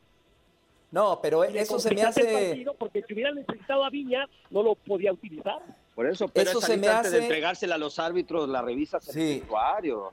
No, 0.91 1.19
pero 1.21 1.43
eso 1.43 1.79
se 1.81 1.93
me 1.95 2.03
hace... 2.03 2.65
Porque 2.79 3.03
si 3.03 3.15
hubieran 3.15 3.35
necesitado 3.35 3.85
a 3.85 3.91
Viñas, 3.91 4.29
no 4.51 4.63
lo 4.63 4.75
podía 4.77 5.13
utilizar. 5.13 5.59
Por 5.95 6.07
eso, 6.07 6.29
pero 6.29 6.51
Eso 6.51 6.61
se 6.61 6.77
me 6.77 6.87
antes 6.89 7.11
de 7.11 7.19
hace- 7.19 7.27
entregársela 7.27 7.75
a 7.75 7.79
los 7.79 7.99
árbitros, 7.99 8.49
la 8.49 8.63
Sí. 9.13 9.39
el 9.39 9.43
usuario. 9.43 10.13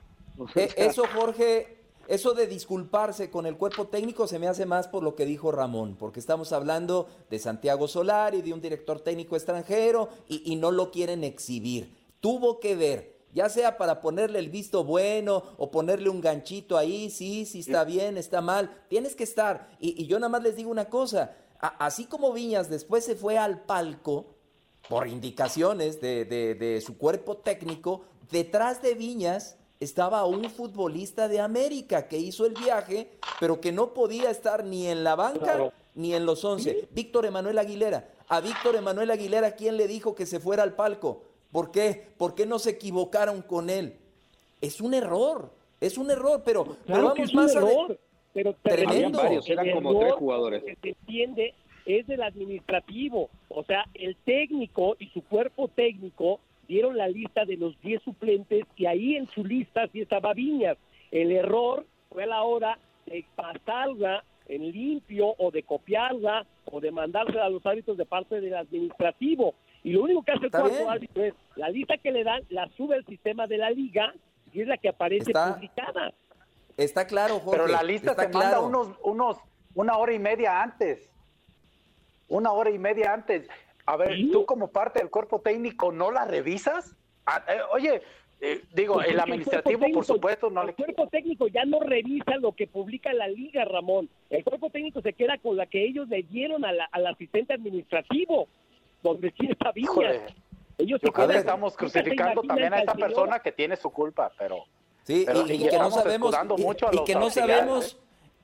E- 0.56 0.70
Eso, 0.76 1.04
Jorge, 1.14 1.76
eso 2.08 2.34
de 2.34 2.46
disculparse 2.46 3.30
con 3.30 3.46
el 3.46 3.56
cuerpo 3.56 3.86
técnico 3.86 4.26
se 4.26 4.38
me 4.38 4.48
hace 4.48 4.66
más 4.66 4.88
por 4.88 5.02
lo 5.02 5.14
que 5.14 5.24
dijo 5.26 5.52
Ramón, 5.52 5.96
porque 5.98 6.20
estamos 6.20 6.52
hablando 6.52 7.08
de 7.30 7.38
Santiago 7.38 7.88
Solari, 7.88 8.42
de 8.42 8.52
un 8.52 8.60
director 8.60 9.00
técnico 9.00 9.36
extranjero, 9.36 10.08
y, 10.28 10.42
y 10.52 10.56
no 10.56 10.70
lo 10.70 10.90
quieren 10.90 11.24
exhibir. 11.24 11.94
Tuvo 12.20 12.60
que 12.60 12.76
ver, 12.76 13.16
ya 13.32 13.48
sea 13.48 13.78
para 13.78 14.00
ponerle 14.00 14.38
el 14.40 14.50
visto 14.50 14.84
bueno 14.84 15.42
o 15.56 15.70
ponerle 15.70 16.08
un 16.08 16.20
ganchito 16.20 16.76
ahí, 16.76 17.08
sí, 17.10 17.46
sí 17.46 17.60
está 17.60 17.84
bien, 17.84 18.18
está 18.18 18.40
mal, 18.40 18.82
tienes 18.88 19.14
que 19.14 19.24
estar. 19.24 19.70
Y, 19.80 20.00
y 20.02 20.06
yo 20.06 20.18
nada 20.18 20.28
más 20.28 20.42
les 20.42 20.56
digo 20.56 20.70
una 20.70 20.86
cosa, 20.90 21.36
a- 21.60 21.84
así 21.86 22.04
como 22.06 22.32
Viñas 22.32 22.68
después 22.68 23.04
se 23.04 23.14
fue 23.16 23.38
al 23.38 23.62
palco, 23.62 24.26
por 24.88 25.06
indicaciones 25.06 26.00
de, 26.00 26.24
de- 26.24 26.54
de 26.56 26.80
su 26.80 26.98
cuerpo 26.98 27.36
técnico, 27.36 28.02
detrás 28.30 28.82
de 28.82 28.94
Viñas 28.94 29.56
estaba 29.82 30.24
un 30.26 30.48
futbolista 30.48 31.28
de 31.28 31.40
América 31.40 32.06
que 32.06 32.18
hizo 32.18 32.46
el 32.46 32.54
viaje, 32.54 33.08
pero 33.40 33.60
que 33.60 33.72
no 33.72 33.92
podía 33.92 34.30
estar 34.30 34.64
ni 34.64 34.86
en 34.86 35.02
la 35.02 35.16
banca 35.16 35.72
ni 35.94 36.14
en 36.14 36.24
los 36.24 36.44
11. 36.44 36.88
Víctor 36.92 37.26
Emanuel 37.26 37.58
Aguilera. 37.58 38.08
A 38.28 38.40
Víctor 38.40 38.76
Emanuel 38.76 39.10
Aguilera, 39.10 39.56
¿quién 39.56 39.76
le 39.76 39.88
dijo 39.88 40.14
que 40.14 40.24
se 40.24 40.40
fuera 40.40 40.62
al 40.62 40.74
palco? 40.74 41.24
¿Por 41.50 41.70
qué? 41.70 42.06
¿Por 42.16 42.34
qué 42.34 42.46
no 42.46 42.58
se 42.58 42.70
equivocaron 42.70 43.42
con 43.42 43.68
él? 43.68 43.96
Es 44.60 44.80
un 44.80 44.94
error, 44.94 45.50
es 45.80 45.98
un 45.98 46.10
error, 46.10 46.42
pero, 46.44 46.64
pero 46.64 46.76
Claro 46.86 47.02
vamos 47.02 47.16
que 47.16 47.22
es 47.22 47.30
un 47.30 47.36
más 47.36 47.54
error, 47.54 47.98
pero 48.32 48.54
Tremendo. 48.62 49.20
eran 49.20 49.68
el 49.68 49.74
como 49.74 49.98
tres 49.98 50.12
jugadores. 50.14 50.62
Que 50.64 50.76
se 50.80 50.88
entiende 50.90 51.54
es 51.84 52.06
del 52.06 52.22
administrativo, 52.22 53.28
o 53.48 53.64
sea, 53.64 53.84
el 53.94 54.16
técnico 54.24 54.96
y 55.00 55.08
su 55.08 55.22
cuerpo 55.24 55.66
técnico 55.66 56.38
dieron 56.68 56.96
la 56.96 57.08
lista 57.08 57.44
de 57.44 57.56
los 57.56 57.78
10 57.80 58.02
suplentes 58.02 58.64
y 58.76 58.86
ahí 58.86 59.16
en 59.16 59.26
su 59.28 59.44
lista 59.44 59.86
sí 59.92 60.00
estaba 60.00 60.32
Viñas. 60.34 60.76
El 61.10 61.32
error 61.32 61.86
fue 62.10 62.24
a 62.24 62.26
la 62.26 62.42
hora 62.42 62.78
de 63.06 63.24
pasarla 63.34 64.24
en 64.48 64.70
limpio 64.70 65.34
o 65.38 65.50
de 65.50 65.62
copiarla 65.62 66.46
o 66.66 66.80
de 66.80 66.90
mandársela 66.90 67.46
a 67.46 67.50
los 67.50 67.64
árbitros 67.66 67.96
de 67.96 68.06
parte 68.06 68.40
del 68.40 68.54
administrativo. 68.54 69.54
Y 69.84 69.92
lo 69.92 70.02
único 70.02 70.22
que 70.22 70.32
hace 70.32 70.44
el 70.46 70.50
cuarto 70.50 70.70
bien. 70.70 70.88
árbitro 70.88 71.24
es 71.24 71.34
la 71.56 71.68
lista 71.68 71.96
que 71.98 72.12
le 72.12 72.22
dan, 72.24 72.42
la 72.50 72.68
sube 72.76 72.96
al 72.96 73.04
sistema 73.06 73.46
de 73.46 73.58
la 73.58 73.70
liga 73.70 74.14
y 74.52 74.60
es 74.60 74.68
la 74.68 74.76
que 74.76 74.88
aparece 74.88 75.30
Está- 75.30 75.54
publicada. 75.54 76.12
Está 76.76 77.06
claro, 77.06 77.38
Jorge. 77.40 77.50
Pero 77.62 77.66
la 77.72 77.82
lista 77.82 78.12
está 78.12 78.24
se 78.24 78.28
manda 78.32 78.60
unos, 78.60 78.88
unos, 79.02 79.36
una 79.74 79.96
hora 79.98 80.12
y 80.14 80.18
media 80.18 80.62
antes. 80.62 81.08
Una 82.28 82.52
hora 82.52 82.70
y 82.70 82.78
media 82.78 83.12
antes. 83.12 83.46
A 83.86 83.96
ver, 83.96 84.14
Sí. 84.14 84.30
tú 84.32 84.46
como 84.46 84.68
parte 84.68 85.00
del 85.00 85.10
cuerpo 85.10 85.40
técnico, 85.40 85.90
¿no 85.92 86.10
la 86.10 86.24
revisas? 86.24 86.94
Ah, 87.26 87.42
eh, 87.48 87.58
oye, 87.72 88.02
eh, 88.40 88.62
digo, 88.74 88.94
Pues 88.94 89.08
el 89.08 89.20
administrativo, 89.20 89.86
por 89.92 90.04
supuesto, 90.04 90.50
no 90.50 90.62
el 90.62 90.68
le... 90.68 90.74
cuerpo 90.74 91.06
técnico 91.08 91.46
ya 91.48 91.64
no 91.64 91.80
revisa 91.80 92.36
lo 92.40 92.52
que 92.52 92.66
publica 92.66 93.12
la 93.12 93.28
liga, 93.28 93.64
Ramón. 93.64 94.08
El 94.30 94.44
cuerpo 94.44 94.70
técnico 94.70 95.00
se 95.00 95.12
queda 95.12 95.38
con 95.38 95.56
la 95.56 95.66
que 95.66 95.84
ellos 95.84 96.08
le 96.08 96.22
dieron 96.24 96.64
a 96.64 96.72
la- 96.72 96.88
al 96.92 97.06
asistente 97.06 97.54
administrativo, 97.54 98.48
donde 99.02 99.32
sí 99.38 99.46
está. 99.50 99.72
Híjole, 99.74 100.20
Ellos 100.78 101.00
se 101.00 101.06
yo 101.06 101.12
creo 101.12 101.26
que 101.26 101.32
quedan- 101.34 101.40
estamos 101.40 101.76
crucificando 101.76 102.42
también 102.42 102.72
a 102.72 102.78
esta 102.78 102.92
al 102.92 102.98
persona 102.98 103.38
que 103.40 103.52
tiene 103.52 103.76
su 103.76 103.90
culpa, 103.90 104.32
pero... 104.38 104.64
Sí, 105.04 105.24
Pero 105.26 105.46
y, 105.46 105.52
y 105.52 105.58
que 105.58 105.64
no 105.64 105.88
estamos 105.88 105.94
sabemos 105.94 106.34
y, 106.58 106.62
mucho 106.62 106.88
a 106.88 106.92
y 106.92 106.96
los 106.96 107.04
que 107.04 107.14
no 107.14 107.28
sabemos 107.30 107.94
¿eh? 107.94 107.98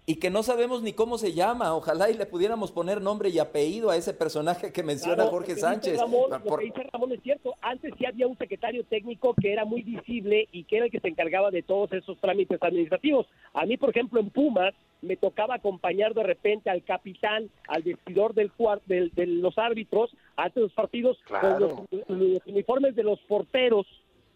Y 0.09 0.17
que 0.17 0.31
no 0.31 0.43
sabemos 0.43 0.81
ni 0.83 0.95
cómo 0.95 1.19
se 1.19 1.35
llama. 1.35 1.75
Ojalá 1.75 2.09
y 2.09 2.15
le 2.15 2.25
pudiéramos 2.25 2.73
poner 2.73 3.03
nombre 3.03 3.29
y 3.29 3.39
apellido 3.39 3.91
a 3.91 3.97
ese 3.99 4.15
personaje 4.15 4.73
que 4.73 4.83
menciona 4.83 5.17
Claro, 5.17 5.31
Jorge 5.31 5.55
que 5.55 5.61
Sánchez. 5.61 5.99
Ramón, 6.01 6.33
Ah, 6.33 6.39
lo 6.39 6.45
por- 6.45 6.61
que 6.61 6.65
dice 6.65 6.83
Ramón 6.91 7.13
es 7.13 7.21
cierto. 7.23 7.55
Antes 7.61 7.93
sí 7.99 8.07
había 8.07 8.27
un 8.27 8.39
secretario 8.39 8.83
técnico 8.85 9.35
que 9.39 9.53
era 9.53 9.67
muy 9.67 9.83
visible 9.83 10.49
y 10.51 10.65
que 10.65 10.77
era 10.79 10.87
el 10.87 10.91
que 10.91 11.01
se 11.01 11.09
encargaba 11.09 11.51
de 11.51 11.63
todos 11.63 11.93
esos 11.93 12.17
trámites 12.21 12.59
administrativos. 12.63 13.27
A 13.53 13.67
mí, 13.67 13.77
por 13.77 13.91
ejemplo, 13.91 14.19
en 14.19 14.31
Pumas 14.31 14.75
me 15.03 15.17
tocaba 15.19 15.57
acompañar 15.57 16.15
de 16.15 16.23
repente 16.23 16.71
al 16.71 16.83
capitán, 16.85 17.51
al 17.69 17.83
vestidor 17.83 18.33
del 18.33 18.51
del- 18.87 19.11
de 19.15 19.27
los 19.27 19.59
árbitros 19.59 20.11
antes 20.37 20.55
de 20.55 20.61
los 20.63 20.73
partidos 20.73 21.19
Claro. 21.27 21.85
con 21.87 21.87
los, 21.91 22.09
los 22.09 22.47
uniformes 22.47 22.97
de 22.97 23.03
los 23.03 23.21
porteros 23.29 23.87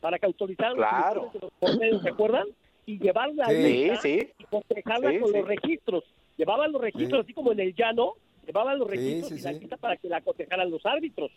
para 0.02 0.18
que 0.18 0.26
autorizaran 0.26 0.74
Claro. 0.76 1.30
los 1.32 1.34
uniformes 1.34 1.40
de 1.40 1.40
los 1.40 1.52
porteros, 1.58 2.02
¿se 2.02 2.08
acuerdan? 2.10 2.46
Y 2.86 2.98
llevar 2.98 3.32
la 3.34 3.50
lista 3.52 4.00
Sí, 4.00 4.28
y 4.38 4.44
cotejarla 4.44 5.10
Sí, 5.10 5.18
con 5.20 5.30
sí. 5.30 5.36
los 5.38 5.46
registros. 5.46 6.04
Llevaban 6.36 6.72
los 6.72 6.80
registros 6.82 7.20
Sí. 7.20 7.24
así 7.26 7.34
como 7.34 7.52
en 7.52 7.60
el 7.60 7.74
llano, 7.74 8.14
llevaban 8.46 8.78
los 8.78 8.88
registros 8.88 9.38
y 9.38 9.42
la 9.42 9.52
lista 9.52 9.76
para 9.76 9.96
que 9.96 10.08
la 10.08 10.20
cotejaran 10.20 10.70
los 10.70 10.84
árbitros. 10.84 11.30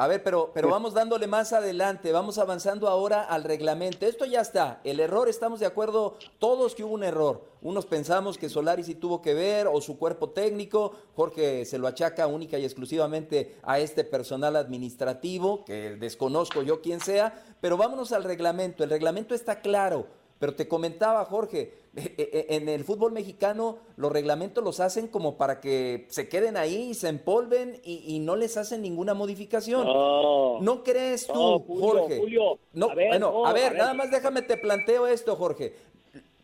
A 0.00 0.06
ver, 0.06 0.22
pero, 0.22 0.50
pero 0.54 0.70
vamos 0.70 0.94
dándole 0.94 1.26
más 1.26 1.52
adelante, 1.52 2.10
vamos 2.10 2.38
avanzando 2.38 2.88
ahora 2.88 3.22
al 3.22 3.44
reglamento. 3.44 4.06
Esto 4.06 4.24
ya 4.24 4.40
está, 4.40 4.80
el 4.82 4.98
error, 4.98 5.28
estamos 5.28 5.60
de 5.60 5.66
acuerdo 5.66 6.16
todos 6.38 6.74
que 6.74 6.82
hubo 6.82 6.94
un 6.94 7.04
error. 7.04 7.44
Unos 7.60 7.84
pensamos 7.84 8.38
que 8.38 8.48
Solari 8.48 8.82
sí 8.82 8.94
tuvo 8.94 9.20
que 9.20 9.34
ver 9.34 9.66
o 9.66 9.78
su 9.82 9.98
cuerpo 9.98 10.30
técnico, 10.30 10.94
Jorge 11.14 11.66
se 11.66 11.76
lo 11.76 11.86
achaca 11.86 12.26
única 12.26 12.58
y 12.58 12.64
exclusivamente 12.64 13.58
a 13.62 13.78
este 13.78 14.02
personal 14.02 14.56
administrativo, 14.56 15.66
que 15.66 15.96
desconozco 15.96 16.62
yo 16.62 16.80
quién 16.80 17.00
sea, 17.00 17.34
pero 17.60 17.76
vámonos 17.76 18.12
al 18.12 18.24
reglamento. 18.24 18.82
El 18.82 18.88
reglamento 18.88 19.34
está 19.34 19.60
claro, 19.60 20.06
pero 20.40 20.54
te 20.54 20.66
comentaba 20.66 21.24
Jorge, 21.26 21.74
eh, 21.94 22.14
eh, 22.18 22.46
en 22.48 22.68
el 22.68 22.82
fútbol 22.82 23.12
mexicano 23.12 23.78
los 23.96 24.10
reglamentos 24.10 24.64
los 24.64 24.80
hacen 24.80 25.06
como 25.06 25.36
para 25.36 25.60
que 25.60 26.06
se 26.08 26.28
queden 26.28 26.56
ahí, 26.56 26.94
se 26.94 27.08
empolven 27.08 27.78
y, 27.84 28.16
y 28.16 28.18
no 28.20 28.34
les 28.34 28.56
hacen 28.56 28.80
ninguna 28.80 29.12
modificación. 29.12 29.84
No. 29.84 30.60
¿No 30.62 30.82
crees 30.82 31.26
tú, 31.26 31.34
No, 31.34 31.60
Julio, 31.60 31.84
Jorge? 32.00 32.18
Julio, 32.18 32.58
No, 32.72 32.90
a 32.90 32.94
ver, 32.94 33.08
bueno, 33.08 33.30
no, 33.30 33.46
a 33.46 33.52
ver, 33.52 33.66
a 33.66 33.68
ver. 33.68 33.78
nada 33.78 33.94
más 33.94 34.10
déjame 34.10 34.40
te 34.42 34.56
planteo 34.56 35.06
esto, 35.06 35.36
Jorge. 35.36 35.74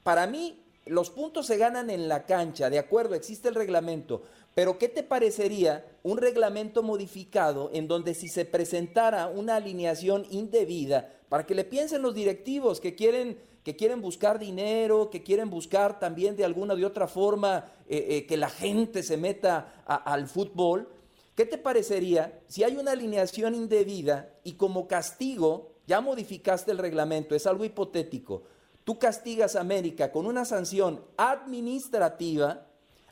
Para 0.02 0.26
mí, 0.26 0.62
los 0.84 1.08
puntos 1.08 1.46
se 1.46 1.56
ganan 1.56 1.88
en 1.88 2.06
la 2.06 2.26
cancha, 2.26 2.68
de 2.68 2.78
acuerdo, 2.78 3.14
existe 3.14 3.48
el 3.48 3.54
reglamento. 3.54 4.22
Pero 4.54 4.78
¿qué 4.78 4.88
te 4.88 5.02
parecería 5.02 5.86
un 6.02 6.18
reglamento 6.18 6.82
modificado 6.82 7.70
en 7.72 7.88
donde 7.88 8.14
si 8.14 8.28
se 8.28 8.44
presentara 8.44 9.26
una 9.26 9.56
alineación 9.56 10.26
indebida 10.30 11.12
para 11.28 11.46
que 11.46 11.54
le 11.54 11.64
piensen 11.64 12.02
los 12.02 12.14
directivos 12.14 12.80
que 12.80 12.94
quieren 12.94 13.38
que 13.66 13.74
quieren 13.74 14.00
buscar 14.00 14.38
dinero, 14.38 15.10
que 15.10 15.24
quieren 15.24 15.50
buscar 15.50 15.98
también 15.98 16.36
de 16.36 16.44
alguna 16.44 16.76
de 16.76 16.86
otra 16.86 17.08
forma 17.08 17.64
eh, 17.88 18.06
eh, 18.10 18.24
que 18.24 18.36
la 18.36 18.48
gente 18.48 19.02
se 19.02 19.16
meta 19.16 19.82
al 19.84 20.28
fútbol, 20.28 20.88
¿Qué 21.34 21.44
te 21.46 21.58
parecería 21.58 22.40
si 22.46 22.62
hay 22.62 22.76
una 22.76 22.92
alineación 22.92 23.56
indebida 23.56 24.30
y 24.44 24.52
como 24.52 24.86
castigo, 24.86 25.72
ya 25.88 26.00
modificaste 26.00 26.70
el 26.70 26.78
reglamento, 26.78 27.34
es 27.34 27.44
algo 27.48 27.64
hipotético, 27.64 28.44
tú 28.84 29.00
castigas 29.00 29.56
a 29.56 29.62
América 29.62 30.12
con 30.12 30.26
una 30.26 30.44
sanción 30.44 31.04
administrativa 31.16 32.68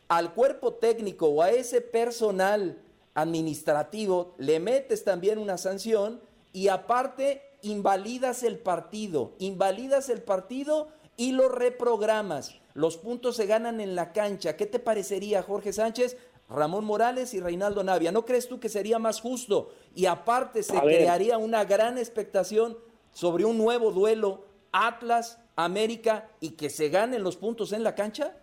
al 0.07 0.35
cuerpo 0.35 0.75
técnico 0.75 1.27
o 1.27 1.43
a 1.43 1.51
ese 1.51 1.81
personal 1.81 2.81
administrativo, 3.15 4.37
le 4.39 4.61
metes 4.61 5.03
también 5.03 5.39
una 5.39 5.59
sanción 5.59 6.21
y 6.53 6.69
aparte 6.69 7.43
invalidas 7.65 8.43
el 8.43 8.59
partido, 8.59 9.33
invalidas 9.39 10.09
el 10.09 10.23
partido 10.23 10.89
y 11.17 11.33
lo 11.33 11.49
reprogramas. 11.49 12.61
Los 12.75 12.97
puntos 12.97 13.37
se 13.37 13.47
ganan 13.47 13.81
en 13.81 13.95
la 13.95 14.13
cancha. 14.13 14.57
¿Qué 14.57 14.67
te 14.67 14.79
parecería, 14.79 15.43
Jorge 15.43 15.73
Sánchez? 15.73 16.17
Ramón 16.49 16.85
Morales 16.85 17.33
y 17.35 17.41
Reinaldo 17.41 17.83
Navia. 17.83 18.13
¿No 18.13 18.25
crees 18.25 18.49
tú 18.49 18.61
que 18.61 18.69
sería 18.69 18.99
más 18.99 19.21
justo? 19.21 19.73
Y 19.95 20.07
aparte 20.07 20.63
se 20.63 20.79
crearía 20.79 21.39
una 21.39 21.65
gran 21.65 21.99
expectación 21.99 22.77
sobre 23.13 23.45
un 23.45 23.57
nuevo 23.57 23.93
duelo 23.93 24.45
Atlas, 24.73 25.41
América 25.57 26.29
y 26.41 26.57
que 26.57 26.69
se 26.69 26.89
ganen 26.89 27.23
los 27.23 27.37
puntos 27.37 27.73
en 27.73 27.85
la 27.85 27.95
cancha. 27.95 28.37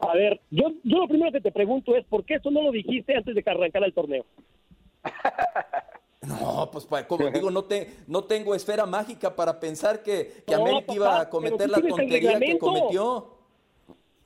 A 0.00 0.14
ver, 0.14 0.40
yo, 0.50 0.72
yo 0.84 0.98
lo 0.98 1.08
primero 1.08 1.32
que 1.32 1.40
te 1.40 1.52
pregunto 1.52 1.96
es, 1.96 2.04
¿por 2.06 2.24
qué 2.24 2.34
eso 2.34 2.50
no 2.50 2.62
lo 2.62 2.72
dijiste 2.72 3.16
antes 3.16 3.34
de 3.34 3.42
que 3.42 3.50
arrancara 3.50 3.86
el 3.86 3.94
torneo? 3.94 4.24
No, 6.28 6.70
pues 6.70 6.86
como 7.06 7.30
digo, 7.30 7.50
no, 7.50 7.64
te, 7.64 7.88
no 8.06 8.24
tengo 8.24 8.54
esfera 8.54 8.86
mágica 8.86 9.34
para 9.34 9.58
pensar 9.58 10.02
que, 10.02 10.42
que 10.46 10.54
No, 10.54 10.62
América 10.62 10.94
iba 10.94 11.20
a 11.20 11.30
cometer 11.30 11.70
la 11.70 11.80
tontería 11.80 12.38
que 12.38 12.58
cometió. 12.58 13.38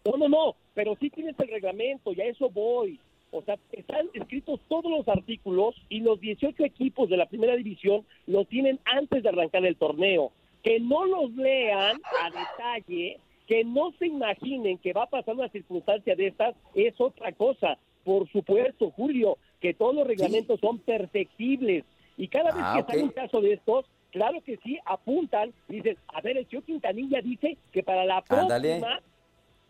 No, 0.05 0.17
no, 0.17 0.29
no, 0.29 0.57
pero 0.75 0.97
sí 1.01 1.11
tienes 1.11 1.39
el 1.39 1.49
reglamento, 1.49 2.13
y 2.13 2.21
a 2.21 2.25
eso 2.25 2.51
voy. 2.51 2.99
O 3.31 3.41
sea, 3.43 3.59
están 3.73 4.11
escritos 4.13 4.61
todos 4.69 4.91
los 4.91 5.09
artículos 5.09 5.75
y 5.89 6.01
los 6.01 6.21
18 6.21 6.65
equipos 6.65 7.09
de 7.09 7.17
la 7.17 7.27
primera 7.27 7.57
división 7.57 8.05
los 8.27 8.47
tienen 8.49 8.79
antes 8.85 9.23
de 9.23 9.29
arrancar 9.29 9.65
el 9.65 9.77
torneo. 9.77 10.33
Que 10.63 10.79
no 10.79 11.07
los 11.07 11.33
lean 11.35 12.01
a 12.21 12.31
detalle, 12.31 13.19
que 13.47 13.65
no 13.65 13.93
se 13.99 14.07
imaginen 14.07 14.79
que 14.79 14.93
va 14.93 15.05
a 15.05 15.11
pasar 15.11 15.35
una 15.35 15.49
circunstancia 15.49 16.15
de 16.15 16.29
estas, 16.29 16.55
es 16.75 17.01
otra 17.01 17.33
cosa. 17.33 17.79
Por 18.05 18.31
supuesto, 18.31 18.91
Julio, 18.91 19.39
que 19.61 19.73
todos 19.73 19.95
los 19.95 20.07
reglamentos 20.07 20.61
son 20.61 20.79
perfectibles. 20.81 21.85
Y 22.17 22.29
cada 22.29 22.53
vez 22.53 22.63
Ah, 22.65 22.73
que 22.77 22.83
ok. 22.83 22.89
sale 22.91 23.03
un 23.05 23.11
caso 23.11 23.41
de 23.41 23.53
estos, 23.55 23.87
claro 24.11 24.41
que 24.43 24.57
sí, 24.59 24.79
apuntan, 24.85 25.53
dicen, 25.69 25.97
a 26.09 26.21
ver, 26.21 26.37
el 26.37 26.47
señor 26.49 26.65
Quintanilla 26.65 27.21
dice 27.23 27.57
que 27.73 27.83
para 27.83 28.05
la 28.05 28.23
Ándale. 28.29 28.81
próxima 28.81 29.01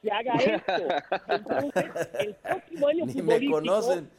se 0.03 0.11
haga 0.11 0.34
esto. 0.34 0.82
Entonces, 1.28 2.09
el 2.20 2.34
próximo 2.43 2.88
año 2.88 3.07
Ni 3.07 3.12
futbolístico, 3.12 3.61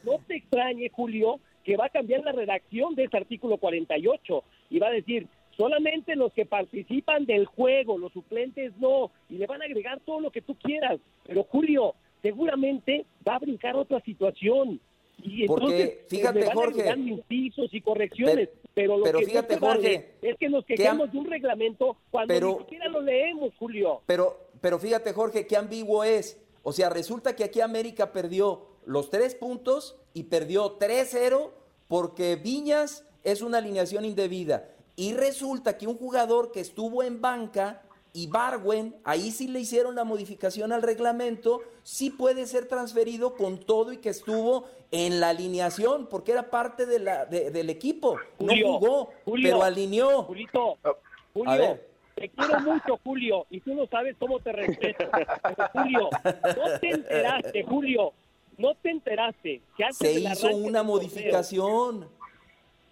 no 0.04 0.18
te 0.26 0.36
extrañe, 0.36 0.88
Julio, 0.90 1.40
que 1.62 1.76
va 1.76 1.86
a 1.86 1.90
cambiar 1.90 2.22
la 2.24 2.32
redacción 2.32 2.94
de 2.94 3.04
ese 3.04 3.16
artículo 3.16 3.58
48 3.58 4.44
y 4.70 4.78
va 4.78 4.88
a 4.88 4.92
decir, 4.92 5.28
solamente 5.56 6.16
los 6.16 6.32
que 6.32 6.46
participan 6.46 7.26
del 7.26 7.46
juego, 7.46 7.98
los 7.98 8.12
suplentes 8.12 8.72
no, 8.78 9.10
y 9.28 9.34
le 9.36 9.46
van 9.46 9.62
a 9.62 9.66
agregar 9.66 10.00
todo 10.00 10.20
lo 10.20 10.30
que 10.30 10.42
tú 10.42 10.54
quieras. 10.56 10.98
Pero, 11.26 11.44
Julio, 11.44 11.94
seguramente 12.22 13.04
va 13.26 13.36
a 13.36 13.38
brincar 13.38 13.76
otra 13.76 14.00
situación. 14.00 14.80
Y 15.22 15.46
Porque, 15.46 15.64
entonces, 15.64 15.88
eh, 15.88 16.04
fíjate, 16.08 16.50
Jorge, 16.52 16.94
incisos 16.96 17.72
y 17.72 17.80
correcciones. 17.80 18.48
pero- 18.50 18.64
Pero, 18.74 18.96
lo 18.98 19.04
pero 19.04 19.18
que 19.20 19.26
fíjate, 19.26 19.56
Jorge, 19.58 20.14
es 20.20 20.36
que 20.36 20.48
nos 20.48 20.64
que 20.66 20.74
quejemos 20.74 21.06
am- 21.06 21.12
de 21.12 21.18
un 21.18 21.26
reglamento 21.26 21.96
cuando 22.10 22.34
pero- 22.34 22.52
ni 22.54 22.58
siquiera 22.64 22.88
lo 22.88 23.00
leemos, 23.02 23.52
Julio. 23.56 24.00
Pero, 24.06 24.36
pero 24.60 24.80
fíjate, 24.80 25.12
Jorge, 25.12 25.46
qué 25.46 25.56
ambiguo 25.56 26.02
es. 26.02 26.40
O 26.64 26.72
sea, 26.72 26.90
resulta 26.90 27.36
que 27.36 27.44
aquí 27.44 27.60
América 27.60 28.10
perdió 28.12 28.66
los 28.84 29.10
tres 29.10 29.36
puntos 29.36 29.96
y 30.12 30.24
perdió 30.24 30.72
3-0 30.72 31.52
porque 31.86 32.34
Viñas 32.34 33.06
es 33.22 33.42
una 33.42 33.58
alineación 33.58 34.04
indebida. 34.04 34.68
Y 34.96 35.12
resulta 35.14 35.78
que 35.78 35.86
un 35.86 35.96
jugador 35.96 36.50
que 36.50 36.58
estuvo 36.60 37.02
en 37.04 37.20
banca 37.20 37.82
y 38.16 38.28
Barwen, 38.28 38.94
ahí 39.02 39.32
sí 39.32 39.48
le 39.48 39.58
hicieron 39.58 39.96
la 39.96 40.04
modificación 40.04 40.70
al 40.72 40.82
reglamento, 40.82 41.60
sí 41.82 42.10
puede 42.10 42.46
ser 42.46 42.66
transferido 42.68 43.34
con 43.34 43.58
todo 43.58 43.92
y 43.92 43.96
que 43.98 44.08
estuvo 44.10 44.66
en 44.92 45.18
la 45.18 45.30
alineación, 45.30 46.06
porque 46.06 46.30
era 46.30 46.48
parte 46.48 46.86
de 46.86 47.00
la, 47.00 47.26
de- 47.26 47.50
del 47.50 47.70
equipo. 47.70 48.16
Julio, 48.38 48.66
no 48.68 48.78
jugó, 48.78 49.10
Julio, 49.24 49.50
pero 49.50 49.62
alineó. 49.64 50.22
Julito, 50.22 50.78
A 50.84 50.94
Julio, 51.34 51.58
ver. 51.58 51.88
te 52.14 52.28
quiero 52.28 52.60
mucho, 52.60 53.00
Julio, 53.02 53.46
y 53.50 53.58
tú 53.60 53.74
no 53.74 53.84
sabes 53.88 54.14
cómo 54.18 54.38
te 54.38 54.52
respeto. 54.52 55.04
Pero, 55.12 55.68
Julio, 55.72 56.08
no 56.22 56.78
te 56.80 56.90
enteraste, 56.90 57.62
Julio, 57.64 58.12
no 58.58 58.74
te 58.76 58.90
enteraste 58.90 59.60
que 59.76 59.82
antes 59.84 59.98
Se 59.98 60.12
hizo 60.12 60.46
una 60.54 60.78
torneo, 60.78 60.84
modificación. 60.84 62.08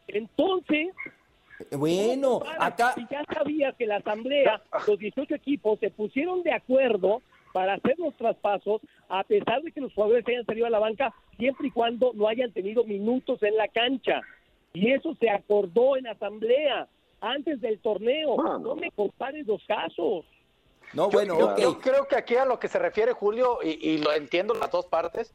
Entonces, 0.08 0.88
Bueno, 1.70 2.22
¿cómo 2.22 2.38
comparas? 2.40 2.72
acá 2.72 2.92
Si 2.94 3.06
ya 3.10 3.24
sabías 3.32 3.74
que 3.76 3.86
la 3.86 3.96
asamblea, 3.96 4.62
los 4.86 4.98
18 4.98 5.34
equipos 5.34 5.78
se 5.80 5.90
pusieron 5.90 6.42
de 6.42 6.52
acuerdo 6.52 7.22
para 7.52 7.74
hacer 7.74 7.98
los 7.98 8.16
traspasos, 8.16 8.80
a 9.08 9.24
pesar 9.24 9.62
de 9.62 9.72
que 9.72 9.80
los 9.80 9.92
jugadores 9.92 10.26
hayan 10.26 10.44
salido 10.46 10.66
a 10.66 10.70
la 10.70 10.78
banca, 10.78 11.14
siempre 11.38 11.68
y 11.68 11.70
cuando 11.70 12.12
no 12.14 12.28
hayan 12.28 12.52
tenido 12.52 12.84
minutos 12.84 13.42
en 13.42 13.56
la 13.56 13.68
cancha. 13.68 14.22
Y 14.72 14.90
eso 14.90 15.14
se 15.20 15.28
acordó 15.28 15.96
en 15.96 16.06
asamblea 16.06 16.88
antes 17.20 17.60
del 17.60 17.78
torneo. 17.78 18.36
No 18.58 18.74
me 18.74 18.90
compares 18.90 19.46
los 19.46 19.62
casos. 19.64 20.24
No, 20.94 21.08
bueno, 21.08 21.56
yo 21.56 21.78
creo 21.78 22.06
que 22.06 22.16
aquí 22.16 22.36
a 22.36 22.44
lo 22.44 22.58
que 22.58 22.68
se 22.68 22.78
refiere 22.78 23.12
Julio, 23.12 23.58
y, 23.62 23.78
y 23.88 23.98
lo 23.98 24.12
entiendo 24.12 24.54
las 24.54 24.70
dos 24.70 24.86
partes, 24.86 25.32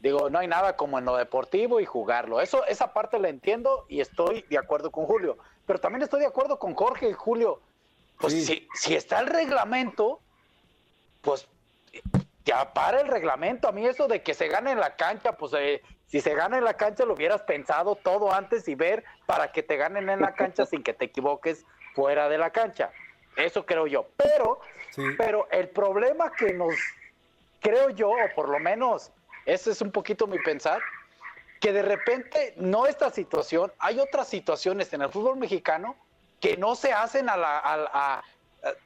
digo, 0.00 0.30
no 0.30 0.38
hay 0.38 0.48
nada 0.48 0.76
como 0.76 0.98
en 0.98 1.04
lo 1.04 1.16
deportivo 1.16 1.80
y 1.80 1.86
jugarlo. 1.86 2.40
Eso, 2.40 2.64
esa 2.66 2.92
parte 2.92 3.18
la 3.18 3.28
entiendo 3.28 3.86
y 3.88 4.00
estoy 4.00 4.44
de 4.50 4.58
acuerdo 4.58 4.90
con 4.90 5.06
Julio. 5.06 5.38
Pero 5.66 5.78
también 5.78 6.02
estoy 6.02 6.20
de 6.20 6.26
acuerdo 6.26 6.58
con 6.58 6.74
Jorge 6.74 7.08
y 7.08 7.12
Julio. 7.12 7.60
Pues 8.18 8.46
si, 8.46 8.68
si 8.74 8.94
está 8.94 9.20
el 9.20 9.26
reglamento, 9.26 10.20
pues 11.20 11.48
ya 12.44 12.72
para 12.72 13.00
el 13.00 13.08
reglamento. 13.08 13.68
A 13.68 13.72
mí 13.72 13.86
eso 13.86 14.08
de 14.08 14.22
que 14.22 14.34
se 14.34 14.48
gane 14.48 14.72
en 14.72 14.80
la 14.80 14.96
cancha, 14.96 15.32
pues 15.32 15.52
eh, 15.54 15.82
si 16.06 16.20
se 16.20 16.34
gana 16.34 16.58
en 16.58 16.64
la 16.64 16.74
cancha 16.74 17.04
lo 17.04 17.14
hubieras 17.14 17.42
pensado 17.42 17.96
todo 17.96 18.32
antes 18.32 18.68
y 18.68 18.74
ver 18.74 19.04
para 19.26 19.52
que 19.52 19.62
te 19.62 19.76
ganen 19.76 20.08
en 20.08 20.20
la 20.20 20.34
cancha 20.34 20.66
sin 20.66 20.82
que 20.82 20.92
te 20.92 21.06
equivoques 21.06 21.64
fuera 21.94 22.28
de 22.28 22.38
la 22.38 22.50
cancha. 22.50 22.90
Eso 23.36 23.64
creo 23.64 23.86
yo. 23.86 24.06
Pero, 24.16 24.60
pero 25.16 25.48
el 25.50 25.68
problema 25.68 26.30
que 26.32 26.52
nos, 26.52 26.74
creo 27.60 27.90
yo, 27.90 28.10
o 28.10 28.34
por 28.34 28.48
lo 28.48 28.58
menos 28.58 29.10
ese 29.46 29.70
es 29.70 29.80
un 29.80 29.90
poquito 29.90 30.26
mi 30.26 30.38
pensar, 30.38 30.80
que 31.62 31.72
de 31.72 31.82
repente 31.82 32.54
no 32.56 32.86
esta 32.86 33.08
situación, 33.10 33.72
hay 33.78 34.00
otras 34.00 34.26
situaciones 34.26 34.92
en 34.94 35.00
el 35.02 35.10
fútbol 35.10 35.36
mexicano 35.36 35.94
que 36.40 36.56
no 36.56 36.74
se 36.74 36.92
hacen 36.92 37.28
a 37.28 37.36
la, 37.36 37.56
a- 37.56 37.74
a- 37.84 38.18
a- 38.18 38.22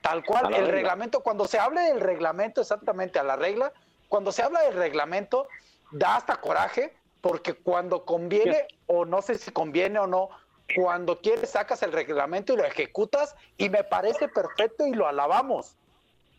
tal 0.03 0.23
cual 0.27 0.49
el 0.53 0.61
regla. 0.61 0.71
reglamento, 0.73 1.21
cuando 1.23 1.47
se 1.49 1.59
habla 1.59 1.81
del 1.85 2.01
reglamento 2.01 2.61
exactamente 2.61 3.19
a 3.19 3.23
la 3.23 3.35
regla, 3.37 3.73
cuando 4.11 4.31
se 4.31 4.43
habla 4.43 4.61
del 4.61 4.75
reglamento 4.75 5.49
da 5.91 6.17
hasta 6.17 6.37
coraje 6.37 6.95
porque 7.23 7.55
cuando 7.55 8.05
conviene 8.05 8.67
o 8.87 9.07
no 9.07 9.23
sé 9.23 9.37
si 9.39 9.51
conviene 9.53 9.99
o 9.99 10.07
no, 10.07 10.29
cuando 10.77 11.19
quieres 11.23 11.49
sacas 11.53 11.83
el 11.83 11.93
reglamento 11.93 12.53
y 12.53 12.57
lo 12.59 12.65
ejecutas 12.67 13.35
y 13.57 13.71
me 13.71 13.85
parece 13.85 14.29
perfecto 14.29 14.87
y 14.87 14.93
lo 14.93 15.09
alabamos. 15.09 15.77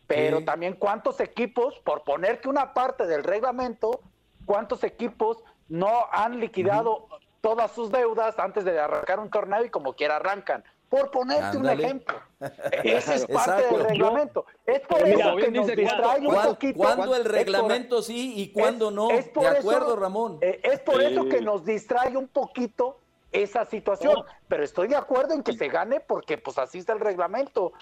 Pero 0.06 0.38
Sí. 0.38 0.44
también 0.44 0.74
cuántos 0.74 1.18
equipos, 1.18 1.74
por 1.80 2.04
poner 2.04 2.40
que 2.40 2.48
una 2.48 2.74
parte 2.74 3.06
del 3.08 3.24
reglamento, 3.24 4.00
cuántos 4.46 4.84
equipos 4.84 5.42
no 5.68 6.06
han 6.12 6.40
liquidado 6.40 7.06
todas 7.40 7.70
sus 7.72 7.90
deudas 7.90 8.38
antes 8.38 8.64
de 8.64 8.78
arrancar 8.78 9.20
un 9.20 9.30
torneo 9.30 9.64
y 9.64 9.70
como 9.70 9.94
quiera 9.94 10.16
arrancan. 10.16 10.64
Por 10.88 11.10
ponerte 11.10 11.58
un 11.58 11.68
ejemplo. 11.68 12.18
Ese 12.82 13.14
es 13.16 13.26
parte 13.26 13.50
Exacto. 13.62 13.76
del 13.78 13.86
reglamento. 13.88 14.46
Es 14.64 14.80
por 14.80 15.04
Mira, 15.04 15.28
eso 15.28 15.36
que 15.36 15.50
nos 15.50 15.66
distrae 15.66 16.20
un 16.20 16.26
¿Cuán- 16.34 16.48
poquito. 16.48 16.78
¿Cuándo 16.78 17.14
el 17.14 17.22
por- 17.24 17.32
reglamento 17.32 18.02
sí 18.02 18.32
y 18.36 18.52
cuándo 18.52 18.88
es- 18.88 18.94
no? 18.94 19.10
es 19.10 19.28
por 19.28 19.42
de 19.44 19.58
eso- 19.58 19.58
acuerdo, 19.70 19.96
Ramón. 19.96 20.38
eh, 20.40 20.60
es 20.64 20.80
por 20.80 21.02
eso 21.02 21.28
que 21.28 21.42
nos 21.42 21.64
distrae 21.66 22.16
un 22.16 22.28
poquito 22.28 22.98
esa 23.32 23.66
situación. 23.66 24.14
No. 24.14 24.24
Pero 24.48 24.64
estoy 24.64 24.88
de 24.88 24.96
acuerdo 24.96 25.34
en 25.34 25.42
que 25.42 25.52
se 25.52 25.68
gane 25.68 26.00
porque 26.00 26.38
pues 26.38 26.56
así 26.56 26.78
está 26.78 26.94
el 26.94 27.00
reglamento. 27.00 27.72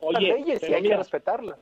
Las 0.00 0.16
Oye, 0.16 0.32
leyes 0.34 0.62
y 0.68 0.74
hay 0.74 0.82
que 0.82 0.96
respetarlas. 0.96 1.58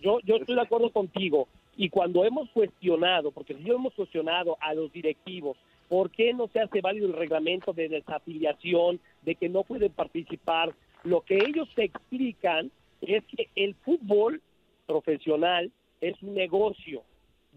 yo, 0.00 0.18
yo 0.24 0.36
estoy 0.36 0.56
de 0.56 0.60
acuerdo 0.62 0.92
contigo. 0.92 1.46
Y 1.76 1.88
cuando 1.88 2.24
hemos 2.24 2.50
cuestionado, 2.50 3.30
porque 3.30 3.54
si 3.54 3.64
yo 3.64 3.76
hemos 3.76 3.94
cuestionado 3.94 4.56
a 4.60 4.74
los 4.74 4.92
directivos, 4.92 5.56
¿por 5.88 6.10
qué 6.10 6.32
no 6.34 6.48
se 6.48 6.60
hace 6.60 6.80
válido 6.80 7.06
el 7.06 7.14
reglamento 7.14 7.72
de 7.72 7.88
desafiliación, 7.88 9.00
de 9.22 9.34
que 9.34 9.48
no 9.48 9.64
pueden 9.64 9.92
participar? 9.92 10.74
Lo 11.04 11.22
que 11.22 11.36
ellos 11.36 11.68
te 11.74 11.84
explican 11.84 12.70
es 13.00 13.24
que 13.24 13.48
el 13.56 13.74
fútbol 13.76 14.40
profesional 14.86 15.72
es 16.00 16.20
un 16.22 16.34
negocio 16.34 17.02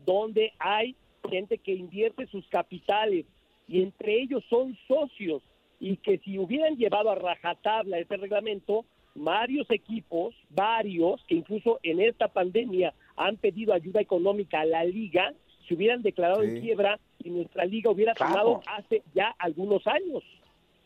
donde 0.05 0.53
hay 0.59 0.95
gente 1.29 1.57
que 1.57 1.73
invierte 1.73 2.27
sus 2.27 2.47
capitales 2.47 3.25
y 3.67 3.81
entre 3.81 4.21
ellos 4.21 4.43
son 4.49 4.77
socios 4.87 5.41
y 5.79 5.97
que 5.97 6.19
si 6.19 6.37
hubieran 6.37 6.77
llevado 6.77 7.09
a 7.09 7.15
rajatabla 7.15 7.99
ese 7.99 8.17
reglamento, 8.17 8.85
varios 9.15 9.69
equipos, 9.71 10.35
varios, 10.49 11.23
que 11.25 11.35
incluso 11.35 11.79
en 11.83 12.01
esta 12.01 12.27
pandemia 12.27 12.93
han 13.15 13.37
pedido 13.37 13.73
ayuda 13.73 14.01
económica 14.01 14.61
a 14.61 14.65
la 14.65 14.83
liga, 14.83 15.33
se 15.67 15.73
hubieran 15.73 16.01
declarado 16.01 16.43
en 16.43 16.61
quiebra 16.61 16.99
y 17.23 17.29
nuestra 17.29 17.65
liga 17.65 17.89
hubiera 17.89 18.13
Claro. 18.13 18.31
firmado 18.33 18.61
hace 18.67 19.01
ya 19.13 19.33
algunos 19.39 19.85
años. 19.87 20.23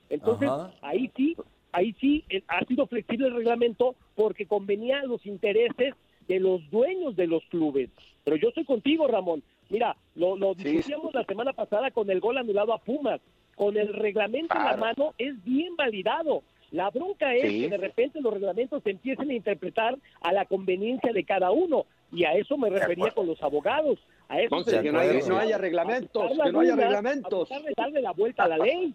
Entonces, 0.09 0.49
Ajá. 0.49 0.71
ahí 0.81 1.11
sí, 1.15 1.35
ahí 1.71 1.93
sí 1.99 2.23
eh, 2.29 2.41
ha 2.47 2.63
sido 2.65 2.87
flexible 2.87 3.27
el 3.27 3.35
reglamento 3.35 3.95
porque 4.15 4.45
convenía 4.45 5.01
a 5.01 5.05
los 5.05 5.25
intereses 5.25 5.93
de 6.27 6.39
los 6.39 6.67
dueños 6.69 7.15
de 7.15 7.27
los 7.27 7.43
clubes. 7.45 7.89
Pero 8.23 8.37
yo 8.37 8.49
estoy 8.49 8.63
contigo, 8.65 9.07
Ramón. 9.07 9.43
Mira, 9.69 9.95
lo, 10.15 10.35
lo 10.35 10.53
Sí, 10.55 10.63
discutíamos 10.63 11.13
la 11.13 11.23
semana 11.25 11.53
pasada 11.53 11.91
con 11.91 12.09
el 12.09 12.19
gol 12.19 12.37
anulado 12.37 12.73
a 12.73 12.79
Pumas. 12.79 13.21
Con 13.55 13.75
el 13.77 13.93
reglamento 13.93 14.55
en 14.57 14.63
la 14.63 14.77
mano 14.77 15.13
es 15.17 15.43
bien 15.43 15.75
validado. 15.75 16.43
La 16.71 16.89
bronca 16.91 17.35
es 17.35 17.51
Sí. 17.51 17.61
que 17.61 17.69
de 17.69 17.77
repente 17.77 18.21
los 18.21 18.33
reglamentos 18.33 18.81
se 18.83 18.91
empiecen 18.91 19.29
a 19.31 19.33
interpretar 19.33 19.97
a 20.21 20.31
la 20.31 20.45
conveniencia 20.45 21.11
de 21.11 21.23
cada 21.23 21.51
uno. 21.51 21.85
Y 22.11 22.23
a 22.25 22.33
eso 22.33 22.57
me 22.57 22.69
refería 22.69 23.11
con 23.11 23.27
los 23.27 23.41
abogados. 23.43 23.99
A 24.27 24.37
eso 24.39 24.55
Entonces, 24.55 24.81
que 24.81 24.91
no, 24.91 24.99
hay- 24.99 25.21
no 25.27 25.37
haya 25.37 25.57
reglamentos, 25.57 26.31
que 26.43 26.51
no 26.51 26.59
haya 26.59 26.75
reglamentos. 26.75 27.51
A 27.51 27.59
de 27.59 27.73
darle 27.75 28.01
la 28.01 28.11
vuelta 28.11 28.43
a 28.43 28.47
la 28.47 28.57
ley. 28.57 28.93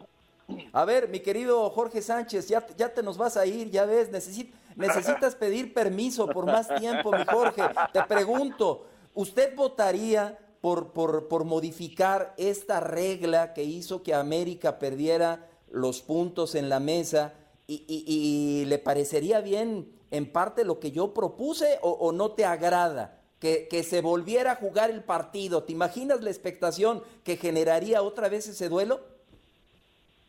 A 0.72 0.84
ver, 0.84 1.08
mi 1.08 1.20
querido 1.20 1.70
Jorge 1.70 2.02
Sánchez, 2.02 2.48
ya, 2.48 2.66
ya 2.76 2.92
te 2.92 3.02
nos 3.02 3.16
vas 3.16 3.36
a 3.36 3.46
ir, 3.46 3.70
ya 3.70 3.86
ves, 3.86 4.12
necesi- 4.12 4.50
necesitas 4.76 5.34
pedir 5.34 5.72
permiso 5.72 6.26
por 6.28 6.44
más 6.46 6.68
tiempo, 6.74 7.12
mi 7.12 7.24
Jorge. 7.24 7.62
Te 7.92 8.02
pregunto, 8.02 8.86
¿usted 9.14 9.54
votaría 9.56 10.38
por, 10.60 10.92
por, 10.92 11.28
por 11.28 11.44
modificar 11.44 12.34
esta 12.36 12.80
regla 12.80 13.54
que 13.54 13.62
hizo 13.64 14.02
que 14.02 14.12
América 14.14 14.78
perdiera 14.78 15.46
los 15.70 16.02
puntos 16.02 16.54
en 16.54 16.68
la 16.68 16.78
mesa 16.80 17.32
y, 17.66 17.84
y- 17.88 18.04
y 18.06 18.64
le 18.66 18.78
parecería 18.78 19.40
bien 19.40 19.88
en 20.16 20.26
parte 20.30 20.64
lo 20.64 20.78
que 20.78 20.90
yo 20.92 21.12
propuse 21.12 21.78
o, 21.82 21.90
o 21.90 22.12
no 22.12 22.30
te 22.32 22.44
agrada? 22.44 23.20
Que, 23.40 23.68
que 23.68 23.82
se 23.82 24.00
volviera 24.00 24.52
a 24.52 24.56
jugar 24.56 24.90
el 24.90 25.02
partido. 25.02 25.64
¿Te 25.64 25.72
imaginas 25.72 26.22
la 26.22 26.30
expectación 26.30 27.02
que 27.24 27.36
generaría 27.36 28.00
otra 28.02 28.28
vez 28.30 28.48
ese 28.48 28.68
duelo? 28.70 29.00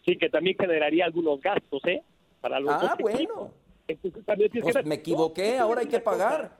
Sí, 0.03 0.17
que 0.17 0.29
también 0.29 0.57
generaría 0.59 1.05
algunos 1.05 1.39
gastos, 1.41 1.81
¿eh? 1.85 2.03
Para 2.41 2.59
los 2.59 2.73
Ah, 2.73 2.79
dos 2.81 2.91
bueno. 2.99 3.17
equipos. 3.17 3.49
Entonces, 3.87 4.25
también 4.25 4.51
tienes 4.51 4.67
que 4.67 4.73
Pues 4.73 4.85
me 4.85 4.95
equivoqué, 4.95 5.51
No, 5.51 5.57
yo 5.57 5.63
ahora 5.63 5.81
hay 5.81 5.87
que 5.87 5.99
pagar. 5.99 6.57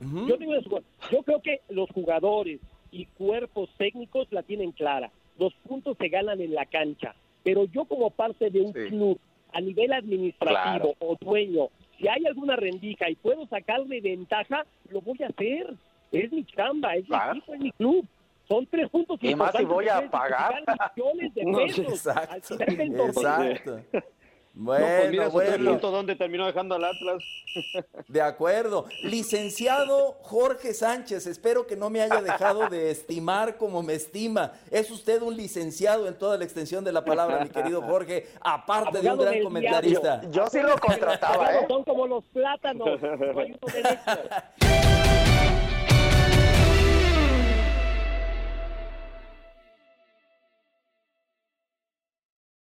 Yo, 0.00 0.36
digo 0.36 0.50
una 0.52 0.62
cosa. 0.62 0.84
Yo 1.10 1.22
creo 1.22 1.40
que 1.40 1.60
los 1.68 1.88
jugadores 1.90 2.60
y 2.90 3.06
cuerpos 3.06 3.70
técnicos 3.78 4.26
la 4.30 4.42
tienen 4.42 4.72
clara. 4.72 5.10
Los 5.38 5.54
puntos 5.68 5.96
se 5.98 6.08
ganan 6.08 6.40
en 6.40 6.54
la 6.54 6.66
cancha. 6.66 7.14
Pero 7.44 7.64
yo 7.66 7.84
como 7.84 8.10
parte 8.10 8.50
de 8.50 8.60
un 8.60 8.72
Sí. 8.72 8.88
club 8.88 9.18
a 9.52 9.60
nivel 9.60 9.92
administrativo 9.92 10.94
Claro. 10.94 10.94
o 10.98 11.16
dueño, 11.20 11.68
si 11.98 12.08
hay 12.08 12.26
alguna 12.26 12.56
rendija 12.56 13.08
y 13.10 13.14
puedo 13.16 13.46
sacarle 13.46 14.00
ventaja, 14.00 14.64
lo 14.90 15.00
voy 15.00 15.18
a 15.22 15.26
hacer. 15.28 15.74
Es 16.12 16.30
mi 16.32 16.44
chamba, 16.44 16.94
es 16.96 17.06
Claro. 17.06 17.34
mi 17.34 17.38
equipo, 17.38 17.54
es 17.54 17.60
mi 17.60 17.72
club. 17.72 18.06
Son 18.48 18.64
tres 18.66 18.88
puntos 18.90 19.18
Y 19.22 19.34
más 19.34 19.52
si 19.56 19.64
voy 19.64 19.88
a 19.88 20.08
pagar. 20.08 20.62
millones 20.96 21.34
de 21.34 21.44
No, 21.46 21.58
pesos 21.58 21.86
Exacto, 22.06 22.54
al 22.54 22.64
final 22.64 22.76
del 22.88 23.12
torneo. 23.14 23.50
exacto. 23.52 23.80
No, 24.56 24.72
pues 24.72 25.10
mira 25.10 25.28
Bueno, 25.28 25.28
esos 25.28 25.40
tres 25.42 25.50
bueno, 25.50 25.70
puntos 25.72 25.92
donde 25.92 26.16
terminó 26.16 26.46
dejando 26.46 26.76
al 26.76 26.84
Atlas. 26.84 27.22
de 28.08 28.22
acuerdo. 28.22 28.86
Licenciado 29.02 30.16
Jorge 30.22 30.72
Sánchez, 30.72 31.26
espero 31.26 31.66
que 31.66 31.76
no 31.76 31.90
me 31.90 32.00
haya 32.00 32.22
dejado 32.22 32.68
de 32.68 32.90
estimar 32.90 33.58
como 33.58 33.82
me 33.82 33.92
estima. 33.92 34.52
Es 34.70 34.90
usted 34.90 35.20
un 35.20 35.36
licenciado 35.36 36.08
en 36.08 36.14
toda 36.14 36.38
la 36.38 36.44
extensión 36.44 36.84
de 36.84 36.92
la 36.92 37.04
palabra, 37.04 37.40
mi 37.40 37.50
querido 37.50 37.82
Jorge, 37.82 38.28
aparte 38.40 39.00
de 39.00 39.10
un 39.10 39.18
gran 39.18 39.42
comentarista. 39.42 40.22
Yo 40.30 40.46
sí 40.46 40.60
lo 40.60 40.76
contrataba, 40.78 41.54
¿eh? 41.54 41.66
Son 41.68 41.84
como 41.84 42.06
los 42.06 42.24
plátanos. 42.24 43.00
no 43.02 43.40
hay 43.40 43.52
uno 43.52 43.58